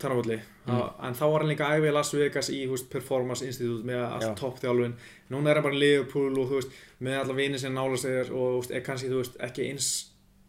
Tarnavólli, 0.00 0.40
Mm. 0.70 0.76
en 1.02 1.14
þá 1.16 1.22
var 1.32 1.40
hann 1.42 1.48
líka 1.50 1.66
æfið 1.72 1.88
í 1.88 1.92
Las 1.96 2.10
Vegas 2.14 2.48
í 2.52 2.58
þú 2.68 2.74
veist, 2.76 2.88
Performance 2.92 3.42
Institute 3.46 3.82
með 3.88 3.96
Já. 3.96 4.04
allt 4.12 4.36
topp 4.38 4.58
þjálfun 4.60 4.92
núna 5.32 5.50
er 5.50 5.58
hann 5.58 5.64
bara 5.64 5.74
í 5.74 5.80
Liverpool 5.80 6.36
og 6.38 6.50
þú 6.50 6.58
veist 6.60 6.76
með 7.02 7.16
alla 7.22 7.34
vini 7.34 7.58
sem 7.58 7.72
nála 7.74 7.96
sig 7.98 8.28
og 8.28 8.28
þú 8.28 8.58
veist, 8.60 8.70
er 8.76 8.84
kannski 8.86 9.08
þú 9.10 9.18
veist, 9.22 9.38
ekki 9.48 9.64
eins 9.70 9.88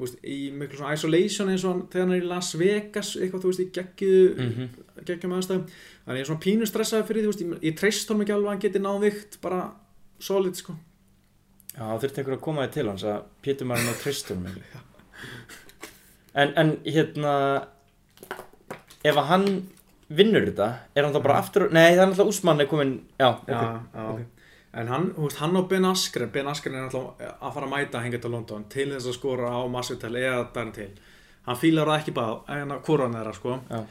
veist, 0.05 0.17
í 0.25 0.37
miklu 0.55 0.77
svona 0.79 0.93
isolation 0.97 1.49
eins 1.53 1.63
og 1.65 1.71
hann 1.73 1.81
þegar 1.91 2.05
hann 2.07 2.13
er 2.17 2.21
í 2.23 2.27
Las 2.31 2.51
Vegas 2.59 3.13
eitthvað 3.17 3.43
þú 3.45 3.51
veist, 3.51 3.63
í 3.63 3.71
geggju 3.77 4.13
Mhm. 4.37 4.69
geggjum 5.05 5.33
aðstæðum. 5.37 5.65
Þannig 6.05 6.17
ég 6.19 6.25
er 6.25 6.29
svona 6.31 6.45
pínu 6.45 6.67
stressaði 6.69 7.07
fyrir 7.07 7.21
því 7.21 7.27
þú 7.27 7.33
veist, 7.33 7.41
ég, 7.45 7.59
ég 7.71 7.77
treyst 7.79 8.09
honum 8.09 8.21
ekki 8.25 8.33
alveg 8.35 8.47
að 8.47 8.53
hann 8.55 8.63
geti 8.65 8.79
náðvikt 8.85 9.41
bara 9.41 9.61
solid 10.19 10.55
sko. 10.55 10.75
Já, 11.71 11.81
það 11.87 12.01
þurfti 12.03 12.17
einhver 12.23 12.37
að 12.37 12.41
koma 12.47 12.67
þig 12.67 12.73
til 12.73 12.87
hans 12.91 13.03
að 13.03 13.21
Pétur 13.41 13.65
maður 13.69 13.85
ná 13.87 13.93
tristunum 14.01 14.47
ekki. 14.51 14.61
En, 16.33 16.53
en 16.55 16.69
hérna 16.87 17.33
ef 19.03 19.17
að 19.17 19.25
hann 19.27 19.47
vinnur 20.11 20.45
þetta 20.47 20.67
er 20.95 21.03
hann 21.03 21.13
þá 21.15 21.21
bara 21.25 21.39
aftur 21.41 21.65
nei 21.73 21.89
það 21.95 22.01
er 22.03 22.07
náttúrulega 22.11 22.31
Úsmann 22.31 22.61
er 22.63 22.69
komin 22.71 22.93
já, 23.19 23.27
ok, 23.33 23.49
já, 23.51 23.81
já. 23.95 24.25
En 24.73 24.88
hann, 24.88 25.10
þú 25.17 25.25
veist, 25.25 25.39
hann 25.41 25.55
og 25.60 25.65
Ben 25.69 25.84
Askren, 25.86 26.29
Ben 26.31 26.47
Askren 26.47 26.75
er 26.79 26.86
alltaf 26.86 27.19
að 27.41 27.53
fara 27.57 27.67
að 27.67 27.73
mæta 27.73 27.99
hengið 28.05 28.21
til 28.23 28.31
London 28.31 28.63
til 28.71 28.86
þess 28.93 29.10
að 29.12 29.17
skora 29.17 29.49
á 29.51 29.60
Masvital 29.67 30.13
eða 30.15 30.45
dærin 30.55 30.71
til. 30.77 30.89
Hann 31.47 31.57
fílar 31.60 31.89
það 31.89 31.99
ekki 31.99 32.13
bara, 32.15 32.38
en 32.47 32.71
að 32.71 32.86
hann 33.03 33.17
þeirra, 33.17 33.34
sko. 33.36 33.57
Já. 33.69 33.81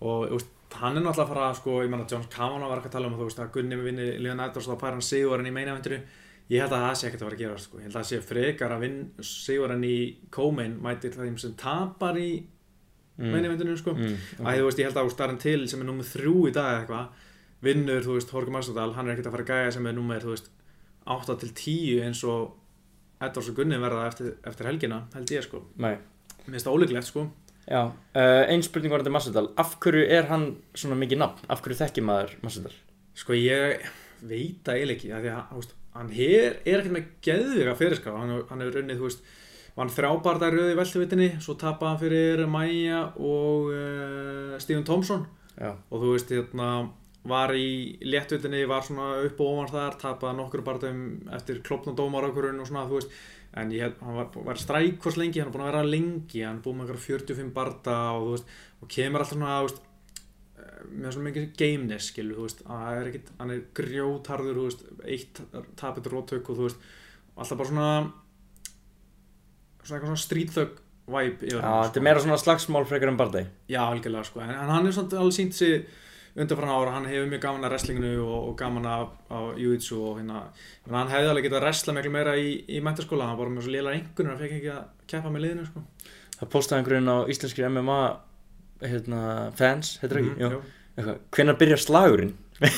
Og, 0.00 0.28
þú 0.28 0.36
veist, 0.38 0.52
hann 0.78 0.96
er 0.96 1.02
náttúrulega 1.02 1.24
að 1.24 1.32
fara, 1.32 1.48
sko, 1.58 1.74
ég 1.82 1.90
menna, 1.90 2.06
John 2.12 2.28
Kavanagh 2.30 2.68
var 2.70 2.78
ekki 2.82 2.90
að 2.92 2.94
tala 2.98 3.08
um 3.10 3.16
að, 3.16 3.22
þú 3.24 3.28
veist, 3.30 3.40
að 3.42 3.50
Gunni 3.56 3.78
með 3.80 3.88
vinni 3.88 4.06
Leon 4.22 4.40
Edwards 4.44 4.68
og 4.68 4.76
þá 4.76 4.80
fær 4.84 4.94
hann 4.98 5.06
sigurinn 5.08 5.48
í 5.50 5.54
meinavenduru. 5.56 5.98
Ég 6.48 6.62
held 6.62 6.72
að 6.76 6.84
það 6.86 6.94
sé 7.00 7.06
ekkert 7.08 7.22
að 7.22 7.26
fara 7.28 7.36
að 7.38 7.42
gera, 7.42 7.58
sko. 7.64 7.78
Ég 7.78 7.88
held 7.88 7.96
að 7.96 7.98
það 7.98 8.08
sé 8.12 8.20
frekar 8.28 8.74
að 8.76 8.84
sigurinn 9.26 9.84
í 9.88 9.96
Comain 10.30 10.78
mæti 10.84 11.10
þeim 11.16 11.38
sem 11.42 11.56
tapar 11.58 12.16
í 12.22 12.30
Mm. 13.18 13.32
meinavendurinu, 13.34 13.74
sko. 13.80 13.96
Mm, 13.98 14.14
Æ, 14.46 14.50
ég 17.58 17.66
að 17.66 17.68
er 17.68 17.74
vinnur, 17.74 18.04
þú 18.04 18.14
veist, 18.14 18.30
Horki 18.30 18.50
Massadal 18.54 18.94
hann 18.94 19.08
er 19.08 19.16
ekkert 19.16 19.30
að 19.30 19.36
fara 19.36 19.44
að 19.44 19.50
gæja 19.50 19.74
sem 19.74 19.86
er 19.86 19.96
nummið, 19.96 20.24
þú 20.24 20.34
veist 20.34 20.50
8 21.08 21.36
til 21.40 21.52
10 21.54 22.04
eins 22.06 22.24
og 22.24 22.54
Edvards 23.18 23.50
og 23.50 23.56
Gunni 23.58 23.78
verða 23.82 24.06
eftir, 24.06 24.34
eftir 24.46 24.68
helgina 24.68 25.06
held 25.14 25.30
ég, 25.34 25.42
sko. 25.42 25.64
Mér 25.80 25.98
finnst 26.44 26.68
það 26.68 26.76
ólíklegt, 26.76 27.08
sko. 27.08 27.24
Já, 27.68 27.82
uh, 27.92 28.44
ein 28.48 28.62
spurning 28.62 28.92
var 28.92 29.02
þetta 29.02 29.12
Masvidal 29.12 29.48
Af 29.60 29.74
hverju 29.82 30.06
er 30.08 30.30
hann 30.30 30.54
svona 30.72 30.96
mikið 30.96 31.18
nafn? 31.20 31.42
Af 31.52 31.60
hverju 31.60 31.76
þekki 31.82 32.00
maður 32.00 32.30
Masvidal? 32.40 32.72
Sko, 33.18 33.34
ég 33.36 33.82
veit 34.22 34.62
það 34.64 34.78
eiginlega 34.78 34.96
ekki, 34.96 35.10
af 35.12 35.20
því 35.20 35.32
að, 35.34 35.42
þú 35.50 35.58
veist, 35.60 35.74
hann 35.98 36.14
er, 36.14 36.56
er 36.62 36.78
ekkert 36.78 36.94
með 36.94 37.10
geðvika 37.26 37.74
fyrirskap, 37.76 38.16
hann, 38.16 38.32
hann 38.48 38.64
hefur 38.64 38.78
runnið, 38.78 39.02
þú 39.02 39.10
veist, 39.10 39.28
vann 39.76 39.92
þrjábarða 39.92 40.52
rauði 40.54 40.78
veltuvitinni, 40.78 41.28
svo 41.44 41.58
tapaði 41.60 41.90
hann 41.90 42.00
fyrir 42.00 42.46
Maja 42.50 43.02
og 43.18 43.68
uh, 43.74 44.56
Stephen 44.62 44.86
Thompson 44.88 45.26
Já, 45.58 45.74
og 45.74 46.00
þú 46.00 46.14
veist, 46.14 46.32
hérna 46.32 46.70
var 47.30 47.54
í 47.56 47.98
léttvitinni, 48.04 48.64
var 48.68 48.86
svona 48.86 49.08
upp 49.24 49.40
og 49.42 49.54
ofan 49.54 49.72
þar, 49.72 49.98
tapaði 50.02 50.38
nokkur 50.38 50.64
barðum 50.66 51.02
eftir 51.36 51.60
klopna 51.66 51.94
dómarákurinn 51.98 52.60
og 52.62 52.70
svona, 52.70 52.86
þú 52.88 53.00
veist. 53.00 53.18
En 53.58 53.72
ég, 53.72 53.94
hann 54.04 54.16
var, 54.18 54.28
var 54.44 54.60
strækvors 54.60 55.16
lengi 55.16 55.40
hann 55.40 55.48
er 55.48 55.54
búin 55.54 55.64
að 55.64 55.70
vera 55.70 55.84
lengi, 55.86 56.42
hann 56.44 56.58
er 56.58 56.64
búin 56.64 56.78
með 56.78 56.90
einhverja 56.92 57.22
45 57.24 57.52
barða 57.56 57.98
og 58.18 58.26
þú 58.26 58.34
veist, 58.34 58.54
og 58.78 58.92
kemur 58.92 59.24
alltaf 59.24 59.38
svona, 59.38 59.56
þú 59.58 59.68
veist 59.70 59.82
eh, 60.60 60.78
með 60.92 61.14
svona 61.16 61.28
mikið 61.30 61.50
gameness, 61.62 62.12
skilu, 62.12 62.36
þú 62.36 62.48
veist. 62.48 62.64
Að 62.68 62.84
það 62.84 63.02
er 63.02 63.34
hann 63.40 63.54
er 63.54 63.66
grjótarður, 63.80 64.60
þú 64.60 64.68
veist 64.68 64.88
eitt 65.16 65.42
tapit 65.80 66.10
rótök 66.12 66.52
og 66.52 66.60
þú 66.60 66.68
veist 66.68 66.88
alltaf 67.38 67.60
bara 67.62 67.72
svona 67.72 67.92
svona 69.88 69.98
eitthvað 69.98 70.12
svona 70.12 70.24
strítþögg 70.24 70.84
væp 71.08 71.44
yfir 71.46 71.56
Já 71.56 71.64
hann, 71.64 71.86
þetta 71.86 72.00
er 72.00 72.06
meira 72.06 72.22
svona 72.24 72.40
slagsmál 72.40 72.84
frekar 72.88 73.12
en 73.12 73.18
bardei 73.18 73.44
Já, 73.70 73.80
algjörlega 73.86 74.28
sko, 74.28 74.42
en, 74.44 74.54
hann 74.72 74.88
er 74.88 74.94
samt 74.96 75.16
alveg 75.16 75.36
sínt 75.38 75.56
sig 75.56 75.86
undanfram 76.36 76.72
ára, 76.74 76.94
hann 76.96 77.08
hefur 77.08 77.28
mjög 77.30 77.42
gaman 77.44 77.66
að 77.66 77.72
wrestlinginu 77.74 78.12
og, 78.24 78.38
og 78.50 78.56
gaman 78.58 78.88
af 78.90 79.12
jiu-jitsu 79.58 79.98
og 79.98 80.18
hérna, 80.20 80.42
hann 80.92 81.12
hefði 81.12 81.30
alveg 81.32 81.48
getað 81.48 81.60
að 81.60 81.66
wrestla 81.66 81.94
miklu 81.96 82.12
meira 82.14 82.34
í, 82.38 82.50
í 82.68 82.82
mentaskóla, 82.84 83.30
hann 83.30 83.40
var 83.40 83.52
með 83.54 83.66
svo 83.66 83.74
lélar 83.74 83.96
einhvern 83.98 84.32
hann 84.32 84.40
fekk 84.42 84.56
ekki 84.58 84.72
að 84.74 84.82
keppa 85.10 85.32
með 85.34 85.44
liðinu 85.46 85.68
sko. 85.68 85.84
Það 86.38 86.52
postaði 86.54 86.82
einhverjum 86.82 87.10
á 87.10 87.16
íslenskri 87.34 87.68
MMA 87.68 88.00
hérna, 88.84 89.22
fans, 89.58 89.96
heitir 90.02 90.22
ekki? 90.22 90.36
Jú. 90.44 90.60
Eitthvað, 90.98 91.18
hvenær 91.34 91.58
byrjar 91.62 91.82
slagurinn? 91.82 92.36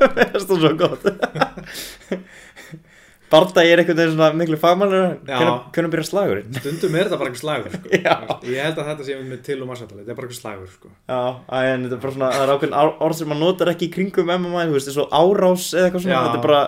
Það 0.00 0.18
er 0.24 0.42
svo 0.44 0.70
gott 0.76 1.04
Bardagi 3.30 3.70
er 3.70 3.78
einhvern 3.82 3.98
veginn 4.00 4.14
svona 4.16 4.28
miklu 4.34 4.56
fagmannur 4.58 5.04
hvenær 5.26 5.90
byrjar 5.92 6.06
slagurinn? 6.08 6.56
Stundum 6.58 6.96
er 6.98 7.06
þetta 7.06 7.18
bara 7.20 7.30
einhver 7.30 7.42
slagur 7.44 7.74
sko. 7.76 7.92
Ég 8.50 8.58
held 8.64 8.80
að 8.82 8.88
þetta 8.90 9.06
sé 9.06 9.18
með 9.22 9.42
til 9.46 9.58
og 9.62 9.70
massatali 9.70 10.02
Þetta 10.02 10.10
er 10.14 10.18
bara 10.18 10.26
einhver 10.28 10.40
slagur 10.40 10.72
sko. 10.74 10.90
Já, 11.06 11.20
en 11.60 11.86
þetta 11.86 11.98
er 11.98 12.02
bara 12.04 12.14
svona, 12.16 12.30
það 12.34 12.44
er 12.46 12.52
ákveðin 12.56 12.76
orð 13.06 13.18
sem 13.20 13.30
maður 13.30 13.42
notar 13.44 13.72
ekki 13.74 13.86
í 13.86 13.92
kringum 13.94 14.32
MMA, 14.34 14.66
þú 14.70 14.76
veist, 14.78 14.92
og 15.04 15.14
árás 15.20 15.68
eða 15.76 15.88
eitthvað 15.90 16.06
svona, 16.06 16.16
Já. 16.16 16.22
þetta 16.26 16.40
er 16.40 16.46
bara, 16.48 16.62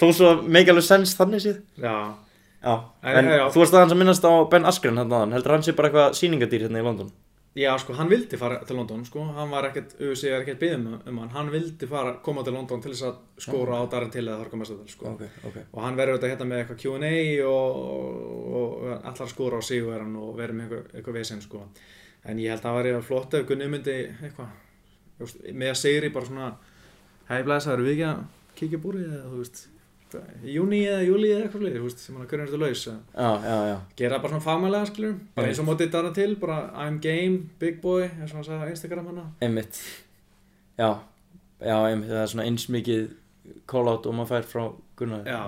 þó 0.00 0.06
svo 0.16 0.32
alveg 0.40 0.86
sens 0.88 1.16
þannig 1.20 1.44
séð. 1.44 1.60
Já, 1.84 1.96
Já, 2.64 2.74
En- 3.04 3.18
en 3.20 3.50
þú 3.52 3.60
varst 3.60 3.74
aðeins 3.76 3.92
að 3.92 3.98
minnast 4.00 4.24
á 4.24 4.32
Ben 4.48 4.64
Askren 4.64 4.96
aðan, 5.02 5.34
heldur 5.36 5.52
hann 5.52 5.64
sé 5.66 5.74
bara 5.76 5.90
eitthvað 5.90 6.14
sýningadýr 6.16 6.64
hérna 6.64 6.80
í 6.80 6.86
London? 6.86 7.10
Já, 7.54 7.70
sko, 7.78 7.94
hann 7.94 8.08
vildi 8.10 8.34
fara 8.34 8.56
til 8.66 8.74
London, 8.74 9.04
sko, 9.06 9.28
hann 9.36 9.52
var 9.52 9.68
ekkert, 9.68 9.92
UFC 10.02 10.26
er 10.26 10.40
ekkert 10.40 10.58
byggðum 10.58 10.96
um 11.06 11.18
hann, 11.22 11.28
hann 11.30 11.50
vildi 11.52 11.86
fara, 11.86 12.16
koma 12.24 12.42
til 12.42 12.56
London 12.56 12.80
til 12.82 12.90
þess 12.90 13.04
að 13.06 13.44
skóra 13.44 13.76
á 13.78 13.86
Darren 13.92 14.10
Till 14.10 14.24
eða 14.24 14.40
Þorka 14.40 14.58
Messadal, 14.58 14.88
sko. 14.90 15.12
Ok, 15.12 15.22
ok. 15.46 15.60
Og 15.70 15.84
hann 15.84 15.98
verður 16.00 16.18
þetta 16.18 16.32
hérna 16.32 16.48
með 16.50 16.62
eitthvað 16.64 16.80
Q&A 16.82 17.12
og, 17.46 17.78
og, 17.78 18.58
og 18.58 19.06
allar 19.12 19.30
skóra 19.30 19.60
á 19.60 19.62
sig 19.62 19.86
og 19.86 19.94
er 19.94 20.02
verður 20.08 20.58
með 20.58 20.64
eitthvað, 20.64 20.90
eitthvað 20.98 21.18
vesinn, 21.20 21.44
sko. 21.46 21.62
En 22.26 22.42
ég 22.42 22.50
held 22.50 22.58
að 22.58 22.66
það 22.66 22.78
væri 22.80 23.06
flott 23.06 23.38
ef 23.38 23.46
Gunni 23.46 23.70
myndi 23.70 23.96
eitthvað, 24.10 24.58
með 25.52 25.70
að 25.70 25.80
segri 25.84 26.10
bara 26.10 26.30
svona, 26.32 26.50
hei 27.30 27.38
blæs, 27.46 27.68
það 27.68 27.76
eru 27.76 27.86
við 27.86 27.94
ekki 27.94 28.08
að 28.10 28.26
kíkja 28.58 28.82
búrið 28.82 29.06
eða, 29.12 29.30
þú 29.30 29.44
veist, 29.44 29.64
júni 30.54 30.80
eða 30.88 31.02
júli 31.06 31.30
eða 31.32 31.46
eitthvað 31.46 31.64
fleiri, 31.64 31.90
sem 31.96 32.16
hann 32.18 32.24
að 32.26 32.34
er 32.36 32.44
þetta 32.46 32.60
laus, 32.62 32.84
að 32.90 33.00
Já, 33.14 33.30
já, 33.48 33.56
já. 33.70 33.76
gera 34.00 34.20
bara 34.22 34.32
svona 34.34 34.46
fagmælega 34.46 34.90
skilur 34.90 35.16
bara 35.34 35.50
eins 35.50 35.60
og 35.62 35.68
mótið 35.68 35.90
Darren 35.94 36.14
Till, 36.16 36.36
bara 36.42 36.58
I'm 36.84 37.00
game, 37.02 37.42
big 37.58 37.80
boy 37.82 38.04
eins 38.06 38.30
og 38.32 38.38
hann 38.40 38.48
sagði 38.48 38.68
á 38.68 38.72
Instagram 38.74 39.10
hana. 39.12 39.26
Einmitt. 39.44 39.80
Já, 40.78 40.90
já, 41.60 41.76
einmitt, 41.88 42.10
það 42.10 42.22
er 42.22 42.32
svona 42.34 42.48
eins 42.48 42.68
mikið 42.72 43.04
call-out 43.70 44.06
og 44.08 44.16
maður 44.18 44.32
fær 44.34 44.48
frá 44.50 44.64
Gunnar, 44.98 45.26
Já, 45.26 45.40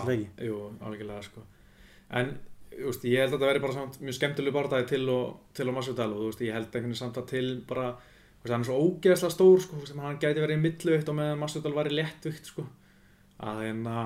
jú, 0.42 0.58
alveglega 0.82 1.22
sko. 1.22 1.44
En, 2.18 2.32
þú 2.72 2.90
veist, 2.90 3.04
ég 3.06 3.22
held 3.22 3.30
að 3.30 3.36
þetta 3.36 3.50
veri 3.52 3.62
bara 3.62 3.76
samt 3.76 3.98
mjög 4.02 4.16
skemmtileg 4.18 4.54
bardagi 4.56 4.88
til 4.90 5.04
og, 5.12 5.36
til 5.54 5.68
og 5.70 5.76
og 6.16 6.22
þú 6.24 6.30
veist, 6.30 6.42
ég 6.42 6.56
held 6.56 6.66
einhvern 6.66 6.90
veginn 6.90 6.98
samt 6.98 7.20
að 7.20 7.28
til 7.30 7.50
bara, 7.68 7.92
þú 7.94 8.42
veist, 8.46 8.54
hann 8.56 8.64
er 8.64 8.68
svo 8.70 8.78
ógeðslega 8.82 9.34
stór 9.36 9.62
sko, 9.62 9.78
veist, 9.84 10.00
hann 10.02 10.18
gæti 10.22 10.42
verið 10.42 10.58
í 10.58 10.64
milluvikt 10.64 11.12
og 11.12 11.18
meðan 11.20 11.42
Masvidal 11.42 11.74
væri 11.76 11.94
léttvikt 12.00 12.50
sko. 12.50 12.66
Að 13.46 13.62
hérna, 13.66 13.96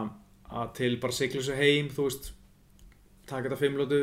að 0.50 0.72
til 0.80 0.92
bara 1.02 1.16
sigla 1.16 1.40
þessu 1.40 1.58
heim, 1.58 1.90
þú 1.94 2.06
veist 2.08 2.32
taka 3.30 3.46
þetta 3.48 3.60
fimmlótu 3.60 4.00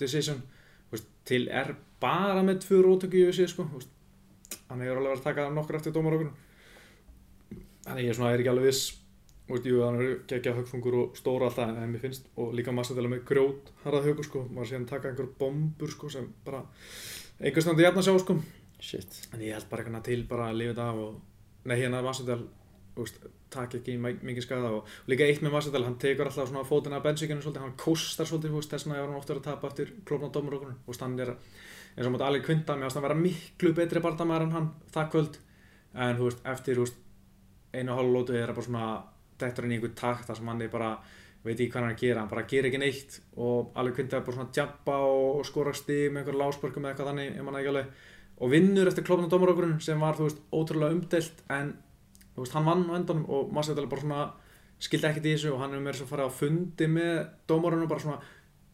decision 0.00 0.40
þú 0.40 0.96
veist, 0.96 1.08
til 1.28 1.44
er 1.48 1.74
bara 2.00 2.42
með 2.46 2.64
tvö 2.64 2.80
rótöku 2.84 3.20
í 3.20 3.28
þessi 3.28 3.50
sko, 3.52 3.68
þú 3.68 3.80
veist 3.80 4.58
hann 4.70 4.84
hefur 4.84 5.00
alveg 5.00 5.10
verið 5.12 5.22
að 5.22 5.28
taka 5.28 5.48
nokkur 5.54 5.80
eftir 5.80 5.94
dómar 5.94 6.18
okkur 6.18 6.34
þannig 7.84 8.06
ég 8.06 8.12
er 8.12 8.18
svona, 8.18 8.32
er 8.34 8.44
ekki 8.44 8.54
alveg 8.54 8.70
viss 8.72 9.00
Þú 9.44 9.52
veist, 9.52 9.66
jú, 9.68 9.80
hann 9.84 9.98
er 10.00 10.12
geggjað 10.24 10.54
högfungur 10.56 10.94
og 10.96 11.18
stóra 11.20 11.50
alltaf 11.50 11.68
en 11.68 11.90
mér 11.92 12.00
finnst, 12.00 12.30
og 12.40 12.54
líka 12.56 12.72
massadela 12.72 13.10
með 13.12 13.26
grjót 13.28 13.66
harað 13.82 14.06
högur, 14.08 14.24
sko, 14.24 14.44
maður 14.48 14.70
sé 14.70 14.78
hann 14.78 14.86
taka 14.88 15.10
einhver 15.10 15.26
bombur, 15.36 15.90
sko, 15.92 16.08
sem 16.08 16.30
bara 16.46 16.62
einhver 17.42 17.66
standi 17.66 17.84
jafn 17.84 18.00
að 18.00 18.06
sjá, 18.06 18.14
sko, 18.22 18.38
Shit. 18.80 19.18
en 19.36 19.44
ég 19.44 19.52
held 19.52 19.68
bara 19.68 19.84
eitthvað 19.84 20.06
til 20.08 20.24
bara 20.30 20.48
að 20.48 20.62
lifa 20.62 20.72
þetta 20.72 20.86
af 20.94 21.02
og, 21.04 21.18
nei, 21.68 21.76
hérna 21.76 22.00
takk 23.54 23.78
ekki 23.80 23.96
mikið 23.98 24.44
skada 24.44 24.70
og, 24.70 24.86
og 24.86 25.10
líka 25.10 25.26
eitt 25.26 25.42
með 25.42 25.56
massadel, 25.56 25.84
hann 25.86 25.98
tekur 26.02 26.28
alltaf 26.30 26.50
svona 26.50 26.66
fótina 26.68 27.00
af 27.00 27.06
bensíkinu 27.06 27.42
svolítið, 27.42 27.64
hann 27.64 27.78
kostar 27.80 28.28
svolítið, 28.28 28.54
þess 28.70 28.86
vegna 28.86 29.00
er 29.00 29.06
hann 29.08 29.18
ofta 29.18 29.34
að 29.34 29.46
tapa 29.48 29.70
eftir 29.72 29.94
dómur 30.06 30.58
okkur, 30.58 30.76
þú 30.84 30.92
veist, 30.92 31.02
hann 31.02 31.18
er 31.18 31.34
eins 31.94 32.06
og 32.08 32.14
mátt 32.14 32.26
alveg 32.26 32.46
kvinda, 32.46 32.74
mér 32.74 32.88
finnst 32.88 32.98
hann 32.98 33.06
vera 33.06 33.18
miklu 33.18 33.74
betri 33.74 34.02
bardamæður 34.02 34.46
en 34.48 34.54
hann, 34.54 34.70
það 34.94 35.10
kvöld. 35.12 35.34
En 35.94 36.16
þú 36.18 36.28
veist, 36.28 36.40
eftir, 36.54 36.78
þú 36.78 36.86
veist, 36.86 37.02
einu 37.74 37.92
og 37.92 38.00
hálf 38.00 38.14
lótu 38.14 38.34
er 38.34 38.48
það 38.50 38.56
bara 38.58 38.68
svona 38.68 38.86
hann 39.44 39.70
í 39.70 39.76
einhver 39.76 39.94
takt 39.98 40.26
þar 40.28 40.38
sem 40.38 40.48
hann 40.50 40.62
er 40.62 40.72
bara 40.72 40.90
veit 41.44 41.58
ekki 41.58 41.70
hvað 41.70 41.80
hann 41.80 41.90
er 41.90 41.94
að 41.94 42.02
gera, 42.02 42.20
hann 42.22 42.30
bara 42.30 42.46
gerir 42.50 42.68
ekki 42.70 42.80
neitt. 42.80 43.18
Og 43.36 43.74
alveg 43.78 43.98
kvindið 43.98 44.18
er 44.18 44.24
bara 44.26 44.36
svona 44.38 44.54
djabba 44.56 44.96
og 45.04 45.44
skora 45.46 45.74
stig 45.76 46.12
með 46.14 46.22
veist 52.42 52.56
hann 52.56 52.66
vann 52.66 52.86
á 52.90 52.92
endanum 52.98 53.26
og 53.30 53.52
Masvidal 53.54 53.86
bara 53.90 54.02
svona 54.04 54.22
skildi 54.82 55.08
ekkert 55.08 55.28
í 55.28 55.34
þessu 55.36 55.52
og 55.54 55.60
hann 55.62 55.76
er 55.76 55.84
þess 55.92 56.04
að 56.04 56.12
fara 56.12 56.26
á 56.26 56.30
fundi 56.34 56.88
með 56.90 57.12
dómarunum 57.48 57.90
bara 57.90 58.02
svona 58.02 58.18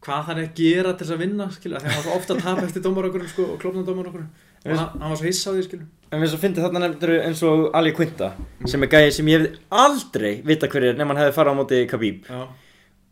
hvað 0.01 0.29
hann 0.31 0.39
er 0.41 0.49
að 0.49 0.61
gera 0.63 0.93
til 0.95 1.05
þess 1.07 1.17
að 1.17 1.25
vinna 1.27 1.49
skilja 1.53 1.81
þegar 1.83 1.93
hann 1.93 2.01
var 2.01 2.07
svo 2.07 2.17
ofta 2.17 2.37
að 2.37 2.45
tapa 2.47 2.67
eftir 2.67 2.85
dómarokkurinn 2.87 3.33
sko, 3.33 3.49
og 3.53 3.61
klopna 3.61 3.85
dómarokkurinn 3.85 4.31
og 4.65 4.77
hann, 4.77 4.95
hann 4.97 5.13
var 5.13 5.19
svo 5.21 5.29
hissa 5.29 5.53
á 5.53 5.55
því 5.57 5.67
skilja 5.67 5.89
En 6.11 6.19
við 6.19 6.33
svo 6.33 6.41
fyndið 6.43 6.65
þarna 6.67 6.81
nefndur 6.83 7.13
eins 7.23 7.41
og 7.47 7.69
Ali 7.79 7.93
Quinta 7.95 8.33
sem 8.67 8.83
er 8.83 8.91
gæði 8.91 9.11
sem 9.15 9.29
ég 9.31 9.45
hefði 9.45 9.61
aldrei 9.85 10.31
vita 10.47 10.67
hver 10.73 10.89
er 10.89 10.97
nema 10.99 11.15
hann 11.15 11.23
hefði 11.23 11.37
farið 11.37 11.55
á 11.55 11.59
móti 11.61 11.79
Khabib. 11.91 12.25
Já, 12.27 12.41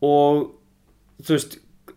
og 0.09 0.41
þú 1.23 1.37
veist 1.37 1.55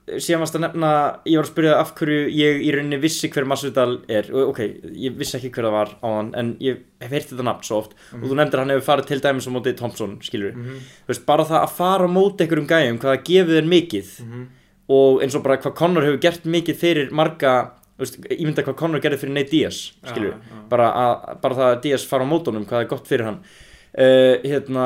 síðan 0.10 0.42
varst 0.42 0.56
að 0.58 0.64
nefna, 0.66 0.92
ég 1.30 1.38
var 1.38 1.46
að 1.46 1.52
spyrja 1.52 1.74
af 1.78 1.92
hverju 1.98 2.22
ég 2.34 2.64
í 2.66 2.72
rauninni 2.74 2.98
vissi 3.02 3.30
hver 3.32 3.46
Masvidal 3.48 4.00
er. 4.12 4.30
Ok, 4.44 4.62
ég 4.98 5.18
vissi 5.20 5.38
ekki 5.38 5.52
hver 5.54 5.68
það 5.70 5.76
var 5.76 5.92
á 6.02 6.08
hann 6.10 6.32
en 6.38 6.50
ég 6.64 6.82
hef 7.04 7.14
heyrt 7.14 7.30
þetta 7.32 7.46
nafn 7.48 7.68
svo 7.68 7.82
oft. 7.84 7.94
Og 8.18 8.26
þú 8.26 8.40
nefndir 8.40 8.60
að 8.60 8.66
hann 8.66 8.74
hefur 8.76 8.88
farið 8.88 9.12
til 9.12 9.22
dæmis 9.24 9.48
á 9.48 9.52
móti 9.54 9.76
Thompson 9.78 10.18
skilur 10.26 10.58
mhm, 10.58 10.82
þú 11.06 11.14
veist, 11.14 11.26
bara 11.30 11.48
það 11.48 11.62
að 11.62 11.78
fara 11.78 12.10
á 12.10 12.16
móti 12.18 12.46
einhverjum 12.46 12.70
gæjum 12.72 13.00
hvað 13.04 13.16
það 13.16 13.24
gefið 13.30 13.60
þér 13.60 13.72
mikið. 13.76 14.12
Mhm, 14.26 14.44
og 14.98 15.24
eins 15.24 15.38
og 15.38 15.46
bara 15.46 15.62
hvað 15.62 15.78
Conor 15.80 16.10
hefur 16.10 16.22
gert 16.26 16.52
mikið 16.58 16.82
fyrir 16.82 17.16
marga, 17.16 17.56
veist, 18.02 18.20
ég 18.26 18.44
myndi 18.44 18.66
hvað 18.66 18.80
Conor 18.82 19.04
gerði 19.04 19.22
fyrir 19.22 19.36
Nate 19.38 19.54
Diaz, 19.54 19.82
skilur 20.10 20.34
já, 20.34 20.40
já. 20.42 20.62
bara, 20.72 20.92
að, 20.92 21.42
bara 21.46 21.60
það 21.62 21.70
að 21.70 21.82
Diaz 21.86 22.08
fara 22.10 22.26
á 22.26 22.32
mótunum 22.32 22.66
hvað 22.68 22.84
er 22.84 22.90
gott 22.92 23.08
fyrir 23.08 23.30
hann. 23.30 23.44
Uh, 23.92 24.40
hérna 24.48 24.86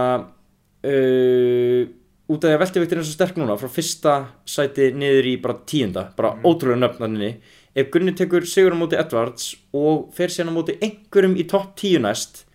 uh, 0.86 1.86
út 2.30 2.42
af 2.44 2.50
því 2.50 2.56
að 2.56 2.62
veltiviktin 2.64 2.98
er 3.02 3.06
svo 3.06 3.14
sterk 3.18 3.36
núna 3.38 3.58
frá 3.60 3.70
fyrsta 3.70 4.14
sæti 4.50 4.92
niður 4.98 5.28
í 5.30 5.36
bara 5.42 5.60
tíunda 5.70 6.08
bara 6.18 6.32
Mhm. 6.36 6.44
ótrúlega 6.50 6.80
nöfnaninni 6.82 7.36
ef 7.76 7.90
Gunni 7.92 8.14
tekur 8.16 8.46
sigur 8.48 8.72
á 8.74 8.78
móti 8.80 8.98
Edwards 8.98 9.56
og 9.74 10.14
fer 10.16 10.28
síðan 10.34 10.50
á 10.50 10.58
móti 10.58 10.78
einhverjum 10.82 11.36
í 11.38 11.48
topp 11.48 11.76
tíu 11.76 12.00
næst 12.00 12.46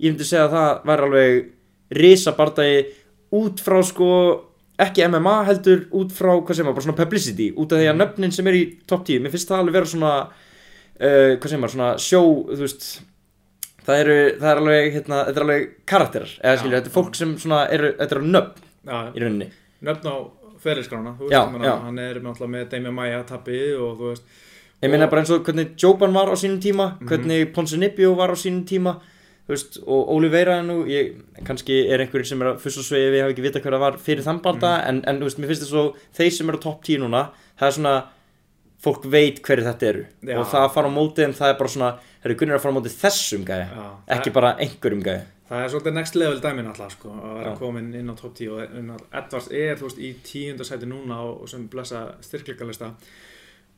ég 0.00 0.12
myndi 0.12 0.24
segja 0.26 0.48
að 0.48 0.56
það 0.56 0.84
væri 0.84 1.02
alveg 1.08 1.50
risa 1.94 2.32
bardagi 2.32 2.84
út 3.32 3.60
frá 3.62 3.80
sko 3.84 4.10
ekki 4.78 5.06
MMA 5.08 5.44
heldur 5.46 5.86
út 5.94 6.10
frá 6.12 6.34
hvað 6.42 6.54
sem 6.56 6.66
var, 6.66 6.74
bara 6.74 6.82
svona 6.84 6.96
publicity 6.98 7.52
út 7.54 7.72
af 7.72 7.78
því 7.78 7.88
að 7.92 8.00
nöfnin 8.02 8.32
sem 8.34 8.46
er 8.50 8.54
í 8.58 8.64
topp 8.86 9.04
10 9.06 9.22
mér 9.22 9.30
finnst 9.30 9.48
það 9.48 9.58
alveg 9.62 9.72
vera 9.78 9.86
svona 9.86 10.12
uh, 11.00 11.36
hvað 11.38 11.48
sem 11.54 11.60
var, 11.64 11.70
svona 11.70 11.90
sjó 12.02 12.22
þú 12.50 12.58
veist 12.64 13.00
það 13.86 14.00
eru, 14.02 14.18
það 14.40 14.50
er 14.50 14.60
alveg 14.62 14.92
hérna, 14.98 15.18
þetta 15.28 15.36
er 15.40 15.44
alveg 15.46 15.66
karakterar, 15.86 16.30
eða 16.42 16.54
Já, 16.54 16.58
skilju, 16.60 16.76
þetta 16.78 16.90
er 16.90 16.94
fólk 16.98 17.14
sem 17.18 17.34
svona 17.38 17.62
eru, 17.70 17.90
þetta 17.98 18.16
eru 18.18 18.30
nöfn 18.34 18.70
í 18.86 19.20
rauninni 19.22 19.50
nöfn 19.82 20.06
á 20.08 20.16
ferilskrána 20.64 21.16
hann 21.84 21.98
er 21.98 22.20
með, 22.20 22.68
Damian 22.70 22.94
Maia 22.94 23.22
tappi 23.24 23.74
og 23.76 23.98
þú 23.98 24.10
veist 24.12 24.22
ég 24.82 24.90
meina 24.90 25.06
bara 25.08 25.22
eins 25.22 25.30
og 25.30 25.44
hvernig 25.44 25.74
Joban 25.80 26.12
var 26.12 26.28
á 26.28 26.36
sínum 26.36 26.60
tíma 26.60 26.98
Mhm. 27.00 27.08
hvernig 27.08 27.52
Ponzinibbio 27.54 28.14
var 28.14 28.30
á 28.30 28.36
sínum 28.36 28.64
tíma 28.64 29.00
veist, 29.48 29.78
og 29.86 30.08
Oliveira 30.08 30.62
nú 30.62 30.84
ég, 30.86 31.14
kannski 31.44 31.90
er 31.90 31.98
einhverjir 32.00 32.26
sem 32.26 32.40
er 32.42 32.46
að 32.54 32.60
fyrst 32.60 32.78
og 32.78 32.84
svegi 32.84 33.10
við 33.12 33.20
hafa 33.22 33.32
ekki 33.34 33.42
vita 33.42 33.60
hver 33.60 33.72
það 33.76 33.80
var 33.80 33.92
fyrir 33.98 34.22
þann 34.24 34.42
balta 34.42 34.78
Mhm. 34.78 34.88
en, 34.88 35.04
en 35.06 35.20
þú 35.20 35.24
veist, 35.24 35.38
mér 35.38 35.46
finnst 35.48 35.62
það 35.62 35.72
svo, 35.72 35.94
þeir 36.16 36.30
sem 36.32 36.48
eru 36.48 36.58
á 36.58 36.62
topp 36.62 36.82
10 36.84 36.98
núna 36.98 37.30
það 37.60 37.66
er 37.66 37.72
svona, 37.72 38.04
fólk 38.84 39.04
veit 39.08 39.40
hverju 39.42 39.64
þetta 39.64 39.86
eru 39.88 40.06
Já. 40.22 40.38
og 40.38 40.46
það 40.46 40.64
að 40.68 40.72
fara 40.74 40.88
á 40.88 40.92
móti 40.92 41.24
en 41.24 41.32
það 41.32 41.48
er 41.50 41.58
bara 41.58 41.68
svona, 41.68 41.90
það 42.20 42.24
eru 42.30 42.34
gunnir 42.36 42.54
að 42.56 42.60
fara 42.60 42.72
á 42.74 42.78
móti 42.78 42.92
þessum 43.00 43.44
gæja 43.44 43.68
já, 43.68 43.84
ekki 44.18 44.32
bara 44.32 44.56
einhverjum 44.60 45.02
gæja 45.04 45.22
það 45.48 45.62
er 45.62 45.72
svolítið 45.72 45.96
next 45.98 46.16
level 46.18 46.40
dæmin 46.40 46.70
alltaf 46.70 46.94
sko, 46.96 47.12
að 47.12 47.38
vera 47.40 47.54
komin 47.60 47.92
inn 47.98 48.12
á 48.12 48.14
top 48.16 48.34
10 48.38 48.52
og 48.54 48.60
Edwards 49.20 49.50
er 49.52 49.78
þú 49.80 49.88
veist 49.88 50.00
í 50.00 50.10
tíundasæti 50.24 50.88
núna 50.88 51.20
og, 51.26 51.44
sem 51.50 51.66
blessa 51.72 52.04
styrkleikalista. 52.24 52.94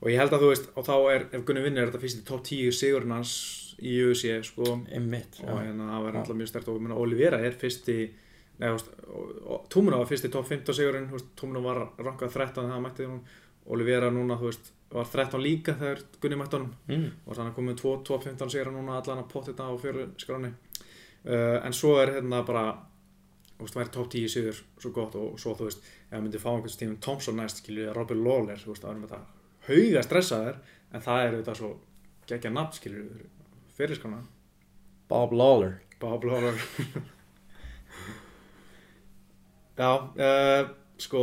Og 0.02 0.10
ég 0.12 0.20
held 0.20 0.34
að 0.36 0.44
þú 0.44 0.50
veist 0.52 0.68
og 0.76 0.86
þá 0.86 0.94
er, 1.14 1.24
ef 1.32 1.46
Gunni 1.48 1.64
vinnur 1.64 1.82
er 1.82 1.90
þetta 1.90 2.02
fyrst 2.02 2.20
í 2.20 2.26
top 2.28 2.44
10 2.46 2.76
sigurinn 2.76 3.16
hans 3.16 3.32
í 3.80 3.96
UFC 4.04 4.36
sko. 4.46 4.76
Einmitt, 4.92 5.40
og 5.44 5.58
hérna 5.62 5.90
það 5.94 6.06
var 6.06 6.20
alltaf 6.20 6.38
mjög 6.38 6.52
stert 6.52 6.70
og 6.70 7.00
Olivera 7.00 7.40
er 7.42 7.58
fyrst 7.58 7.90
í 7.92 7.98
Tumno 8.56 9.98
var 9.98 10.06
fyrst 10.08 10.28
í 10.28 10.32
top 10.32 10.46
15 10.48 10.76
sigurinn, 10.76 11.10
Tumno 11.36 11.60
var 11.64 11.82
rankað 11.98 12.38
13 12.38 12.62
þegar 12.62 12.72
hann 12.72 12.86
mætti 12.86 13.08
hún, 13.08 13.18
Olivera 13.74 14.08
núna, 14.14 14.38
þú 14.40 14.48
veist, 14.48 14.70
var 14.94 15.10
13 15.12 15.42
líka 15.42 15.74
þegar 15.76 16.04
Gunni 16.22 16.38
mætti 16.40 16.56
honum. 16.56 16.70
Mm. 16.88 17.10
og 17.26 17.34
þannig 17.34 17.50
að 17.50 17.58
komið 17.58 17.80
2 17.82 17.92
top 18.06 18.24
15 18.24 18.54
sigur 18.54 18.72
núna 18.72 19.00
allan 19.00 19.20
að 19.24 19.28
potta 19.32 19.52
þetta 19.52 19.68
á 19.68 19.74
fjöru 19.82 20.06
skráni 20.22 20.52
uh, 21.26 21.58
en 21.66 21.76
svo 21.76 21.96
er 22.02 22.16
hérna 22.16 22.42
bara 22.46 22.66
þú 23.56 23.64
veist, 23.64 23.78
væri 23.78 23.92
top 23.94 24.10
10 24.12 24.32
sigur 24.32 24.62
svo 24.82 24.92
gott 24.94 25.16
og 25.18 25.40
svo 25.40 25.54
þú 25.56 25.70
veist, 25.70 25.84
ef 26.10 26.14
við 26.16 26.24
myndum 26.26 26.42
fá 26.42 26.50
einhvern 26.52 26.74
Stephen 26.74 27.00
Thompson 27.02 27.38
næst, 27.40 27.62
skilju, 27.62 27.90
Robin 27.96 28.22
Lawler 28.24 28.60
þú 28.60 28.72
veist, 28.72 28.84
það 28.84 28.92
er 28.92 29.02
með 29.02 29.14
þetta 29.14 29.24
hauga 29.66 30.06
stressaðir 30.06 30.62
en 30.92 31.04
það 31.08 31.22
er 31.22 31.34
auðvitað 31.34 31.60
svo 31.60 31.70
geggja 32.26 32.52
nafn, 32.52 32.76
skilju, 32.76 33.04
fyrir 33.76 33.98
skrána 33.98 34.22
Bob 35.06 35.32
Lawler. 35.32 35.76
Bob 36.00 36.24
Lawler. 36.24 36.56
Já, 39.76 39.90
uh, 39.92 40.70
sko 40.98 41.20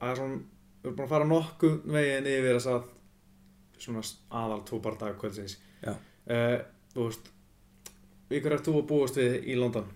það 0.00 0.10
er 0.10 0.18
svona, 0.18 0.38
við 0.82 0.88
erum 0.88 0.96
búin 0.98 1.06
að 1.06 1.12
fara 1.14 1.28
nokkuð 1.30 1.76
veginn 1.94 2.28
yfir 2.28 2.56
þess 2.58 2.70
að 2.72 2.88
svona 3.82 4.02
aðal 4.42 4.60
tvo 4.66 4.80
bardaga 4.82 5.18
kvöldsins 5.18 5.54
uh, 5.86 6.58
þú 6.92 7.06
veist 7.06 7.31
ykkur 8.38 8.56
er 8.56 8.64
þú 8.66 8.76
að 8.80 8.88
búast 8.90 9.18
við 9.20 9.38
í 9.44 9.56
London 9.58 9.88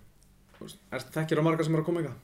Þú 0.56 0.64
veist, 0.66 0.80
er 0.92 1.04
þekkir 1.18 1.40
á 1.40 1.46
marga 1.46 1.66
sem 1.66 1.76
er 1.76 1.82
að 1.82 1.88
koma 1.90 2.02
ykkar 2.04 2.16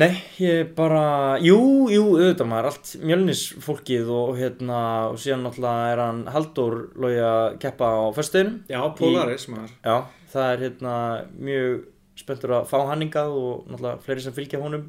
Nei, 0.00 0.22
ég 0.40 0.70
bara, 0.72 1.36
jú, 1.44 1.58
jú, 1.92 2.04
auðvitað 2.16 2.48
maður, 2.48 2.68
allt 2.70 2.92
mjölnisfólkið 3.04 4.12
og 4.16 4.38
hérna, 4.38 4.78
og 5.10 5.18
síðan 5.20 5.42
náttúrulega 5.44 5.90
er 5.92 6.00
hann 6.00 6.22
Halldór 6.32 6.76
logi 6.96 7.18
að 7.20 7.58
keppa 7.60 7.90
á 7.92 8.04
föstuðinum. 8.16 8.54
já, 8.72 8.80
Polaris 8.96 9.44
maður 9.52 9.74
Já, 9.84 9.96
það 10.32 10.48
er 10.54 10.64
hérna 10.64 10.94
mjög 11.36 11.76
spenntur 12.22 12.54
að 12.56 12.70
fá 12.72 12.78
hann 12.88 13.04
hingað 13.04 13.36
og 13.36 13.68
náttúrulega 13.68 14.00
fleiri 14.06 14.24
sem 14.24 14.36
fylgja 14.38 14.62
honum. 14.64 14.88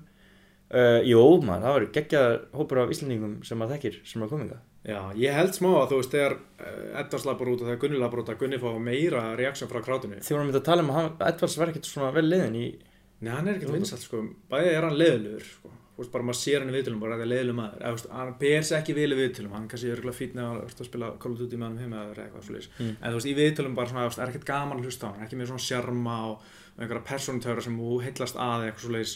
Uh, 0.71 1.03
jú, 1.03 1.19
maður, 1.43 1.65
það 1.65 1.75
verður 1.75 1.91
geggjað 1.99 2.29
hópur 2.55 2.81
af 2.85 2.95
Íslandingum 2.95 3.35
sem 3.43 3.59
maður 3.59 3.75
þekkir, 3.75 3.99
sem 4.07 4.23
er 4.23 4.29
að 4.29 4.31
koma 4.37 4.45
hingað. 4.45 4.63
Já, 4.83 4.99
ég 5.15 5.31
held 5.31 5.53
smá 5.55 5.69
að 5.79 5.93
þú 5.93 5.97
veist 6.01 6.11
þegar 6.17 6.33
uh, 6.35 6.99
Edvards 6.99 7.25
labur 7.29 7.51
út 7.53 7.61
og 7.63 7.67
þegar 7.69 7.77
Gunni 7.85 7.99
labur 8.01 8.19
út 8.23 8.31
að 8.33 8.39
Gunni 8.41 8.57
fá 8.59 8.67
meira 8.83 9.21
reaksjón 9.39 9.69
frá 9.71 9.79
krátinu. 9.85 10.17
Þið 10.19 10.35
vorum 10.35 10.49
myndið 10.49 10.59
að 10.59 10.65
tala 10.67 10.83
um 10.83 10.89
að 10.91 10.97
hann, 10.99 11.13
Edvards 11.29 11.55
var 11.61 11.71
ekkert 11.71 11.87
svona 11.87 12.09
vel 12.17 12.25
leiðin 12.27 12.57
í, 12.59 12.65
Nei, 13.23 13.31
hann 13.31 13.47
er 13.47 13.55
ekkert 13.61 13.71
vinsall 13.77 14.01
sko, 14.03 14.19
bæði 14.51 14.73
er 14.75 14.83
hann 14.83 14.97
leðilegur 14.99 15.45
sko, 15.47 15.69
þú 15.93 16.01
veist 16.03 16.11
bara 16.11 16.25
maður 16.27 16.39
sér 16.41 16.59
hann 16.65 16.73
í 16.73 16.75
viðtölum 16.75 16.99
bara 17.05 17.15
að 17.15 17.21
það 17.21 17.23
er 17.23 17.31
leðileg 17.31 17.55
maður, 17.61 17.77
eða 17.79 17.91
þú 17.93 17.95
veist, 18.01 18.09
hann 18.17 18.33
ber 18.43 18.65
sér 18.67 18.77
ekki 18.81 18.95
vel 18.97 19.07
í 19.15 19.19
viðtölum, 19.21 19.53
hann 19.55 19.67
kannski 19.71 19.87
er 19.87 19.95
örgulega 19.95 20.17
fýtni 20.17 20.43
að 20.43 20.57
verða 20.59 20.83
að 20.83 20.89
spila 20.89 21.11
Call 21.23 21.31
of 21.31 21.39
Duty 21.39 21.59
með 21.61 21.67
hann 21.69 21.79
heima 21.85 22.01
eða 22.09 22.25
eitthvað 22.25 22.43
svolítið, 22.49 22.67
Mm. 22.83 22.91
en 22.99 23.07
þú 23.13 23.21
veist, 23.21 23.29
í 23.31 23.35
viðtölum 23.39 23.75
bara 23.79 23.91
svona, 23.93 24.03
veist, 24.09 24.19
er 24.19 24.33
ekkert 24.33 24.49
gaman 24.51 24.81
að 24.81 24.89
hlusta 24.89 25.07
á 25.07 25.11
hann, 25.13 25.23
ekki 25.23 25.39
með 25.39 25.51
svona 25.53 25.63
sjarma 25.69 26.17
og, 26.33 26.51
einhverja 26.75 27.05
persónutöra 27.13 27.63
sem 27.63 27.79
þú 27.79 28.01
heillast 28.03 28.35
að 28.35 28.67
eitthvað 28.67 28.85
svolítið 28.89 29.15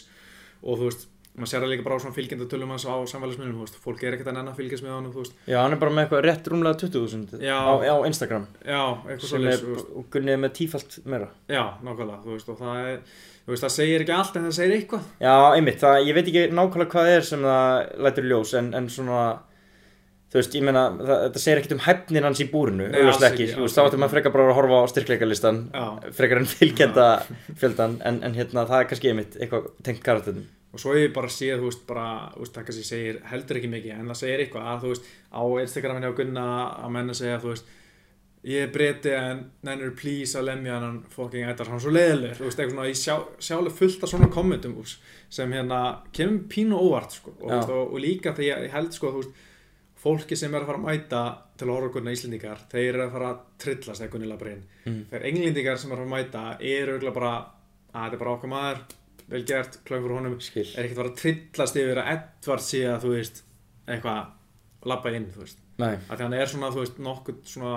og 0.62 0.78
þú 0.80 0.88
veist, 0.88 1.06
maður 1.38 1.50
sér 1.52 1.62
það 1.64 1.72
líka 1.72 1.86
bara 1.86 1.96
á 1.96 2.02
svona 2.02 2.16
fylgjendatölum 2.18 2.72
hans 2.74 2.84
á 2.86 2.94
samfélagsmiðlum, 3.12 3.56
þú 3.58 3.64
veist, 3.66 3.78
fólk 3.84 4.04
er 4.04 4.16
ekkert 4.18 4.30
að 4.32 4.36
nenn 4.38 4.50
að 4.52 4.58
fylgjast 4.60 4.84
með 4.86 4.94
hann, 4.96 5.08
þú 5.14 5.22
veist, 5.24 5.38
já, 5.48 5.56
hann 5.62 5.76
er 5.76 5.80
bara 5.82 5.94
með 5.96 6.04
eitthvað 6.06 6.22
rétt 6.28 6.52
rúmlega 6.52 6.80
20.000 6.84 7.42
Já. 7.48 7.56
á, 7.58 7.72
á 7.88 7.96
Instagram, 8.10 8.46
já, 8.66 8.82
eitthvað 9.08 9.26
sem 9.32 9.48
er, 9.48 9.58
svolítið, 9.62 9.90
og 10.02 10.06
gunnið 10.14 10.38
með 10.44 10.54
tífalt 10.60 10.98
meira. 11.08 11.28
já, 11.48 11.62
nákvæmlega, 11.86 12.22
þú 12.26 12.36
veist, 12.36 12.52
og 12.54 12.62
það 12.62 12.92
er, 12.92 13.02
þú 13.48 13.54
veist, 13.54 13.66
það 13.66 13.76
segir 13.78 14.04
ekki 14.06 14.16
allt 14.18 14.38
en 14.40 14.48
það 14.50 14.56
segir 14.60 14.78
eitthvað, 14.78 15.10
Já, 15.24 15.34
einmitt, 15.58 15.82
það, 15.82 16.00
ég 16.08 16.18
veit 16.18 16.26
ekki 16.32 16.46
nákvæmlega 16.58 16.94
hvað 16.96 17.12
er 17.16 17.28
sem 17.32 17.46
það 17.48 17.92
lætur 18.08 18.28
ljós 18.32 18.54
en, 18.58 18.72
en 18.78 18.90
svona, 18.92 19.22
þú 20.28 20.36
veist, 20.42 20.56
ég 20.58 20.64
meina, 20.68 20.82
þetta 21.08 21.40
segir 21.40 21.62
ekkert 21.62 21.72
um 21.78 21.84
hæfnin 21.86 22.26
hans 22.28 22.42
í 22.44 22.48
búrinu, 22.52 22.90
auðvitað 22.92 23.30
ekki, 23.30 23.46
þú 23.54 23.62
veist, 23.64 23.78
þá 23.78 23.86
ættum 23.86 24.02
maður 24.04 24.14
frekar 24.18 24.34
bara 24.34 24.50
að 24.50 24.58
horfa 24.58 24.80
á 24.84 24.90
styrkleikalistan, 24.92 25.62
frekar 26.18 26.42
en 26.42 26.50
fylgjenda 26.50 27.06
fjöldan, 27.62 27.96
en, 28.04 28.20
en 28.28 28.36
hérna, 28.36 28.66
það 28.68 28.82
er 28.82 28.90
kannski 28.90 29.12
einmitt 29.14 29.38
eitthvað 29.40 29.70
tengt 29.88 30.04
karakterin. 30.04 30.44
Og 30.72 30.80
svo 30.82 30.92
hef 30.92 31.06
ég 31.08 31.14
bara 31.16 31.30
séð, 31.32 31.62
þú 31.62 31.70
veist, 31.70 31.86
bara, 31.88 32.06
þú 32.34 32.42
veist, 32.44 32.54
það 32.58 32.66
kannski 32.68 32.84
segir 32.84 33.18
heldur 33.30 33.56
ekki 33.60 33.70
mikið, 33.72 33.92
en 33.98 34.10
það 34.12 34.18
segir 34.20 34.42
eitthvað 34.44 34.66
að, 34.72 34.82
þú 34.84 34.92
veist, 34.92 35.10
á 35.32 35.42
Instagraminni 35.64 36.10
á 36.12 36.18
Gunna 36.18 36.46
að 36.84 36.94
menna 36.98 37.14
segja, 37.16 37.38
þú 37.42 37.52
veist, 37.54 37.70
ég 38.48 38.70
breyti 38.72 39.10
en 39.16 39.40
nennur 39.66 39.94
please 39.98 40.38
að 40.38 40.46
lemja 40.50 40.76
hann 40.78 41.00
fucking 41.10 41.48
Eddars, 41.50 41.68
hann 41.72 41.80
er 41.80 41.84
svo 41.86 41.90
leiðilegur, 41.96 42.36
þú 42.38 42.46
veist, 42.46 42.60
eitthvað 42.60 42.76
svona, 42.76 42.88
ég 42.92 43.00
sjá, 43.00 43.16
sjálega 43.48 43.76
fullt 43.80 44.04
af 44.06 44.12
svona 44.12 44.28
kommentum, 44.36 44.76
þú 44.76 44.84
veist, 44.84 45.08
sem 45.40 45.52
hérna, 45.56 45.80
kemur 46.14 46.44
pínu 46.52 46.78
óvart, 46.78 47.16
sko, 47.18 47.34
og, 47.40 47.48
veist, 47.50 47.72
og, 47.74 47.92
og 47.96 48.00
líka 48.04 48.34
þegar 48.36 48.68
ég 48.68 48.76
held, 48.76 48.92
sko, 48.94 49.10
þú 49.16 49.24
veist, 49.24 49.44
fólki 49.98 50.36
sem 50.38 50.52
er 50.54 50.62
að 50.62 50.68
fara 50.70 50.78
að 50.78 50.86
mæta 50.86 51.22
til 51.58 51.66
að 51.66 51.74
horfa 51.74 51.90
Gunna 51.96 52.12
Íslendingar, 52.14 52.60
þeir 52.70 52.86
eru 52.92 53.02
að 53.08 53.14
fara 53.16 53.30
að 53.32 53.40
trillast 53.64 54.04
eða 54.04 54.12
Gunni 54.14 54.28
Labrin, 54.30 54.60
Mm. 54.88 55.00
þegar 55.10 55.24
englendingar 55.32 55.76
sem 55.82 55.90
er 55.90 55.98
að 55.98 55.98
fara 55.98 56.06
að 56.06 56.12
mæta, 56.14 56.42
eru 56.64 56.92
auðvitað 56.94 57.16
bara, 57.18 57.32
að 57.92 58.04
þetta 58.04 58.14
er 58.14 58.22
bara 58.22 58.34
okkar 58.38 58.52
maður, 58.54 58.78
vel 59.28 59.44
gert, 59.48 59.80
klöng 59.84 60.04
fyrir 60.04 60.16
honum, 60.16 60.36
Skil. 60.40 60.66
er 60.74 60.86
ekkert 60.86 60.96
að 60.96 61.02
fara 61.02 61.12
að 61.12 61.20
trillast 61.22 61.78
yfir 61.78 62.00
að 62.02 62.10
Edvard 62.14 62.64
sé 62.64 62.82
að 62.88 63.04
þú 63.04 63.14
veist 63.14 63.42
eitthvað 63.88 64.88
labba 64.88 65.14
inn 65.16 65.30
þú 65.34 65.44
veist. 65.44 65.64
Nei, 65.78 65.94
að 66.10 66.24
hann 66.24 66.36
er 66.38 66.50
svona 66.50 66.70
þú 66.74 66.84
veist 66.84 67.00
nokkuð 67.02 67.40
svona 67.48 67.74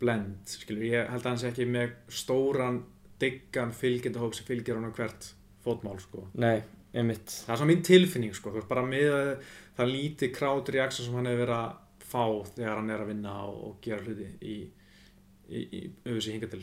blend 0.00 0.52
skilur. 0.52 0.86
Ég 0.88 1.10
held 1.12 1.22
að 1.22 1.30
hann 1.30 1.42
sé 1.42 1.50
ekki 1.52 1.66
með 1.70 1.92
stóran 2.12 2.82
diggan 3.20 3.72
fylgjendahóp 3.76 4.36
sem 4.36 4.48
fylgir 4.48 4.76
hann 4.76 4.88
á 4.88 4.96
hvert 4.96 5.30
fótmál 5.64 5.98
sko. 6.02 6.26
Nei, 6.36 6.60
einmitt. 6.92 7.32
það 7.46 7.54
er 7.54 7.60
svona 7.62 7.72
mín 7.72 7.84
tilfinning 7.86 8.36
sko. 8.36 8.52
Þú 8.52 8.60
veist 8.60 8.70
bara 8.70 8.86
með 8.86 9.16
það 9.76 9.92
lítið 9.92 10.32
crowd 10.36 10.72
reaction 10.74 11.08
sem 11.08 11.18
hann 11.18 11.28
hefur 11.30 11.44
verið 11.44 11.58
að 11.60 11.82
fá 12.06 12.24
þegar 12.54 12.80
hann 12.80 12.92
er 12.94 13.02
að 13.02 13.12
vinna 13.12 13.36
og, 13.48 13.56
og 13.68 13.78
gera 13.84 14.04
hluti 14.04 14.28
í, 14.46 14.56
í, 15.50 15.62
í 15.82 16.18
hinga 16.30 16.50
til 16.52 16.62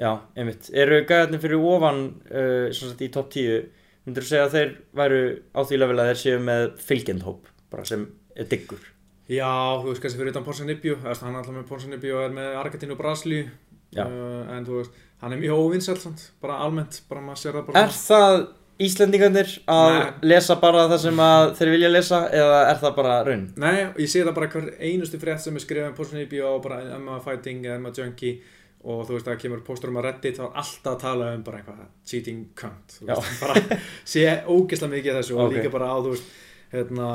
Já, 0.00 0.10
einmitt. 0.34 0.70
Eru 0.74 1.02
gæðarnir 1.06 1.42
fyrir 1.42 1.60
ofan, 1.70 2.00
uh, 2.30 2.72
sagt 2.74 3.02
í 3.04 3.10
topp 3.14 3.30
10, 3.34 3.68
myndur 4.06 4.24
þú 4.26 4.30
segja 4.32 4.48
að 4.48 4.56
þeir 4.56 4.72
væru 5.00 5.20
á 5.54 5.60
því 5.62 5.78
level 5.78 6.00
að 6.02 6.10
þeir 6.10 6.20
séu 6.24 6.40
með 6.42 6.64
fylgjendhóp, 6.88 7.46
bara 7.70 7.86
sem 7.88 8.08
er 8.34 8.48
diggur? 8.50 8.82
Já, 9.30 9.48
þú 9.80 9.92
veist 9.92 10.02
kannski 10.02 10.20
fyrir 10.20 10.34
utan 10.34 10.44
Ponsa 10.44 10.66
Nibju 10.68 10.98
hann 11.00 11.14
er 11.14 11.38
alltaf 11.38 11.54
með 11.54 11.68
Ponsa 11.70 11.88
Nibju 11.88 12.16
og 12.18 12.26
er 12.26 12.34
með 12.34 12.58
Argentínu 12.60 12.92
og 12.92 12.98
Brasilíu 13.00 13.46
Já. 13.94 14.04
uh, 14.04 14.50
en 14.52 14.66
þú 14.66 14.80
veist, 14.82 14.98
hann 15.22 15.32
er 15.32 15.40
mjög 15.40 15.62
óvinsælt 15.62 16.02
samt, 16.02 16.26
bara 16.42 16.58
almennt, 16.66 16.98
bara 17.08 17.22
maður 17.24 17.40
sér 17.40 17.56
það 17.56 17.70
bara 17.70 17.86
Er 17.86 17.94
það 17.96 18.36
Íslendingarnir 18.84 19.52
að 19.70 19.92
Nei. 19.94 20.12
lesa 20.34 20.56
bara 20.58 20.88
það 20.90 21.00
sem 21.04 21.20
þeir 21.60 21.70
vilja 21.76 21.90
lesa 21.92 22.18
eða 22.34 22.56
er 22.72 22.80
það 22.82 22.94
bara 22.96 23.14
raun? 23.28 23.44
Nei, 23.62 23.76
ég 24.02 24.10
sé 24.10 24.24
það 24.26 24.34
bara 24.40 24.48
hver 24.50 24.66
einustu 24.82 25.20
frétt 25.22 25.44
sem 25.44 25.54
er 25.54 25.62
skrifað 25.62 25.92
um 25.92 25.96
Ponsa 26.00 26.18
Nibju 26.18 26.42
og 26.48 26.58
bara 26.66 26.80
Emma 26.96 27.20
Fighting 27.22 27.62
eða 27.62 27.78
Emma 27.78 27.92
Junkie 27.94 28.40
og 28.84 29.06
þú 29.08 29.14
veist, 29.16 29.26
það 29.26 29.38
kemur 29.40 29.62
póstur 29.64 29.88
um 29.88 29.96
að 30.00 30.04
Reddit 30.10 30.36
þá 30.36 30.42
er 30.44 30.58
alltaf 30.60 30.90
að 30.94 30.98
tala 31.00 31.30
um 31.34 31.42
bara 31.46 31.58
eitthvað 31.62 31.86
cheating 32.04 32.42
cunt, 32.58 32.98
veist, 33.00 33.40
bara 33.40 33.78
sé 34.04 34.24
ógeðslega 34.44 34.92
mikið 34.98 35.16
þessu 35.20 35.38
og 35.38 35.46
Ok. 35.46 35.54
líka 35.56 35.70
bara 35.72 35.88
á, 35.88 35.96
þú 36.04 36.12
veist, 36.12 36.28
hérna 36.74 37.08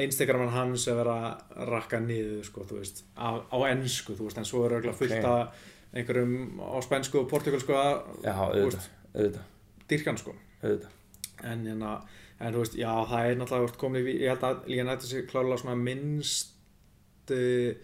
Instagraman 0.00 0.48
hans 0.52 0.86
er 0.88 0.96
verið 0.96 1.24
að 1.28 1.64
rakka 1.68 1.98
niður, 2.00 2.44
sko, 2.48 2.62
þú 2.68 2.78
veist 2.80 3.02
á, 3.16 3.28
á 3.52 3.58
ennsku, 3.68 4.14
þú 4.16 4.28
veist, 4.28 4.38
en 4.40 4.46
svo 4.48 4.62
er 4.66 4.76
auðvitað 4.78 5.00
fullt 5.00 5.18
Ok. 5.18 5.24
af 5.24 5.66
einhverjum 5.98 6.60
á 6.60 6.76
spænsku 6.84 7.20
og 7.22 7.28
portugalsku 7.30 7.72
að 7.72 7.94
dyrkan, 9.88 10.18
sko 10.20 10.34
auðvitað. 10.62 10.92
en 11.44 11.64
hérna, 11.68 11.92
en 12.40 12.54
þú 12.54 12.62
veist, 12.64 12.76
já, 12.78 12.90
það 13.08 13.28
er 13.30 13.36
náttúrulega 13.40 13.80
komið, 13.80 14.08
í- 14.12 14.18
ég 14.22 14.32
held 14.34 14.44
að 14.48 14.64
líka 14.72 14.84
nætti 14.88 15.06
sig 15.10 15.26
klárlega 15.30 15.60
svona 15.62 15.76
minnst 15.80 16.54
eh, 17.30 17.76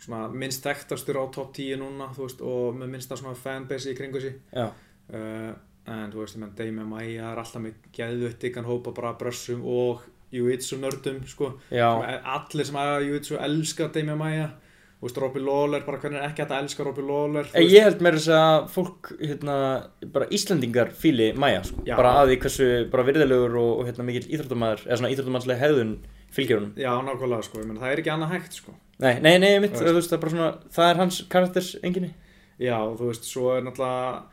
svona 0.00 0.26
minnst 0.32 0.66
þekktastur 0.66 1.20
á 1.20 1.24
top 1.34 1.54
10 1.56 1.80
núna, 1.80 2.10
veist, 2.16 2.42
og 2.44 2.76
með 2.76 2.92
minnsta 2.96 3.16
svona 3.18 3.36
fanbase 3.38 3.92
í 3.92 3.96
kringu 3.98 4.20
Já, 4.20 4.66
uh, 4.66 5.54
en 5.86 6.12
þú 6.12 6.22
veist, 6.22 6.36
ég 6.36 6.42
menn 6.42 6.54
Dame 6.58 6.84
Maia 6.88 7.30
er 7.32 7.40
alltaf 7.40 7.62
með 7.62 7.80
geðvögt 7.94 8.44
ykkan 8.48 8.66
hópa 8.68 8.92
bara 8.94 9.14
brössum 9.18 9.64
og 9.64 10.04
Jiu-Jitsu 10.34 10.80
nördum, 10.82 11.20
sko. 11.30 11.52
Allir 11.70 12.66
sem 12.66 12.78
aða 12.80 13.02
Jiu-Jitsu 13.04 13.36
elska 13.38 13.86
Dame 13.94 14.16
Maia. 14.18 14.48
Þú 14.96 15.06
veist, 15.06 15.20
Robbie 15.22 15.44
Lawler, 15.44 15.84
bara 15.86 16.00
hvernig 16.02 16.18
er 16.18 16.24
ekki 16.26 16.42
hægt 16.42 16.54
að 16.56 16.64
elska 16.64 16.84
Robbie 16.86 17.04
Lawler, 17.06 17.46
þú 17.46 17.54
En 17.54 17.62
veist, 17.62 17.74
ég 17.76 17.84
held 17.86 18.02
meira 18.02 18.18
þess 18.18 18.32
að 18.34 18.66
fólk, 18.72 19.10
hérna, 19.20 19.56
bara 20.16 20.28
Íslendingar 20.34 20.90
fíli 20.96 21.28
Maja, 21.38 21.60
sko. 21.68 21.84
Já. 21.86 21.94
Bara 22.00 22.14
að 22.22 22.32
því 22.32 22.38
hversu 22.46 22.68
bara 22.90 23.04
virðilegur 23.06 23.58
og, 23.60 23.70
og 23.76 23.90
hérna, 23.90 24.08
mikill 24.08 24.26
íþróttamæður, 24.26 24.86
eða 24.88 24.98
svona 25.02 25.12
íþróttamannslega 25.14 25.62
hefðun 25.62 25.92
fylgjur 26.34 26.62
honum. 26.62 26.74
já, 26.80 26.90
nákvæmlega, 27.06 27.46
sko, 27.46 27.60
ég 27.62 27.68
menn 27.70 27.82
það 27.84 27.92
er 27.92 28.02
ekki 28.02 28.14
annað 28.16 28.34
hægt, 28.34 28.58
sko 28.58 28.74
Nei, 29.02 29.18
nei, 29.20 29.36
nei, 29.42 29.58
mitt, 29.60 29.76
Þú 29.76 29.92
veist, 29.98 30.08
það 30.08 30.16
er 30.16 30.22
bara 30.22 30.34
svona, 30.34 30.48
það 30.72 30.90
er 30.90 31.02
hans 31.02 31.20
karakters 31.32 31.74
enginni. 31.84 32.14
Já, 32.56 32.78
þú 32.96 33.10
veist, 33.10 33.28
svo 33.28 33.50
er 33.52 33.66
náttúrulega 33.66 34.24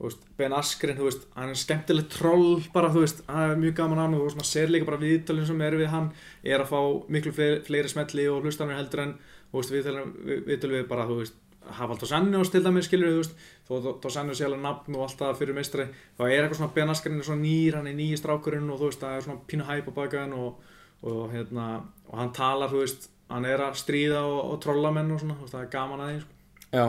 þú 0.00 0.08
veist, 0.08 0.22
Ben 0.40 0.54
Askren, 0.56 0.96
þú 0.96 1.06
veist, 1.10 1.26
hann 1.36 1.52
er 1.52 1.58
skemmtilegt 1.60 2.14
troll 2.14 2.62
bara, 2.72 2.88
þú 2.92 3.02
veist, 3.04 3.18
það 3.26 3.50
er 3.52 3.58
mjög 3.60 3.74
gaman 3.76 4.00
hann 4.00 4.14
og 4.16 4.22
þú 4.22 4.28
veist, 4.28 4.38
maður 4.38 4.48
sér 4.48 4.72
líka 4.72 4.88
bara 4.88 5.00
viðtalinn 5.02 5.48
sem 5.50 5.60
er 5.66 5.76
við 5.76 5.92
hann 5.92 6.06
er 6.40 6.64
að 6.64 6.70
fá 6.70 6.80
miklu 7.12 7.32
fleiri, 7.36 7.58
fleiri 7.66 7.92
smetli 7.92 8.24
og 8.32 8.46
hlustanir 8.46 8.80
heldur 8.80 9.04
en, 9.04 9.12
þú 9.50 9.60
veist, 9.60 9.74
viðtalinn 9.76 10.14
við, 10.24 10.66
við 10.72 10.88
bara, 10.88 11.04
þú 11.10 11.20
veist, 11.20 11.36
Hafald 11.76 12.02
og 12.02 12.08
Sannjós 12.08 12.48
til 12.50 12.64
dæmis, 12.64 12.88
skilur 12.88 13.12
þú 13.12 13.20
veist, 13.20 13.44
þó 13.68 14.08
Sannjós 14.08 14.40
er 14.40 14.48
alveg 14.48 14.64
nafn 14.64 14.96
og 14.96 15.04
alltaf 15.04 15.36
fyrir 15.38 15.56
meistri, 15.58 15.84
þá 16.16 16.22
er 16.24 16.38
eitthvað 16.38 16.62
svona 16.62 16.74
Ben 16.78 16.92
Askren 16.94 17.20
er 17.20 17.28
svona 17.28 17.44
nýr, 17.44 17.76
hann 17.76 17.90
er 17.90 17.98
nýji 17.98 18.16
strákurinn 18.22 18.72
og 18.72 18.80
þú 18.80 18.88
veist, 18.88 19.04
það 19.04 19.18
er 19.18 19.26
svona 19.26 19.44
pínu 19.52 19.68
hæp 19.68 19.92
á 19.92 19.98
bakaðan 20.00 20.32
og, 20.40 20.72
og 21.04 21.20
hérna, 21.34 21.66
og 22.08 22.16
hann 22.22 22.32
talar, 22.34 22.72
þú 22.72 22.80
veist, 22.86 23.10
hann 23.30 23.46
er 23.48 23.62
að 23.64 23.78
stríða 23.80 24.20
og, 24.26 24.40
og 24.52 24.60
trolla 24.64 24.92
menn 24.94 25.14
og 25.14 25.22
svona, 25.22 25.38
það 25.46 25.62
er 25.62 25.72
gaman 25.72 26.04
að 26.04 26.12
því, 26.12 26.20
sko. 26.26 26.36
Já. 26.76 26.86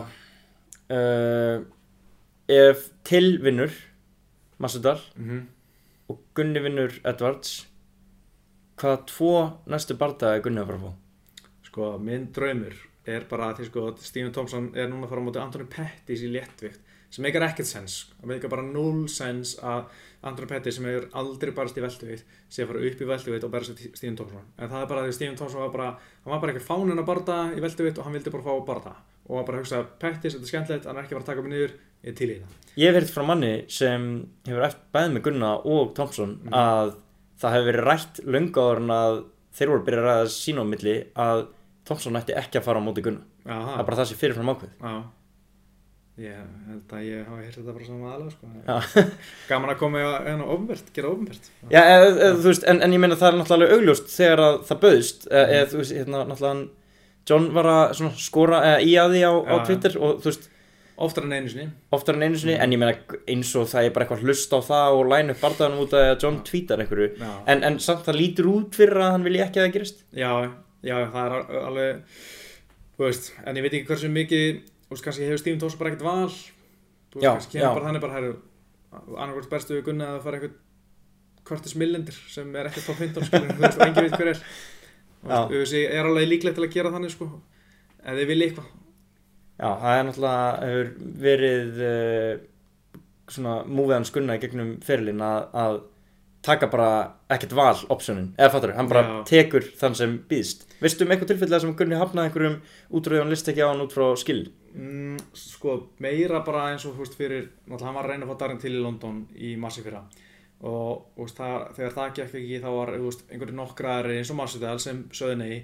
Uh, 0.92 1.64
ef 2.52 2.88
til 3.08 3.38
vinnur 3.40 3.72
Masudal 4.60 5.00
Mm 5.16 5.46
og 6.12 6.20
Gunni 6.36 6.60
vinnur 6.60 6.92
Edwards, 7.08 7.68
hvaða 8.80 9.04
tvo 9.08 9.34
næstu 9.72 9.96
barða 10.00 10.36
er 10.36 10.42
Gunni 10.44 10.60
að 10.60 10.72
fara 10.72 10.80
að 10.80 10.88
fá? 10.88 11.46
Sko, 11.70 11.92
minn 12.04 12.26
draumur 12.36 12.76
er 13.06 13.26
bara 13.30 13.50
að 13.52 13.58
því 13.62 13.66
sko 13.72 13.88
að 13.90 14.00
Stephen 14.06 14.32
Thompson 14.36 14.72
er 14.76 14.88
núna 14.92 15.06
að 15.08 15.10
fara 15.14 15.22
á 15.22 15.28
móti 15.28 15.42
Anthony 15.42 15.66
Pettis 15.72 16.22
í 16.22 16.30
léttvikt 16.32 16.80
sem 17.12 17.26
meikar 17.26 17.44
ekkert 17.44 17.68
sens, 17.68 17.96
það 18.22 18.30
meikar 18.32 18.50
bara 18.54 18.64
null 18.64 19.08
sens 19.12 19.58
að 19.60 19.90
Anthony 20.24 20.48
Pettis 20.48 20.76
sem 20.78 20.86
hefur 20.88 21.10
aldrei 21.20 21.52
barast 21.52 21.76
í 21.78 21.82
veltuvikt 21.84 22.24
sé 22.48 22.64
að 22.64 22.70
fara 22.72 22.84
upp 22.88 23.02
í 23.02 23.08
veltuvikt 23.10 23.44
og 23.44 23.52
berast 23.52 23.82
Stephen 23.98 24.16
Thompson. 24.16 24.46
En 24.58 24.70
það 24.72 24.82
er 24.86 24.88
bara 24.94 25.02
því 25.04 25.12
að 25.12 25.18
Stephen 25.18 25.36
Thompson 25.36 25.60
var 25.66 25.74
bara 25.74 25.90
hann 25.98 26.32
var 26.32 26.40
bara 26.46 26.54
ekki 26.56 26.64
fánin 26.70 27.02
að 27.02 27.10
barða 27.10 27.40
í 27.58 27.60
veltuvikt 27.66 28.00
og 28.00 28.06
hann 28.08 28.16
vildi 28.16 28.32
bara 28.32 28.44
fá 28.48 28.54
barða 28.70 28.94
og 29.28 29.36
var 29.36 29.44
bara 29.50 29.58
að 29.60 29.64
hugsa 29.66 29.84
Pettis, 30.00 30.34
þetta 30.38 30.46
er 30.48 30.52
skemmtilegt, 30.54 30.86
hann 30.88 30.98
er 30.98 31.04
ekki 31.04 31.16
að 31.16 31.20
fara 31.20 31.26
að 31.26 31.32
taka 31.34 31.42
mig 31.42 31.52
niður 31.52 31.74
ég 32.02 32.10
er 32.14 32.16
til 32.22 32.30
í 32.32 32.38
það. 32.40 32.56
Ég 32.80 32.88
hef 32.88 32.96
verið 33.02 33.12
frá 33.18 33.24
manni 33.28 33.52
sem 33.68 34.08
hefur 34.48 34.66
eftir 34.70 34.88
bæðið 34.96 35.16
með 35.18 35.26
Gunna 35.28 35.52
og 35.76 35.94
Thompson 36.00 36.38
Mhm. 36.46 36.54
að 36.54 36.96
það 37.42 37.56
hefur 37.58 37.70
verið 37.74 37.88
rætt 37.92 38.22
löngu 38.24 38.62
áður 38.64 38.78
en 38.86 38.96
að 38.96 39.24
þeir 39.52 39.68
voru 39.68 39.82
að 39.82 39.88
byrja 39.90 40.00
að 40.02 40.08
ræða 40.08 40.32
sín 40.32 40.62
á 40.62 40.66
milli 40.72 40.96
að 41.16 41.48
Thompson 41.92 42.20
ætti 42.22 42.36
ekki 42.42 42.60
að 42.62 42.68
fara 42.70 42.80
á 42.80 42.88
móti 42.88 43.04
Gunna 43.06 43.22
Já, 43.46 43.58
það 43.60 43.80
er 43.84 43.90
bara 43.92 44.00
það 44.02 44.10
sem 44.14 44.22
fyrirfram 44.24 44.54
ákveð 44.56 44.72
Já. 44.82 44.96
Ég 46.22 46.36
held 46.68 46.92
að 46.94 47.06
ég 47.08 47.22
hafa 47.26 47.38
heyrt 47.42 47.56
þetta 47.56 47.74
bara 47.74 47.86
saman 47.88 48.10
aðalega 48.12 48.34
sko. 48.36 49.04
Gaman 49.50 49.72
að 49.72 49.78
koma 49.80 50.02
en 50.30 50.42
ofnbært, 50.44 50.90
gera 50.94 51.10
ofnbært 51.16 51.48
Já, 51.72 51.80
eð, 51.82 52.20
eð, 52.28 52.42
veist, 52.46 52.66
en, 52.68 52.82
en 52.86 52.94
ég 52.94 53.02
meina 53.02 53.16
það 53.18 53.30
er 53.32 53.38
náttúrulega 53.40 53.78
augljóst 53.78 54.12
þegar 54.12 54.44
að 54.44 54.58
það 54.70 54.82
bauðst 54.84 55.28
þú 55.32 55.80
veist, 55.82 55.96
hérna, 55.98 56.24
náttúrulega 56.30 56.68
John 57.32 57.48
var 57.56 57.70
að 57.72 58.02
skora 58.20 58.60
eða 58.68 58.82
í 58.84 58.94
að 59.00 59.16
því 59.16 59.22
á, 59.24 59.34
á. 59.40 59.56
Twitter 59.70 59.96
og 60.02 60.20
þú 60.24 60.30
veist, 60.34 60.48
Oftar 61.02 61.24
en 61.26 61.32
einu 61.34 61.50
sinni. 61.50 61.68
oftar 61.96 62.18
en 62.20 62.24
einu 62.28 62.38
sinni, 62.38 62.54
Mhm. 62.54 62.62
en 62.62 62.74
ég 62.76 62.80
meina 62.82 63.22
eins 63.32 63.52
og 63.58 63.64
það 63.72 63.86
er 63.88 63.94
bara 63.96 64.06
eitthvað 64.06 64.26
hlust 64.28 64.52
á 64.54 64.60
það 64.68 64.98
og 65.00 65.08
line 65.10 65.32
upp 65.34 65.40
bardaðanum 65.42 65.80
út 65.88 65.94
af 65.98 66.04
að 66.12 66.20
John 66.26 66.42
tweetar 66.46 66.84
einhverju. 66.84 67.08
En, 67.48 67.64
en 67.64 67.80
samt 67.82 68.04
það 68.06 68.20
lítur 68.20 68.50
út 68.52 68.76
fyrir 68.78 69.00
að 69.02 69.12
hann 69.16 69.24
vilji 69.26 69.42
ekki 69.42 69.58
að 69.62 69.66
það 69.66 69.74
gerist. 69.80 70.04
Já, 70.14 70.30
já 70.84 70.96
það 71.14 71.26
er 71.26 71.36
al- 71.38 71.66
alveg 71.68 72.02
Þú 72.98 73.06
veist, 73.08 73.32
en 73.48 73.58
ég 73.58 73.64
veit 73.66 73.74
ekki 73.80 73.88
hversu 73.90 74.10
mikið 74.14 74.48
Þú 74.62 74.94
veist, 74.96 75.04
kannski 75.06 75.26
hefur 75.28 75.40
Steven 75.42 75.62
Toss 75.62 75.78
bara 75.80 75.90
ekkert 75.94 76.04
val. 76.06 76.28
Þú 77.12 77.22
veist, 77.22 77.26
kannski 77.30 77.58
kemur 77.60 77.78
bara 77.80 77.88
þannig 77.90 78.04
bara 78.04 78.18
hæru 78.18 78.34
annarkvæmt 78.92 79.50
berstu 79.54 79.78
við 79.78 79.86
Gunna 79.88 80.10
að 80.10 80.18
það 80.18 80.26
fara 80.28 80.40
eitthvað 80.42 80.60
Curtis 81.48 81.76
Millendir 81.80 82.18
sem 82.30 82.52
er 82.60 82.68
ekki 82.70 82.84
top 82.86 83.00
15 83.00 83.26
skilur, 83.30 83.54
þú 83.56 83.64
veist, 83.64 83.78
og 83.80 83.86
engin 83.88 84.06
veit 84.06 84.18
hver 84.20 84.30
er. 84.34 84.42
Þú 85.22 85.32
veist, 85.32 85.56
UFC 85.62 85.80
er 85.88 86.06
alveg 86.10 86.28
líklegt 86.28 86.58
til 86.60 86.66
að 86.68 86.74
gera 86.76 86.92
þannig 86.94 87.14
sko. 87.16 87.28
Ef 88.02 88.20
þið 88.20 88.30
vilja 88.34 88.48
eitthvað. 88.50 88.70
Já, 89.62 89.70
það 89.82 89.96
er 89.96 90.06
náttúrulega 90.10 90.68
hefur 90.68 90.92
verið 91.24 91.82
uh, 91.88 93.02
svona 93.32 93.56
múviðan 93.80 94.08
skunna 94.12 94.38
í 94.38 94.42
gegnum 94.44 94.72
fyrirlin 94.86 95.24
að, 95.26 95.42
að 95.64 95.80
taka 96.46 96.68
bara 96.72 96.90
ekkert 97.30 97.54
val 97.58 97.76
optionin, 97.94 98.32
eða 98.38 98.54
fattur, 98.56 98.74
hann 98.78 98.90
bara 98.90 99.04
Já. 99.06 99.18
tekur 99.30 99.68
þann 99.78 99.98
sem 99.98 100.16
býðst. 100.30 100.66
Veistu 100.82 101.06
um 101.06 101.14
eitthvað 101.14 101.36
tilfellega 101.36 101.62
sem 101.62 101.76
Gunni 101.78 102.00
hafnaði 102.00 102.32
einhverjum 102.32 102.58
útröðu 102.98 103.22
hann 103.22 103.34
list 103.34 103.52
ekki 103.52 103.62
á 103.62 103.70
hann 103.70 103.84
út 103.84 103.94
frá 103.94 104.08
skill? 104.18 104.48
Mm, 104.74 105.20
sko, 105.38 105.78
meira 106.02 106.42
bara 106.48 106.72
eins 106.72 106.88
og 106.90 106.96
þú 106.96 107.06
veist 107.06 107.20
fyrir, 107.20 107.48
náttúrulega 107.68 107.90
hann 107.90 108.00
var 108.00 108.10
að 108.10 108.14
reyna 108.16 108.26
að 108.26 108.34
fá 108.34 108.42
Darren 108.42 108.62
til 108.64 108.74
í 108.74 108.82
London 108.82 109.24
í 109.38 109.54
massi 109.62 109.86
fyrra 109.86 110.02
og 110.62 111.06
þú 111.16 111.26
veist, 111.26 111.38
það, 111.38 111.56
þegar 111.78 111.96
það 111.96 112.12
gekk 112.18 112.36
ekki 112.40 112.60
þá 112.62 112.68
var 112.76 112.92
þú 112.96 113.06
veist, 113.08 113.24
einhverju 113.30 113.58
nokkrar 113.58 114.10
eins 114.14 114.32
og 114.32 114.38
Masvidal 114.38 114.78
sem 114.82 115.00
sögðu 115.16 115.38
nei 115.42 115.56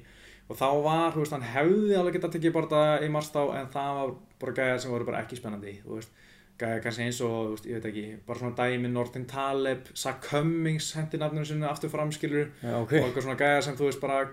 og 0.47 0.57
þá 0.57 0.67
var, 0.83 1.11
þú 1.13 1.21
veist, 1.21 1.35
hann 1.35 1.45
hefði 1.53 1.97
alveg 1.99 2.17
getað 2.17 2.37
tekið 2.37 2.55
bara 2.55 2.71
það 2.71 3.05
í 3.05 3.11
mars 3.13 3.29
þá 3.33 3.41
en 3.59 3.69
það 3.73 3.99
var 3.99 4.13
bara 4.41 4.55
gæðar 4.59 4.81
sem 4.81 4.95
voru 4.95 5.09
bara 5.09 5.21
ekki 5.21 5.39
spennandi 5.39 5.75
þú 5.83 5.99
veist, 5.99 6.23
gæðar 6.57 6.81
kannski 6.83 7.05
eins 7.05 7.19
og, 7.25 7.51
veist, 7.53 7.67
ég 7.69 7.77
veit 7.77 7.87
ekki 7.91 8.05
bara 8.27 8.39
svona 8.41 8.55
dæmi, 8.57 8.89
Norton 8.89 9.25
Taleb 9.29 9.91
Zach 9.93 10.23
Cummings 10.25 10.89
hendi 10.97 11.19
nafninu 11.21 11.45
sinni 11.45 11.67
aftur 11.69 11.91
framskilur 11.93 12.47
Já, 12.63 12.73
ok. 12.79 12.95
og 12.97 13.03
eitthvað 13.03 13.27
svona 13.27 13.39
gæðar 13.41 13.65
sem 13.67 13.77
þú 13.77 13.89
veist 13.89 14.01
bara 14.01 14.23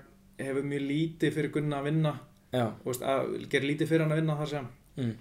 hefur 0.40 0.66
mjög 0.70 0.86
lítið 0.88 1.36
fyrir 1.36 1.52
Gunna 1.54 1.82
að 1.82 1.90
vinna. 1.90 2.14
Já, 2.54 2.64
þú 2.80 2.90
veist, 2.90 3.04
að 3.12 3.34
gera 3.52 3.68
lítið 3.70 3.92
fyrir 3.92 4.04
hann 4.06 4.14
að 4.14 4.22
vinna 4.22 4.38
þar 4.40 4.50
sem 4.54 4.70
mm, 4.96 5.12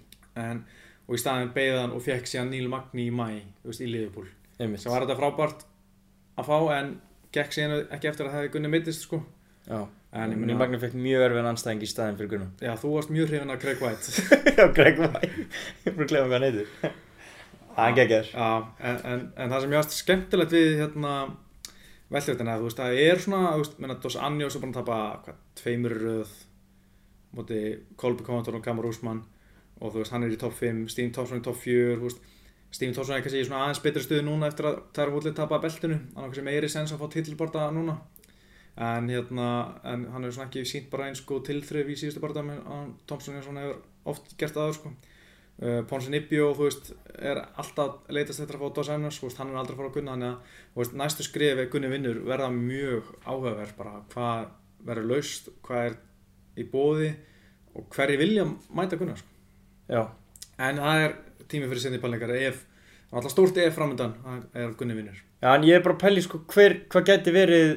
en, 0.44 0.64
og 1.04 1.18
í 1.18 1.20
staðin 1.20 1.52
beigði 1.54 1.78
hann 1.82 1.94
og 1.98 2.04
fekk 2.06 2.30
síðan 2.30 2.52
Neil 2.54 2.70
Magni 2.72 3.08
í 3.10 3.14
mæ 3.14 3.26
veist, 3.66 3.84
í 3.84 3.90
Liverpool. 3.90 4.30
Einmitt. 4.58 4.80
sem 4.80 4.92
var 4.94 5.04
þetta 5.04 5.18
frábært 5.18 5.64
að 6.38 6.48
fá 6.48 6.58
en 6.78 6.92
gekk 7.34 7.56
síðan 7.56 7.88
ekki 7.92 8.10
eftir 8.10 8.28
að 8.28 8.32
það 8.32 8.40
hefði 8.40 8.54
Gunni 8.56 8.72
mittist 8.72 9.04
sko. 9.06 9.20
Já, 9.66 9.80
en 10.14 10.30
ég 10.30 10.38
Gunni 10.38 10.46
meina, 10.46 10.58
Magni 10.60 10.78
fekk 10.78 10.94
mjög 10.94 11.24
erfinn 11.26 11.48
anstæðing 11.50 11.82
í 11.82 11.88
staðin 11.90 12.18
fyrir 12.20 12.30
Gunnar. 12.30 12.50
já, 12.62 12.72
þú 12.78 12.92
varst 12.94 13.10
mjög 13.10 13.26
hrifin 13.32 13.50
af 13.50 13.58
Craig 13.62 13.80
White 13.82 14.06
Já, 14.58 14.64
Greg 14.76 14.98
White. 15.02 15.30
Ég 15.84 15.90
er 15.90 15.96
bara 15.96 16.04
að 16.04 16.10
glemja 16.12 16.26
hvað 16.28 16.36
hann 16.36 16.46
heitir. 16.48 16.66
Hann 17.74 17.96
geggjar. 17.98 18.26
já, 18.30 18.48
en, 18.78 19.00
en, 19.12 19.24
en 19.34 19.50
það 19.50 19.60
sem 19.64 19.72
ég 19.74 19.80
varst 19.80 19.96
skemmtilegt 19.98 20.54
við 20.54 20.68
hérna 20.78 21.14
velþjóttina, 22.14 22.58
þú 22.60 22.68
veist, 22.68 22.78
það 22.78 22.98
er 23.02 23.18
svona 23.24 23.52
þú 23.56 23.62
veist, 23.64 23.78
menna, 23.82 23.96
Dos 24.04 24.16
Anjos 24.22 24.54
er 24.54 24.62
búin 24.62 24.74
að 24.74 24.78
tapa 24.82 24.98
hvað, 25.24 25.36
tveimur 25.58 25.94
röð 25.98 26.30
móti 27.34 27.60
Kolby 27.98 28.22
Covington 28.22 28.58
og 28.60 28.64
Kamar 28.64 28.86
Úsmann 28.86 29.24
og 29.80 29.90
þú 29.90 29.98
veist, 30.04 30.12
hann 30.14 30.22
er 30.22 30.30
í 30.30 30.38
topp 30.38 30.54
5 30.60 30.88
Steve 30.92 31.10
Thompson 31.16 31.40
í 31.42 31.44
topp 31.44 31.58
4 31.64 31.98
þú 31.98 32.06
veist, 32.06 32.20
Steve 32.70 32.94
Thompson 32.94 33.16
er 33.16 33.24
kannski 33.24 33.42
í 33.42 33.46
svona 33.48 33.64
aðeins 33.64 33.82
betri 33.82 34.02
stuði 34.04 34.22
núna 34.28 34.46
eftir 34.52 34.64
að 34.70 34.76
það 34.94 35.02
er 35.04 35.10
en 38.76 39.08
hérna 39.08 39.48
en 39.86 40.06
hann 40.10 40.24
er 40.24 40.32
svona 40.34 40.48
ekki 40.48 40.64
sínt 40.66 40.88
bara 40.90 41.06
eins 41.08 41.20
sko 41.22 41.38
tilþrif 41.46 41.90
í 41.92 41.98
síðustu 41.98 42.20
með 42.42 42.62
hann 42.66 42.94
Thompson 43.06 43.36
er 43.38 43.44
svona 43.46 43.62
hefur 43.62 43.82
oft 44.10 44.34
gert 44.38 44.56
aður 44.56 44.78
sko. 44.78 44.94
Uh, 45.54 45.84
Ponsin 45.86 46.16
Ibbio 46.18 46.48
þú 46.58 46.66
veist 46.66 46.88
er 47.14 47.38
alltaf 47.54 48.08
leitast 48.10 48.42
eftir 48.42 48.56
að 48.58 48.64
fá 48.64 48.74
Dos 48.74 48.88
veist, 48.90 49.38
hann 49.38 49.52
er 49.52 49.60
aldrei 49.60 49.76
að 49.76 49.78
fara 49.78 49.90
að 49.92 49.94
gunna 49.94 50.16
þannig 50.16 50.32
að 50.32 50.56
þú 50.72 50.80
veist, 50.80 50.96
næstu 50.98 51.26
skrif 51.28 51.60
ef 51.62 51.70
Gunni 51.70 51.90
vinnur 51.92 52.18
verða 52.26 52.48
mjög 52.50 53.12
áhugaverð 53.22 53.76
bara 53.78 53.92
hvað 54.10 54.48
verður 54.88 55.08
laust 55.12 55.52
hvað 55.62 55.86
er 55.86 55.94
í 56.58 56.66
bóði 56.72 57.12
og 57.78 57.86
hverju 57.94 58.18
vilja 58.18 58.48
mæta 58.74 58.98
Gunnar 58.98 59.22
sko. 59.22 59.30
Já, 59.86 60.02
en 60.58 60.82
það 60.82 61.04
er 61.04 61.16
tími 61.46 61.70
fyrir 61.70 61.84
sinni 61.86 62.02
pælingar 62.02 62.34
ef, 62.34 62.64
alltaf 63.14 63.36
stórt 63.36 63.62
ef 63.62 63.78
framöndan 63.78 64.18
er 64.50 64.74
Gunni 64.74 64.98
vinnur. 64.98 65.22
Já, 65.38 65.52
en 65.54 65.70
ég 65.70 65.78
er 65.78 65.86
bara 65.86 65.94
að 65.94 66.02
pæli 66.02 66.26
sko 66.26 66.42
hver, 66.50 66.80
hvað 66.90 67.12
gæti 67.12 67.38
verið 67.38 67.76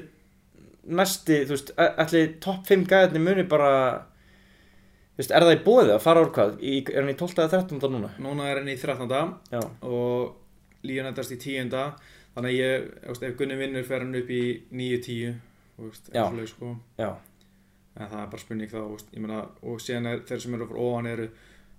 næsti, 0.88 1.42
þú 1.46 1.56
veist, 1.56 1.74
allir 1.78 2.30
topp 2.44 2.68
5 2.70 2.86
gæðarnir 2.90 3.24
muni 3.24 3.44
bara 3.50 3.72
þú 5.16 5.22
veist, 5.22 5.32
er 5.34 5.46
það 5.48 5.56
í 5.56 5.64
bóði 5.66 5.96
að 5.96 6.04
fara 6.04 6.24
úr 6.24 6.34
hvað? 6.36 6.58
Í, 6.62 6.76
er 6.94 7.02
hann 7.04 7.14
í 7.14 7.18
12. 7.20 7.40
eða 7.44 7.64
13. 7.68 7.92
núna? 7.94 8.12
núna 8.24 8.50
er 8.52 8.62
henni 8.62 8.78
í 8.78 8.82
13. 8.82 9.34
Já, 9.52 9.62
og 9.88 10.86
Líon 10.88 11.10
endast 11.10 11.34
í 11.34 11.40
10. 11.42 11.72
þannig 12.36 12.52
að 12.52 12.60
ég, 12.60 12.90
veist, 13.08 13.24
ef 13.26 13.38
Gunni 13.40 13.58
vinnur 13.60 13.88
fer 13.88 14.06
hann 14.06 14.16
upp 14.20 14.30
í 14.30 14.44
9-10 14.72 15.40
þú 15.78 15.88
veist, 15.90 16.12
Já. 16.14 16.22
eins 16.22 16.32
og 16.32 16.38
leið 16.38 16.52
sko 16.54 16.76
en 17.98 18.12
það 18.12 18.20
er 18.22 18.30
bara 18.30 18.44
spurning 18.44 18.70
þá, 18.70 18.82
veist, 18.92 19.10
meina 19.18 19.40
og 19.66 19.82
síðan 19.82 20.12
er 20.12 20.22
þeir 20.30 20.44
sem 20.44 20.54
eru 20.54 20.68
fyrir 20.70 20.84
ofan 20.86 21.10
eru 21.10 21.28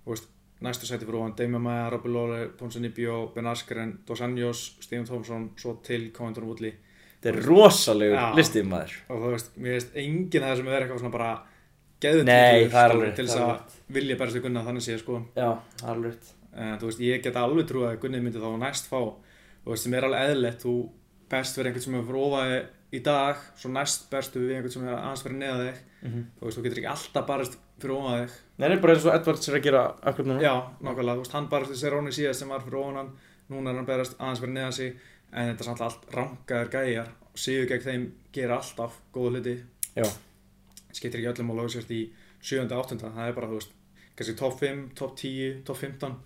veist, 0.05 0.27
næstu 0.59 0.89
sæti 0.89 1.07
fyrir 1.07 1.21
ofan 1.21 1.35
Damian 1.39 1.63
Maia, 1.63 1.87
Robbie 1.93 2.11
Lawler, 2.11 2.49
Ponson 2.59 2.85
Ibio, 2.89 3.29
Ben 3.35 3.47
Askren 3.47 3.99
Dos 4.07 4.21
Anjos, 4.25 4.65
Stephen 4.83 5.07
Thompson 5.07 5.49
svo 5.59 5.77
til 5.83 6.09
Covington 6.11 6.47
Woodley 6.49 6.75
þetta 7.19 7.31
er 7.33 7.39
rosalegur 7.45 8.35
listið 8.39 8.65
maður 8.71 8.93
og 9.09 9.21
þú 9.23 9.31
veist, 9.35 9.49
mér 9.59 9.75
veist 9.77 9.95
enginn 9.99 10.43
af 10.43 10.53
þessum 10.57 10.67
er 10.71 10.81
eitthvað 10.85 10.99
svona 11.03 11.11
bara 11.17 11.31
geðu 12.01 12.23
Nei, 12.23 12.67
það 12.71 12.83
er 12.85 12.93
alveg- 12.95 13.15
til 13.15 13.25
þess 13.27 13.35
það 13.35 13.49
að 13.49 13.77
vilja 13.99 14.15
berast 14.21 14.35
við 14.37 14.43
Gunna 14.47 14.61
þannig 14.63 14.85
séð 14.85 14.99
sko. 15.01 15.17
Já, 15.35 15.49
það 15.81 15.89
er 15.89 15.95
alveg 15.95 16.11
rétt. 16.13 16.29
en 16.59 16.77
þú 16.79 16.85
veist, 16.89 16.99
ég 17.03 17.23
get 17.23 17.35
alveg 17.35 17.67
trú 17.67 17.83
að 17.85 17.99
Gunni 17.99 18.21
myndi 18.23 18.39
þá 18.39 18.49
næst 18.59 18.87
fá 18.89 18.99
þú 18.99 19.73
veist, 19.73 19.83
sem 19.83 19.93
er 19.93 20.03
alveg 20.07 20.29
eðlilegt 20.29 20.63
þú 20.63 20.75
best 21.29 21.55
fyrir 21.59 21.67
einhvern 21.69 21.83
sem 21.83 21.95
er 21.99 22.05
fyrir 22.07 22.23
ofaði 22.25 22.59
í 22.91 22.99
dag 23.05 23.35
svo 23.59 23.69
næst 23.69 24.07
bestu 24.09 24.39
við 24.39 24.55
einhvern 24.55 24.71
sem 24.73 24.87
er 24.87 24.95
aðeins 24.95 25.21
fyrir 25.27 25.37
neða 25.43 25.65
þig. 25.67 25.81
Mhm. 26.07 26.23
þú 26.39 26.45
veist, 26.47 26.57
þú 26.57 26.63
getur 26.63 26.79
ekki 26.79 26.89
alltaf 26.95 27.27
barist 27.27 27.57
fyrir 27.79 27.95
ofaði 27.99 28.23
þig. 28.23 28.37
Nei, 28.59 28.67
það 28.69 28.81
bara 28.81 28.93
eins 28.95 29.05
og 29.05 29.13
Edwards 29.19 29.49
er 29.49 29.55
að 29.59 29.63
gera 29.67 29.83
akkur 30.09 30.25
núna. 30.25 30.41
Já, 30.41 30.53
nákvæmlega, 30.81 31.15
þú 31.19 31.23
veist, 31.23 31.31
hann 31.35 31.47
barist 31.51 31.71
þessi 31.75 31.91
Róni 31.93 32.11
síðast 32.15 32.39
sem 32.39 32.49
var 32.49 32.59
fyrir 32.65 32.79
ofan 32.79 32.95
hann, 32.95 33.11
núna 33.51 33.69
er 33.69 33.75
hann 33.75 33.85
berast 33.85 34.17
aðeins 34.17 34.39
fyrir 34.41 34.53
neðan 34.55 34.73
sig, 34.73 34.95
en 35.33 35.51
þetta 35.51 35.63
er 35.63 35.67
samt 35.69 35.81
allt 35.85 36.07
rangaðir 36.15 36.71
gæjar, 36.73 37.11
síðu 37.35 37.67
gegn 37.69 37.85
þeim 37.85 38.07
gera 38.33 38.57
alltaf 38.59 38.97
góða 39.13 39.35
hluti. 39.37 39.55
Já, 39.95 40.05
skiptir 40.93 41.19
ekki 41.21 41.31
öllum 41.33 41.53
á 41.53 41.59
lögsért 41.61 41.91
í 41.93 42.01
7. 42.41 42.65
og 42.65 42.79
8. 42.85 42.97
það 43.03 43.27
er 43.27 43.35
bara, 43.37 43.47
þú 43.51 43.59
veist, 43.59 43.71
kannski 44.15 44.35
top 44.39 44.57
5 44.59 44.81
top 44.95 45.15
10, 45.19 45.61
top 45.67 45.77
15 45.77 46.17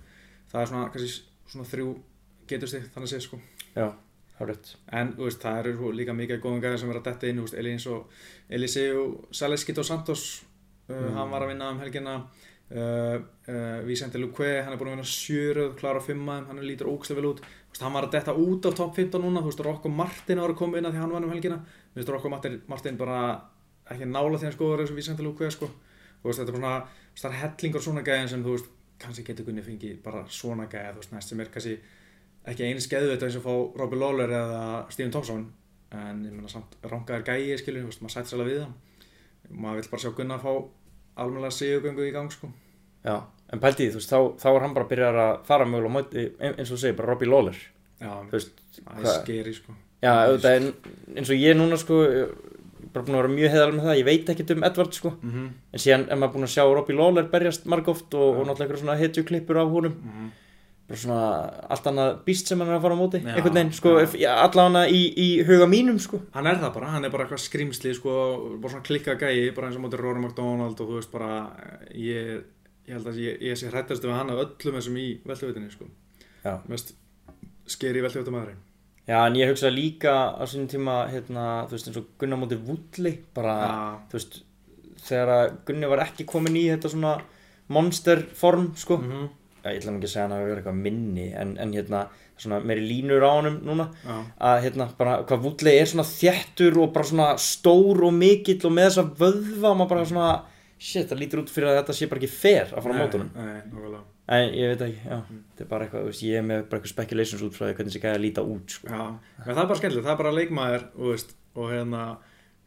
það 0.54 0.62
er 0.62 0.72
svona, 0.72 0.90
kannski 0.94 1.22
svona 1.52 1.68
þrjú 1.70 1.90
getur 2.48 2.70
stig, 2.72 2.88
þannig 2.94 3.08
að 3.08 3.14
segja, 3.14 3.26
sko. 3.28 3.40
Já, 3.74 3.88
rétt. 4.44 4.74
En, 4.94 5.14
þú 5.18 5.28
veist, 5.28 5.42
það 5.44 5.60
eru 5.74 5.92
líka 5.98 6.14
mikið 6.18 6.42
góðum 6.44 6.62
gæjar 6.64 6.80
sem 6.82 6.92
er 6.94 7.00
að 7.02 7.06
detta 7.10 7.30
inn, 7.30 7.42
veist, 7.44 7.58
Eli 7.60 7.72
eins 7.76 7.86
og 7.92 8.10
Eliseu 8.50 9.04
Saleskit 9.32 9.80
og 9.84 9.88
Santos 9.90 10.26
uh, 10.44 10.50
Mm. 10.94 11.14
hann 11.16 11.30
var 11.32 11.46
að 11.46 11.54
vinna 11.54 11.70
um 11.72 11.78
helgina. 11.80 12.14
Uh, 12.74 13.22
uh, 13.48 13.80
Vicente 13.88 14.18
Luque, 14.20 14.64
hann 14.64 14.74
er 14.74 14.80
búin 14.80 14.90
að 14.92 14.98
vinna 14.98 15.06
sjöröð, 15.08 15.76
klára 15.80 16.02
fimmaðum, 16.04 16.48
hann 16.50 16.64
lítur 16.66 16.90
ógslega 16.92 17.22
vel 17.22 17.30
út 17.30 17.42
veist, 17.74 17.84
hann 17.84 17.96
var 17.96 18.08
að 18.08 18.14
detta 18.16 18.36
út 18.38 18.68
af 18.70 18.78
top 18.78 18.94
15 18.98 19.24
núna, 19.24 19.42
þú 19.42 19.52
veist, 19.52 19.64
Rocco 19.66 19.90
Martin 19.90 20.42
að 20.44 20.54
koma 20.60 20.80
inn 20.80 20.88
að 20.90 20.96
því 20.96 21.02
hann 21.04 21.16
vann 21.18 21.28
um 21.28 21.34
helgina. 21.34 21.58
Þú 21.94 22.02
veist, 22.02 22.14
Rocco 22.14 22.32
Martin, 22.32 22.62
Martin 22.70 23.00
bara 23.00 23.18
ekki 23.92 24.08
nála 24.08 24.38
því 24.38 24.50
hann 24.50 24.56
skoður 24.56 24.84
þessu 24.84 25.00
Vicente 25.00 25.26
Luque, 25.26 25.50
sko. 25.52 25.70
Þú 26.22 26.30
veist, 26.30 26.40
þetta 26.40 26.54
er 26.54 26.60
svona, 26.60 26.76
þú 26.86 27.18
veist, 27.18 27.26
það 27.26 27.34
er 27.34 27.42
hellingur 27.42 27.86
svona 27.88 28.06
gæðin 28.08 28.32
sem, 28.32 28.46
þú 28.46 28.56
veist, 28.56 28.72
kannski 29.04 29.26
getur 29.28 29.50
Gunni 29.50 29.66
fengið 29.66 30.00
bara 30.06 30.24
svona 30.32 30.70
gæða, 30.72 30.94
þú 30.94 31.04
veist, 31.04 31.14
næst 31.16 31.34
sem 31.34 31.44
er 31.44 31.52
kannski 31.52 31.76
ekki 32.44 32.66
eins 32.68 32.88
geðveit 32.92 33.24
eins 33.24 33.38
og 33.40 33.46
fá 33.46 33.54
Robbie 33.80 34.00
Lawler 34.00 34.32
eða 34.32 34.64
Stephen 34.92 35.14
Thompson 35.16 35.46
en 35.94 36.24
ég 36.26 36.34
meina 36.34 36.50
samt 36.52 36.76
rangaður 36.84 37.26
gæi 37.30 37.58
skilur, 37.60 37.86
þú 37.86 37.92
veist, 37.92 38.04
maður 38.04 38.16
sætti 38.18 38.34
sérlega 38.34 38.50
við 38.52 38.64
það 38.64 39.60
maður 39.64 39.82
vill 39.82 39.92
bara 39.92 40.04
sjá 40.04 40.12
Gunnar 40.18 40.44
fá 40.44 40.52
gang 42.14 42.32
sko. 42.32 42.50
Já, 43.04 43.16
en 43.54 43.62
pælti 43.62 43.86
því, 43.86 43.94
þú 43.94 44.02
veist, 44.02 44.14
þá, 44.14 44.20
þá 44.42 44.48
er 44.54 44.66
hann 44.66 44.76
bara 44.76 44.88
að 44.88 44.94
byrja 44.94 45.12
að 45.14 45.34
fara 45.50 45.70
mögulega 45.70 45.94
á 45.94 45.96
móti, 45.98 46.26
eins 46.50 46.68
og 46.70 46.74
þú 46.74 46.82
segir, 46.82 46.98
bara 47.00 47.12
Robbie 47.12 47.30
Lawler. 47.30 47.60
Já, 48.02 48.12
það 48.32 49.04
er 49.04 49.12
skeri 49.14 49.54
sko. 49.56 49.78
Já, 50.04 50.12
auðvitað, 50.26 50.58
en 50.58 51.18
eins 51.22 51.32
og 51.32 51.46
ég 51.46 51.56
núna 51.58 51.80
sko 51.80 52.02
bara 52.94 53.06
búin 53.08 53.18
að 53.18 53.22
vera 53.24 53.34
mjög 53.34 53.54
heiðal 53.54 53.74
með 53.74 53.88
það 53.88 54.00
ég 54.00 54.08
veit 54.08 54.32
ekkert 54.34 54.54
um 54.54 54.66
Edward 54.68 54.94
sko. 54.98 55.12
Mm 55.22 55.32
-hmm. 55.32 55.50
en 55.74 55.80
síðan 55.80 56.06
er 56.10 56.18
maður 56.18 56.34
búin 56.34 56.48
að 56.48 56.56
sjá 56.56 56.64
Robbie 56.64 56.96
Lawler 56.98 57.30
berjast 57.32 57.66
margóft 57.66 58.14
og, 58.14 58.38
og 58.38 58.44
Já. 58.44 58.50
náttúrulega 58.50 58.78
svona 58.78 59.00
hetjuklippur 59.00 59.58
á 59.58 59.66
húnum 59.66 59.96
bara 60.88 61.00
svona 61.00 61.20
allt 61.72 61.86
annað 61.88 62.18
býst 62.26 62.48
sem 62.48 62.60
hann 62.60 62.70
er 62.70 62.76
að 62.78 62.82
fara 62.84 62.96
á 62.96 63.00
móti 63.00 63.22
Já, 63.24 63.34
einhvern 63.34 63.56
veginn, 63.56 63.72
sko, 63.72 63.94
já, 64.20 64.32
allavega 64.44 64.88
í, 64.92 65.02
í 65.16 65.28
huga 65.48 65.68
mínum, 65.72 66.00
sko. 66.00 66.20
Hann 66.34 66.48
er 66.48 66.60
það 66.60 66.74
bara, 66.74 66.90
hann 66.92 67.06
er 67.06 67.14
bara 67.14 67.24
eitthvað 67.24 67.40
skrimsli 67.46 67.94
sko, 67.96 68.16
bara 68.60 68.74
svona 68.74 68.84
klikka 68.84 69.16
gæi, 69.16 69.54
bara 69.56 69.70
eins 69.70 69.78
og 69.80 69.86
móti 69.86 70.00
Rory 70.02 70.20
McDonald 70.20 70.76
og 70.80 70.90
þú 70.90 71.00
veist 71.00 71.12
bara 71.12 71.32
ég, 71.96 72.44
ég 72.88 72.98
held 72.98 73.08
að 73.08 73.24
ég, 73.24 73.40
ég 73.42 73.58
sé 73.60 73.72
hrættast 73.72 74.04
við 74.04 74.16
hann 74.18 74.34
af 74.34 74.44
öllum 74.44 74.78
þessum 74.80 75.00
í 75.00 75.08
veltuvitinni 75.26 75.72
sko. 75.72 75.90
Mest 76.68 76.96
skeri 77.72 78.04
veltuvitamæðurinn 78.04 78.62
Já, 79.04 79.18
en 79.28 79.36
ég 79.36 79.50
hugsa 79.52 79.68
líka 79.68 80.12
á 80.32 80.44
sínum 80.48 80.70
tíma, 80.72 81.02
hérna, 81.12 81.66
þú 81.68 81.76
veist, 81.76 81.88
eins 81.90 82.00
og 82.00 82.12
Gunnar 82.22 82.40
móti 82.40 82.56
Vulli, 82.56 83.12
bara, 83.36 83.56
þú 84.08 84.16
veist, 84.16 84.38
þegar 85.04 85.32
að 85.36 85.56
Gunni 85.68 85.90
var 85.92 86.02
ekki 86.06 86.26
komin 86.28 86.56
í 86.56 86.70
þetta 86.70 86.92
svona 86.94 87.18
monster 87.76 88.24
form, 88.40 88.72
sko. 88.80 88.98
mm 88.98 89.12
-hmm. 89.12 89.30
Ég 89.64 89.80
ætla 89.80 89.92
ekki 89.92 90.08
að 90.08 90.14
segja 90.14 90.28
hann 90.28 90.38
að 90.38 90.46
vera 90.46 90.62
eitthvað 90.62 90.84
minni, 90.86 91.34
en, 91.34 91.58
en 91.58 91.74
hérna, 91.74 92.08
svona 92.38 92.60
meiri 92.60 92.82
línur 92.88 93.24
á 93.28 93.32
honum 93.36 93.60
núna, 93.64 93.90
Já, 94.06 94.24
að 94.40 94.62
hérna, 94.64 94.88
bara, 94.98 95.24
hvað 95.24 95.44
Vulli 95.44 95.78
er 95.80 95.86
svona 95.86 96.04
þjættur 96.04 96.78
og 96.78 96.94
bara 96.94 97.06
svona 97.06 97.38
stór 97.38 98.04
og 98.04 98.14
mikill 98.14 98.66
og 98.66 98.72
með 98.72 98.90
þessa 98.90 99.16
vöðva, 99.20 99.76
maður 99.76 99.90
bara 99.90 100.06
svona, 100.06 100.44
shit, 100.84 101.08
það 101.10 101.22
lítur 101.24 101.42
út 101.44 101.54
fyrir 101.54 101.72
að 101.72 101.80
þetta 101.80 101.96
sé 101.98 102.10
bara 102.12 102.22
ekki 102.22 102.32
fair 102.34 102.74
að 102.74 102.84
fara 102.88 102.96
á 102.96 103.02
mótunum. 103.02 103.32
En 104.34 104.54
ég 104.56 104.74
veit 104.74 104.84
ekki, 104.86 105.00
já, 105.04 105.18
þetta 105.54 105.66
er 105.66 105.72
bara 105.72 105.88
eitthvað, 105.88 106.06
veist, 106.10 106.26
ég 106.28 106.40
er 106.40 106.46
með 106.48 106.62
bara 106.68 106.80
eitthvað 106.80 106.94
speculations 106.94 107.44
út 107.48 107.56
frá 107.58 107.66
því 107.66 107.74
hvernig 107.78 107.92
þessi 107.94 108.04
gæði 108.04 108.20
að 108.20 108.24
líta 108.24 108.46
út, 108.48 108.76
sko. 108.78 108.92
Já, 108.92 109.02
en 109.40 109.50
það 109.50 109.64
er 109.64 109.72
bara 109.72 109.80
skemmtilegt, 109.82 110.06
það 110.06 110.14
er 110.14 110.22
bara 110.22 110.36
leikmaður 110.38 110.86
veist, 111.10 111.36
og 111.60 111.74
hérna 111.74 112.04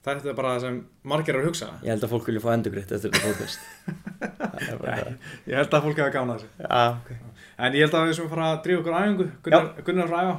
þetta 0.06 0.30
er 0.30 0.36
bara 0.38 0.52
það 0.54 0.64
sem 0.66 0.76
margir 1.10 1.34
eru 1.34 1.42
að 1.42 1.48
hugsa 1.50 1.68
Ég 1.82 1.90
held 1.90 2.04
að 2.06 2.12
fólk 2.12 2.28
vilja 2.30 2.42
fá 2.44 2.50
endugritt 2.54 2.92
eftir 2.94 3.10
þetta 3.10 3.24
podcast. 3.26 3.64
Það 4.56 4.78
það. 4.80 5.08
Ég 5.50 5.58
held 5.58 5.74
að 5.76 5.86
fólk 5.86 5.98
hefur 6.00 6.14
gána 6.14 6.36
þessu 6.36 6.48
Já, 6.62 6.84
ok. 6.94 7.10
En 7.56 7.76
ég 7.76 7.84
held 7.86 7.96
að 7.98 8.06
við 8.06 8.14
sem 8.18 8.30
fara 8.30 8.46
að 8.52 8.60
drífa 8.64 8.82
okkur 8.82 8.94
á 8.96 9.00
æfingu 9.02 9.26
Gunnar, 9.44 9.66
Gunnar 9.88 10.06
er 10.06 10.12
frá 10.12 10.20
æfa 10.22 10.36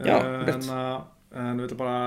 Já, 0.00 0.16
en, 0.50 0.66
uh, 0.74 0.98
en 1.40 1.60
við 1.60 1.66
ætlum 1.68 1.80
bara 1.80 2.00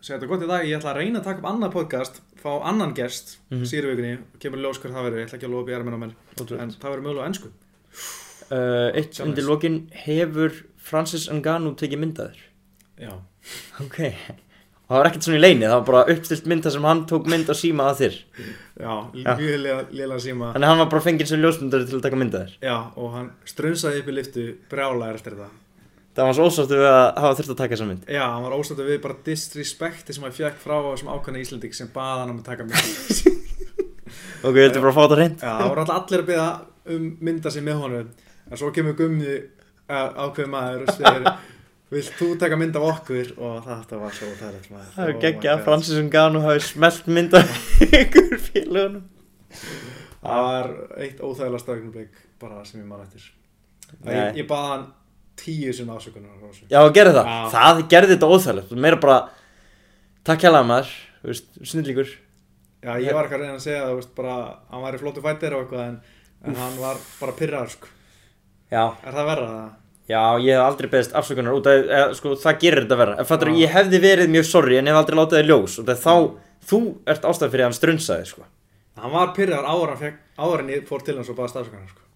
segja 0.00 0.18
þetta 0.18 0.28
gott 0.30 0.42
í 0.44 0.48
dag 0.50 0.64
Ég 0.68 0.78
ætla 0.78 0.92
að 0.94 1.00
reyna 1.02 1.20
að 1.20 1.24
taka 1.28 1.38
upp 1.42 1.48
annað 1.52 1.72
podcast 1.74 2.20
fá 2.42 2.50
annan 2.70 2.94
gest 2.94 3.38
Mhm. 3.50 3.64
síru 3.66 3.90
vikunni 3.94 4.18
kemur 4.40 4.58
ljós 4.62 4.78
hver 4.82 4.92
það 4.94 5.04
verður, 5.08 5.18
ég 5.22 5.26
ætla 5.28 5.38
ekki 5.38 5.48
að 5.48 5.54
lofa 5.56 5.70
í 5.70 5.74
erminn 5.78 5.96
á 5.98 6.00
mér. 6.04 6.12
En 6.60 6.70
það 6.70 6.90
verður 6.92 7.06
mögulega 7.08 7.26
ennsku 7.32 7.50
Uh, 8.48 8.88
eitt 8.96 9.12
Sjáum 9.12 9.28
undir 9.28 9.44
lokin 9.44 9.74
hefur 10.06 10.54
Francis 10.80 11.26
Ngannou 11.28 11.74
tekið 11.76 11.98
myndaður 12.00 12.38
Já, 12.98 13.10
ok. 13.84 13.98
Og 14.88 14.94
það 14.94 15.02
var 15.02 15.08
ekkert 15.10 15.26
svona 15.26 15.36
í 15.36 15.42
leini, 15.42 15.66
það 15.68 15.74
var 15.74 15.84
bara 15.90 16.14
uppstilt 16.14 16.46
mynda 16.48 16.70
sem 16.72 16.86
hann 16.88 17.02
tók 17.10 17.26
mynd 17.28 17.50
á 17.52 17.54
síma 17.58 17.90
að 17.92 17.98
þér. 18.00 18.14
Já, 18.80 18.94
mjög 19.12 19.58
lélega 19.92 20.18
síma. 20.24 20.48
Þannig 20.54 20.64
að 20.64 20.72
hann 20.72 20.78
var 20.80 20.88
bara 20.94 21.04
fenginn 21.04 21.28
sem 21.28 21.42
ljósmyndari 21.44 21.86
til 21.90 21.98
að 21.98 22.06
taka 22.08 22.16
myndaður 22.22 22.54
Já, 22.64 22.76
og 22.96 23.12
hann 23.18 23.28
strunsaði 23.44 24.00
upp 24.00 24.08
í 24.08 24.16
liftu 24.16 24.46
brjálæðir 24.72 25.14
eftir 25.20 25.36
þetta 25.36 25.50
það 26.16 26.28
var 26.28 26.36
svo 26.38 26.46
ósáttu 26.48 26.78
við 26.78 26.88
að 26.90 27.02
hafa 27.22 27.34
þurft 27.38 27.52
að 27.54 27.58
taka 27.60 27.74
þessa 27.74 27.88
mynd. 27.90 28.06
Já, 28.10 28.22
hann 28.24 28.46
var 28.46 28.56
óstættu 28.58 28.86
við 28.88 29.02
bara 29.04 29.18
disrespekti 29.26 30.16
sem 30.16 30.24
hann 30.26 30.34
fekk 30.38 30.62
frá 30.62 30.76
þessum 30.88 31.12
ákvæmna 31.14 31.42
Íslandík 31.42 31.76
sem 31.76 31.90
baða 31.94 32.22
hann 32.24 32.32
um 32.34 32.40
að 32.42 32.48
taka 32.52 32.68
mynd. 32.68 33.36
Ok, 34.38 34.54
ég 34.54 34.68
vildi 34.68 34.80
bara 34.80 34.94
fá 34.94 35.00
þetta 35.02 35.16
reynd 35.18 35.40
Já, 35.42 35.50
það 35.58 35.68
voru 35.68 35.82
allir 35.92 36.20
að 36.22 36.28
byggja 36.28 36.44
um 36.94 37.06
mynda 37.26 37.50
sig 37.52 37.64
með 37.66 37.80
honum. 37.82 38.10
En 38.48 38.60
svo 38.60 38.68
kemur 38.72 38.94
gummi 38.96 39.32
ákveð 39.88 40.50
maður 40.52 40.84
og 40.84 40.92
segir 40.94 41.30
Vilt 41.88 42.12
þú 42.18 42.26
taka 42.36 42.56
mynd 42.60 42.76
af 42.76 42.84
okkur? 42.84 43.30
Og 43.40 43.62
þetta 43.64 43.98
var 44.02 44.12
svo 44.16 44.28
þærlegt 44.36 44.70
maður. 44.72 44.90
Það 44.94 45.04
er 45.06 45.12
Oh 45.14 45.20
geggja 45.24 45.54
að. 45.54 45.62
Francis 45.64 46.00
Ngannou 46.04 46.42
hafi 46.44 46.64
smelt 46.66 47.06
mynda 47.08 47.40
ykkur 48.02 48.34
félagunum 48.44 49.04
Það 50.18 50.44
var 50.48 50.70
eitt 51.00 51.22
óþægilega 51.24 51.62
tíu 55.38 55.72
sem 55.76 55.90
afsökunar 55.94 56.34
á 56.34 56.38
þessu. 56.48 56.64
já, 56.70 56.80
gerði 56.98 57.14
það, 57.18 57.28
Já. 57.32 57.50
það 57.56 57.82
gerði 57.94 58.14
þetta 58.16 58.30
óþægilegt 58.34 58.72
meira 58.86 59.00
bara, 59.02 59.18
takk 60.28 60.44
hjá 60.44 60.50
maður 60.72 60.94
þú 61.22 61.32
veist, 61.32 61.50
snillíkur 61.72 62.14
Já, 62.78 62.92
ég 63.02 63.10
var 63.16 63.26
ekki 63.26 63.34
að 63.34 63.40
reyna 63.42 63.56
að 63.58 63.64
segja 63.64 63.80
það, 63.82 63.88
þú 63.90 63.98
veist, 63.98 64.10
bara 64.14 64.34
hann 64.70 64.82
var 64.84 64.94
í 64.94 64.98
flótu 65.02 65.22
fættir 65.24 65.54
og 65.56 65.64
eitthvað 65.64 65.84
en, 65.88 65.96
en 66.46 66.58
hann 66.62 66.76
var 66.78 67.00
bara 67.18 67.32
pyrrar 67.40 67.70
sko. 67.72 67.88
já, 68.70 68.84
Er 69.02 69.16
það 69.16 69.26
verra 69.32 69.46
það? 69.50 69.70
Já, 70.08 70.20
ég 70.40 70.54
hef 70.56 70.62
aldrei 70.64 70.88
beðist 70.92 71.16
afsökunar 71.18 71.56
út 71.58 71.66
af, 71.68 71.82
eða, 71.84 72.04
sko, 72.16 72.30
það 72.40 72.60
gerir 72.62 72.84
þetta 72.86 72.96
verra. 72.96 73.24
Fattur, 73.28 73.50
Já. 73.52 73.58
ég 73.60 73.74
hefði 73.74 73.98
verið 74.00 74.30
mjög 74.32 74.46
sorry 74.48 74.78
en 74.78 74.86
ég 74.88 74.94
hef 74.94 75.00
aldrei 75.02 75.18
látið 75.18 75.36
það 75.40 75.50
ljós 75.50 75.74
og 75.82 75.88
það 75.90 75.98
þá, 76.06 76.14
þú 76.70 76.78
ert 77.12 77.26
ástæð 77.28 77.50
fyrir 77.52 77.64
að 77.64 77.68
hann 77.68 77.76
strunsaði, 77.76 78.28
sko. 78.30 78.46
Hann 79.02 79.12
var 79.12 79.34
en, 79.36 79.96
fekk, 80.00 80.16
áður 80.38 80.62
en 80.64 80.70
ég 80.72 80.86
fór 80.88 81.04
til 81.04 81.16
hans 81.18 81.28
og 81.28 81.36
baða 81.42 81.52
stafsökunar 81.52 81.90
sko. 81.92 82.06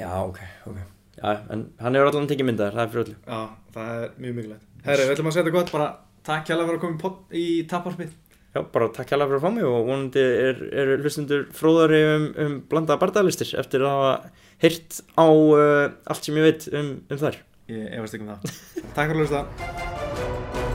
Já, 0.00 0.10
ok, 0.24 0.40
ok. 0.72 0.80
Já, 1.18 1.32
en 1.50 1.66
hann 1.82 1.98
hefur 1.98 2.12
allan 2.12 2.30
tekið 2.30 2.48
myndaðar, 2.48 2.76
það 2.78 2.84
er 2.84 2.92
fyrir 2.92 3.04
öllu. 3.04 3.18
Já, 3.26 3.40
það 3.74 3.92
er 3.96 4.16
mjög 4.22 4.38
mikilvægt 4.38 4.86
Herri, 4.88 5.04
við 5.04 5.14
ætlum 5.16 5.28
að 5.28 5.34
segja 5.34 5.44
þetta 5.48 5.56
gott, 5.58 5.72
bara 5.74 5.88
takk 6.28 6.48
hjá 6.48 6.54
að 6.54 6.64
vera 6.68 6.78
að 6.78 6.84
koma 6.84 7.12
í 7.34 7.42
í 7.42 7.60
tapparpið 7.68 8.16
Já, 8.56 8.62
bara 8.72 8.88
takk 8.96 9.10
hérlega 9.12 9.28
fyrir 9.28 9.38
að 9.38 9.44
fá 9.44 9.52
mig 9.52 9.66
og 9.68 9.82
vonandi 9.90 10.22
er, 10.24 10.62
er 10.80 10.92
hlustundur 11.02 11.42
fróðari 11.56 12.00
um, 12.14 12.24
um 12.44 12.54
blandaða 12.70 13.02
bardagalistir 13.02 13.52
eftir 13.60 13.84
að 13.84 13.98
hafa 13.98 14.32
heyrt 14.64 15.02
á 15.20 15.26
uh, 15.28 15.84
allt 16.08 16.30
sem 16.30 16.40
ég 16.40 16.48
veit 16.48 16.70
um, 16.72 16.94
um 17.12 17.20
þær. 17.20 17.42
Ég 17.68 17.92
efast 17.98 18.16
ekki 18.16 18.24
um 18.24 18.32
það 18.32 18.56
Takk 18.96 19.12
fyrir 19.12 19.18
að 19.18 19.26
hlusta 19.26 20.67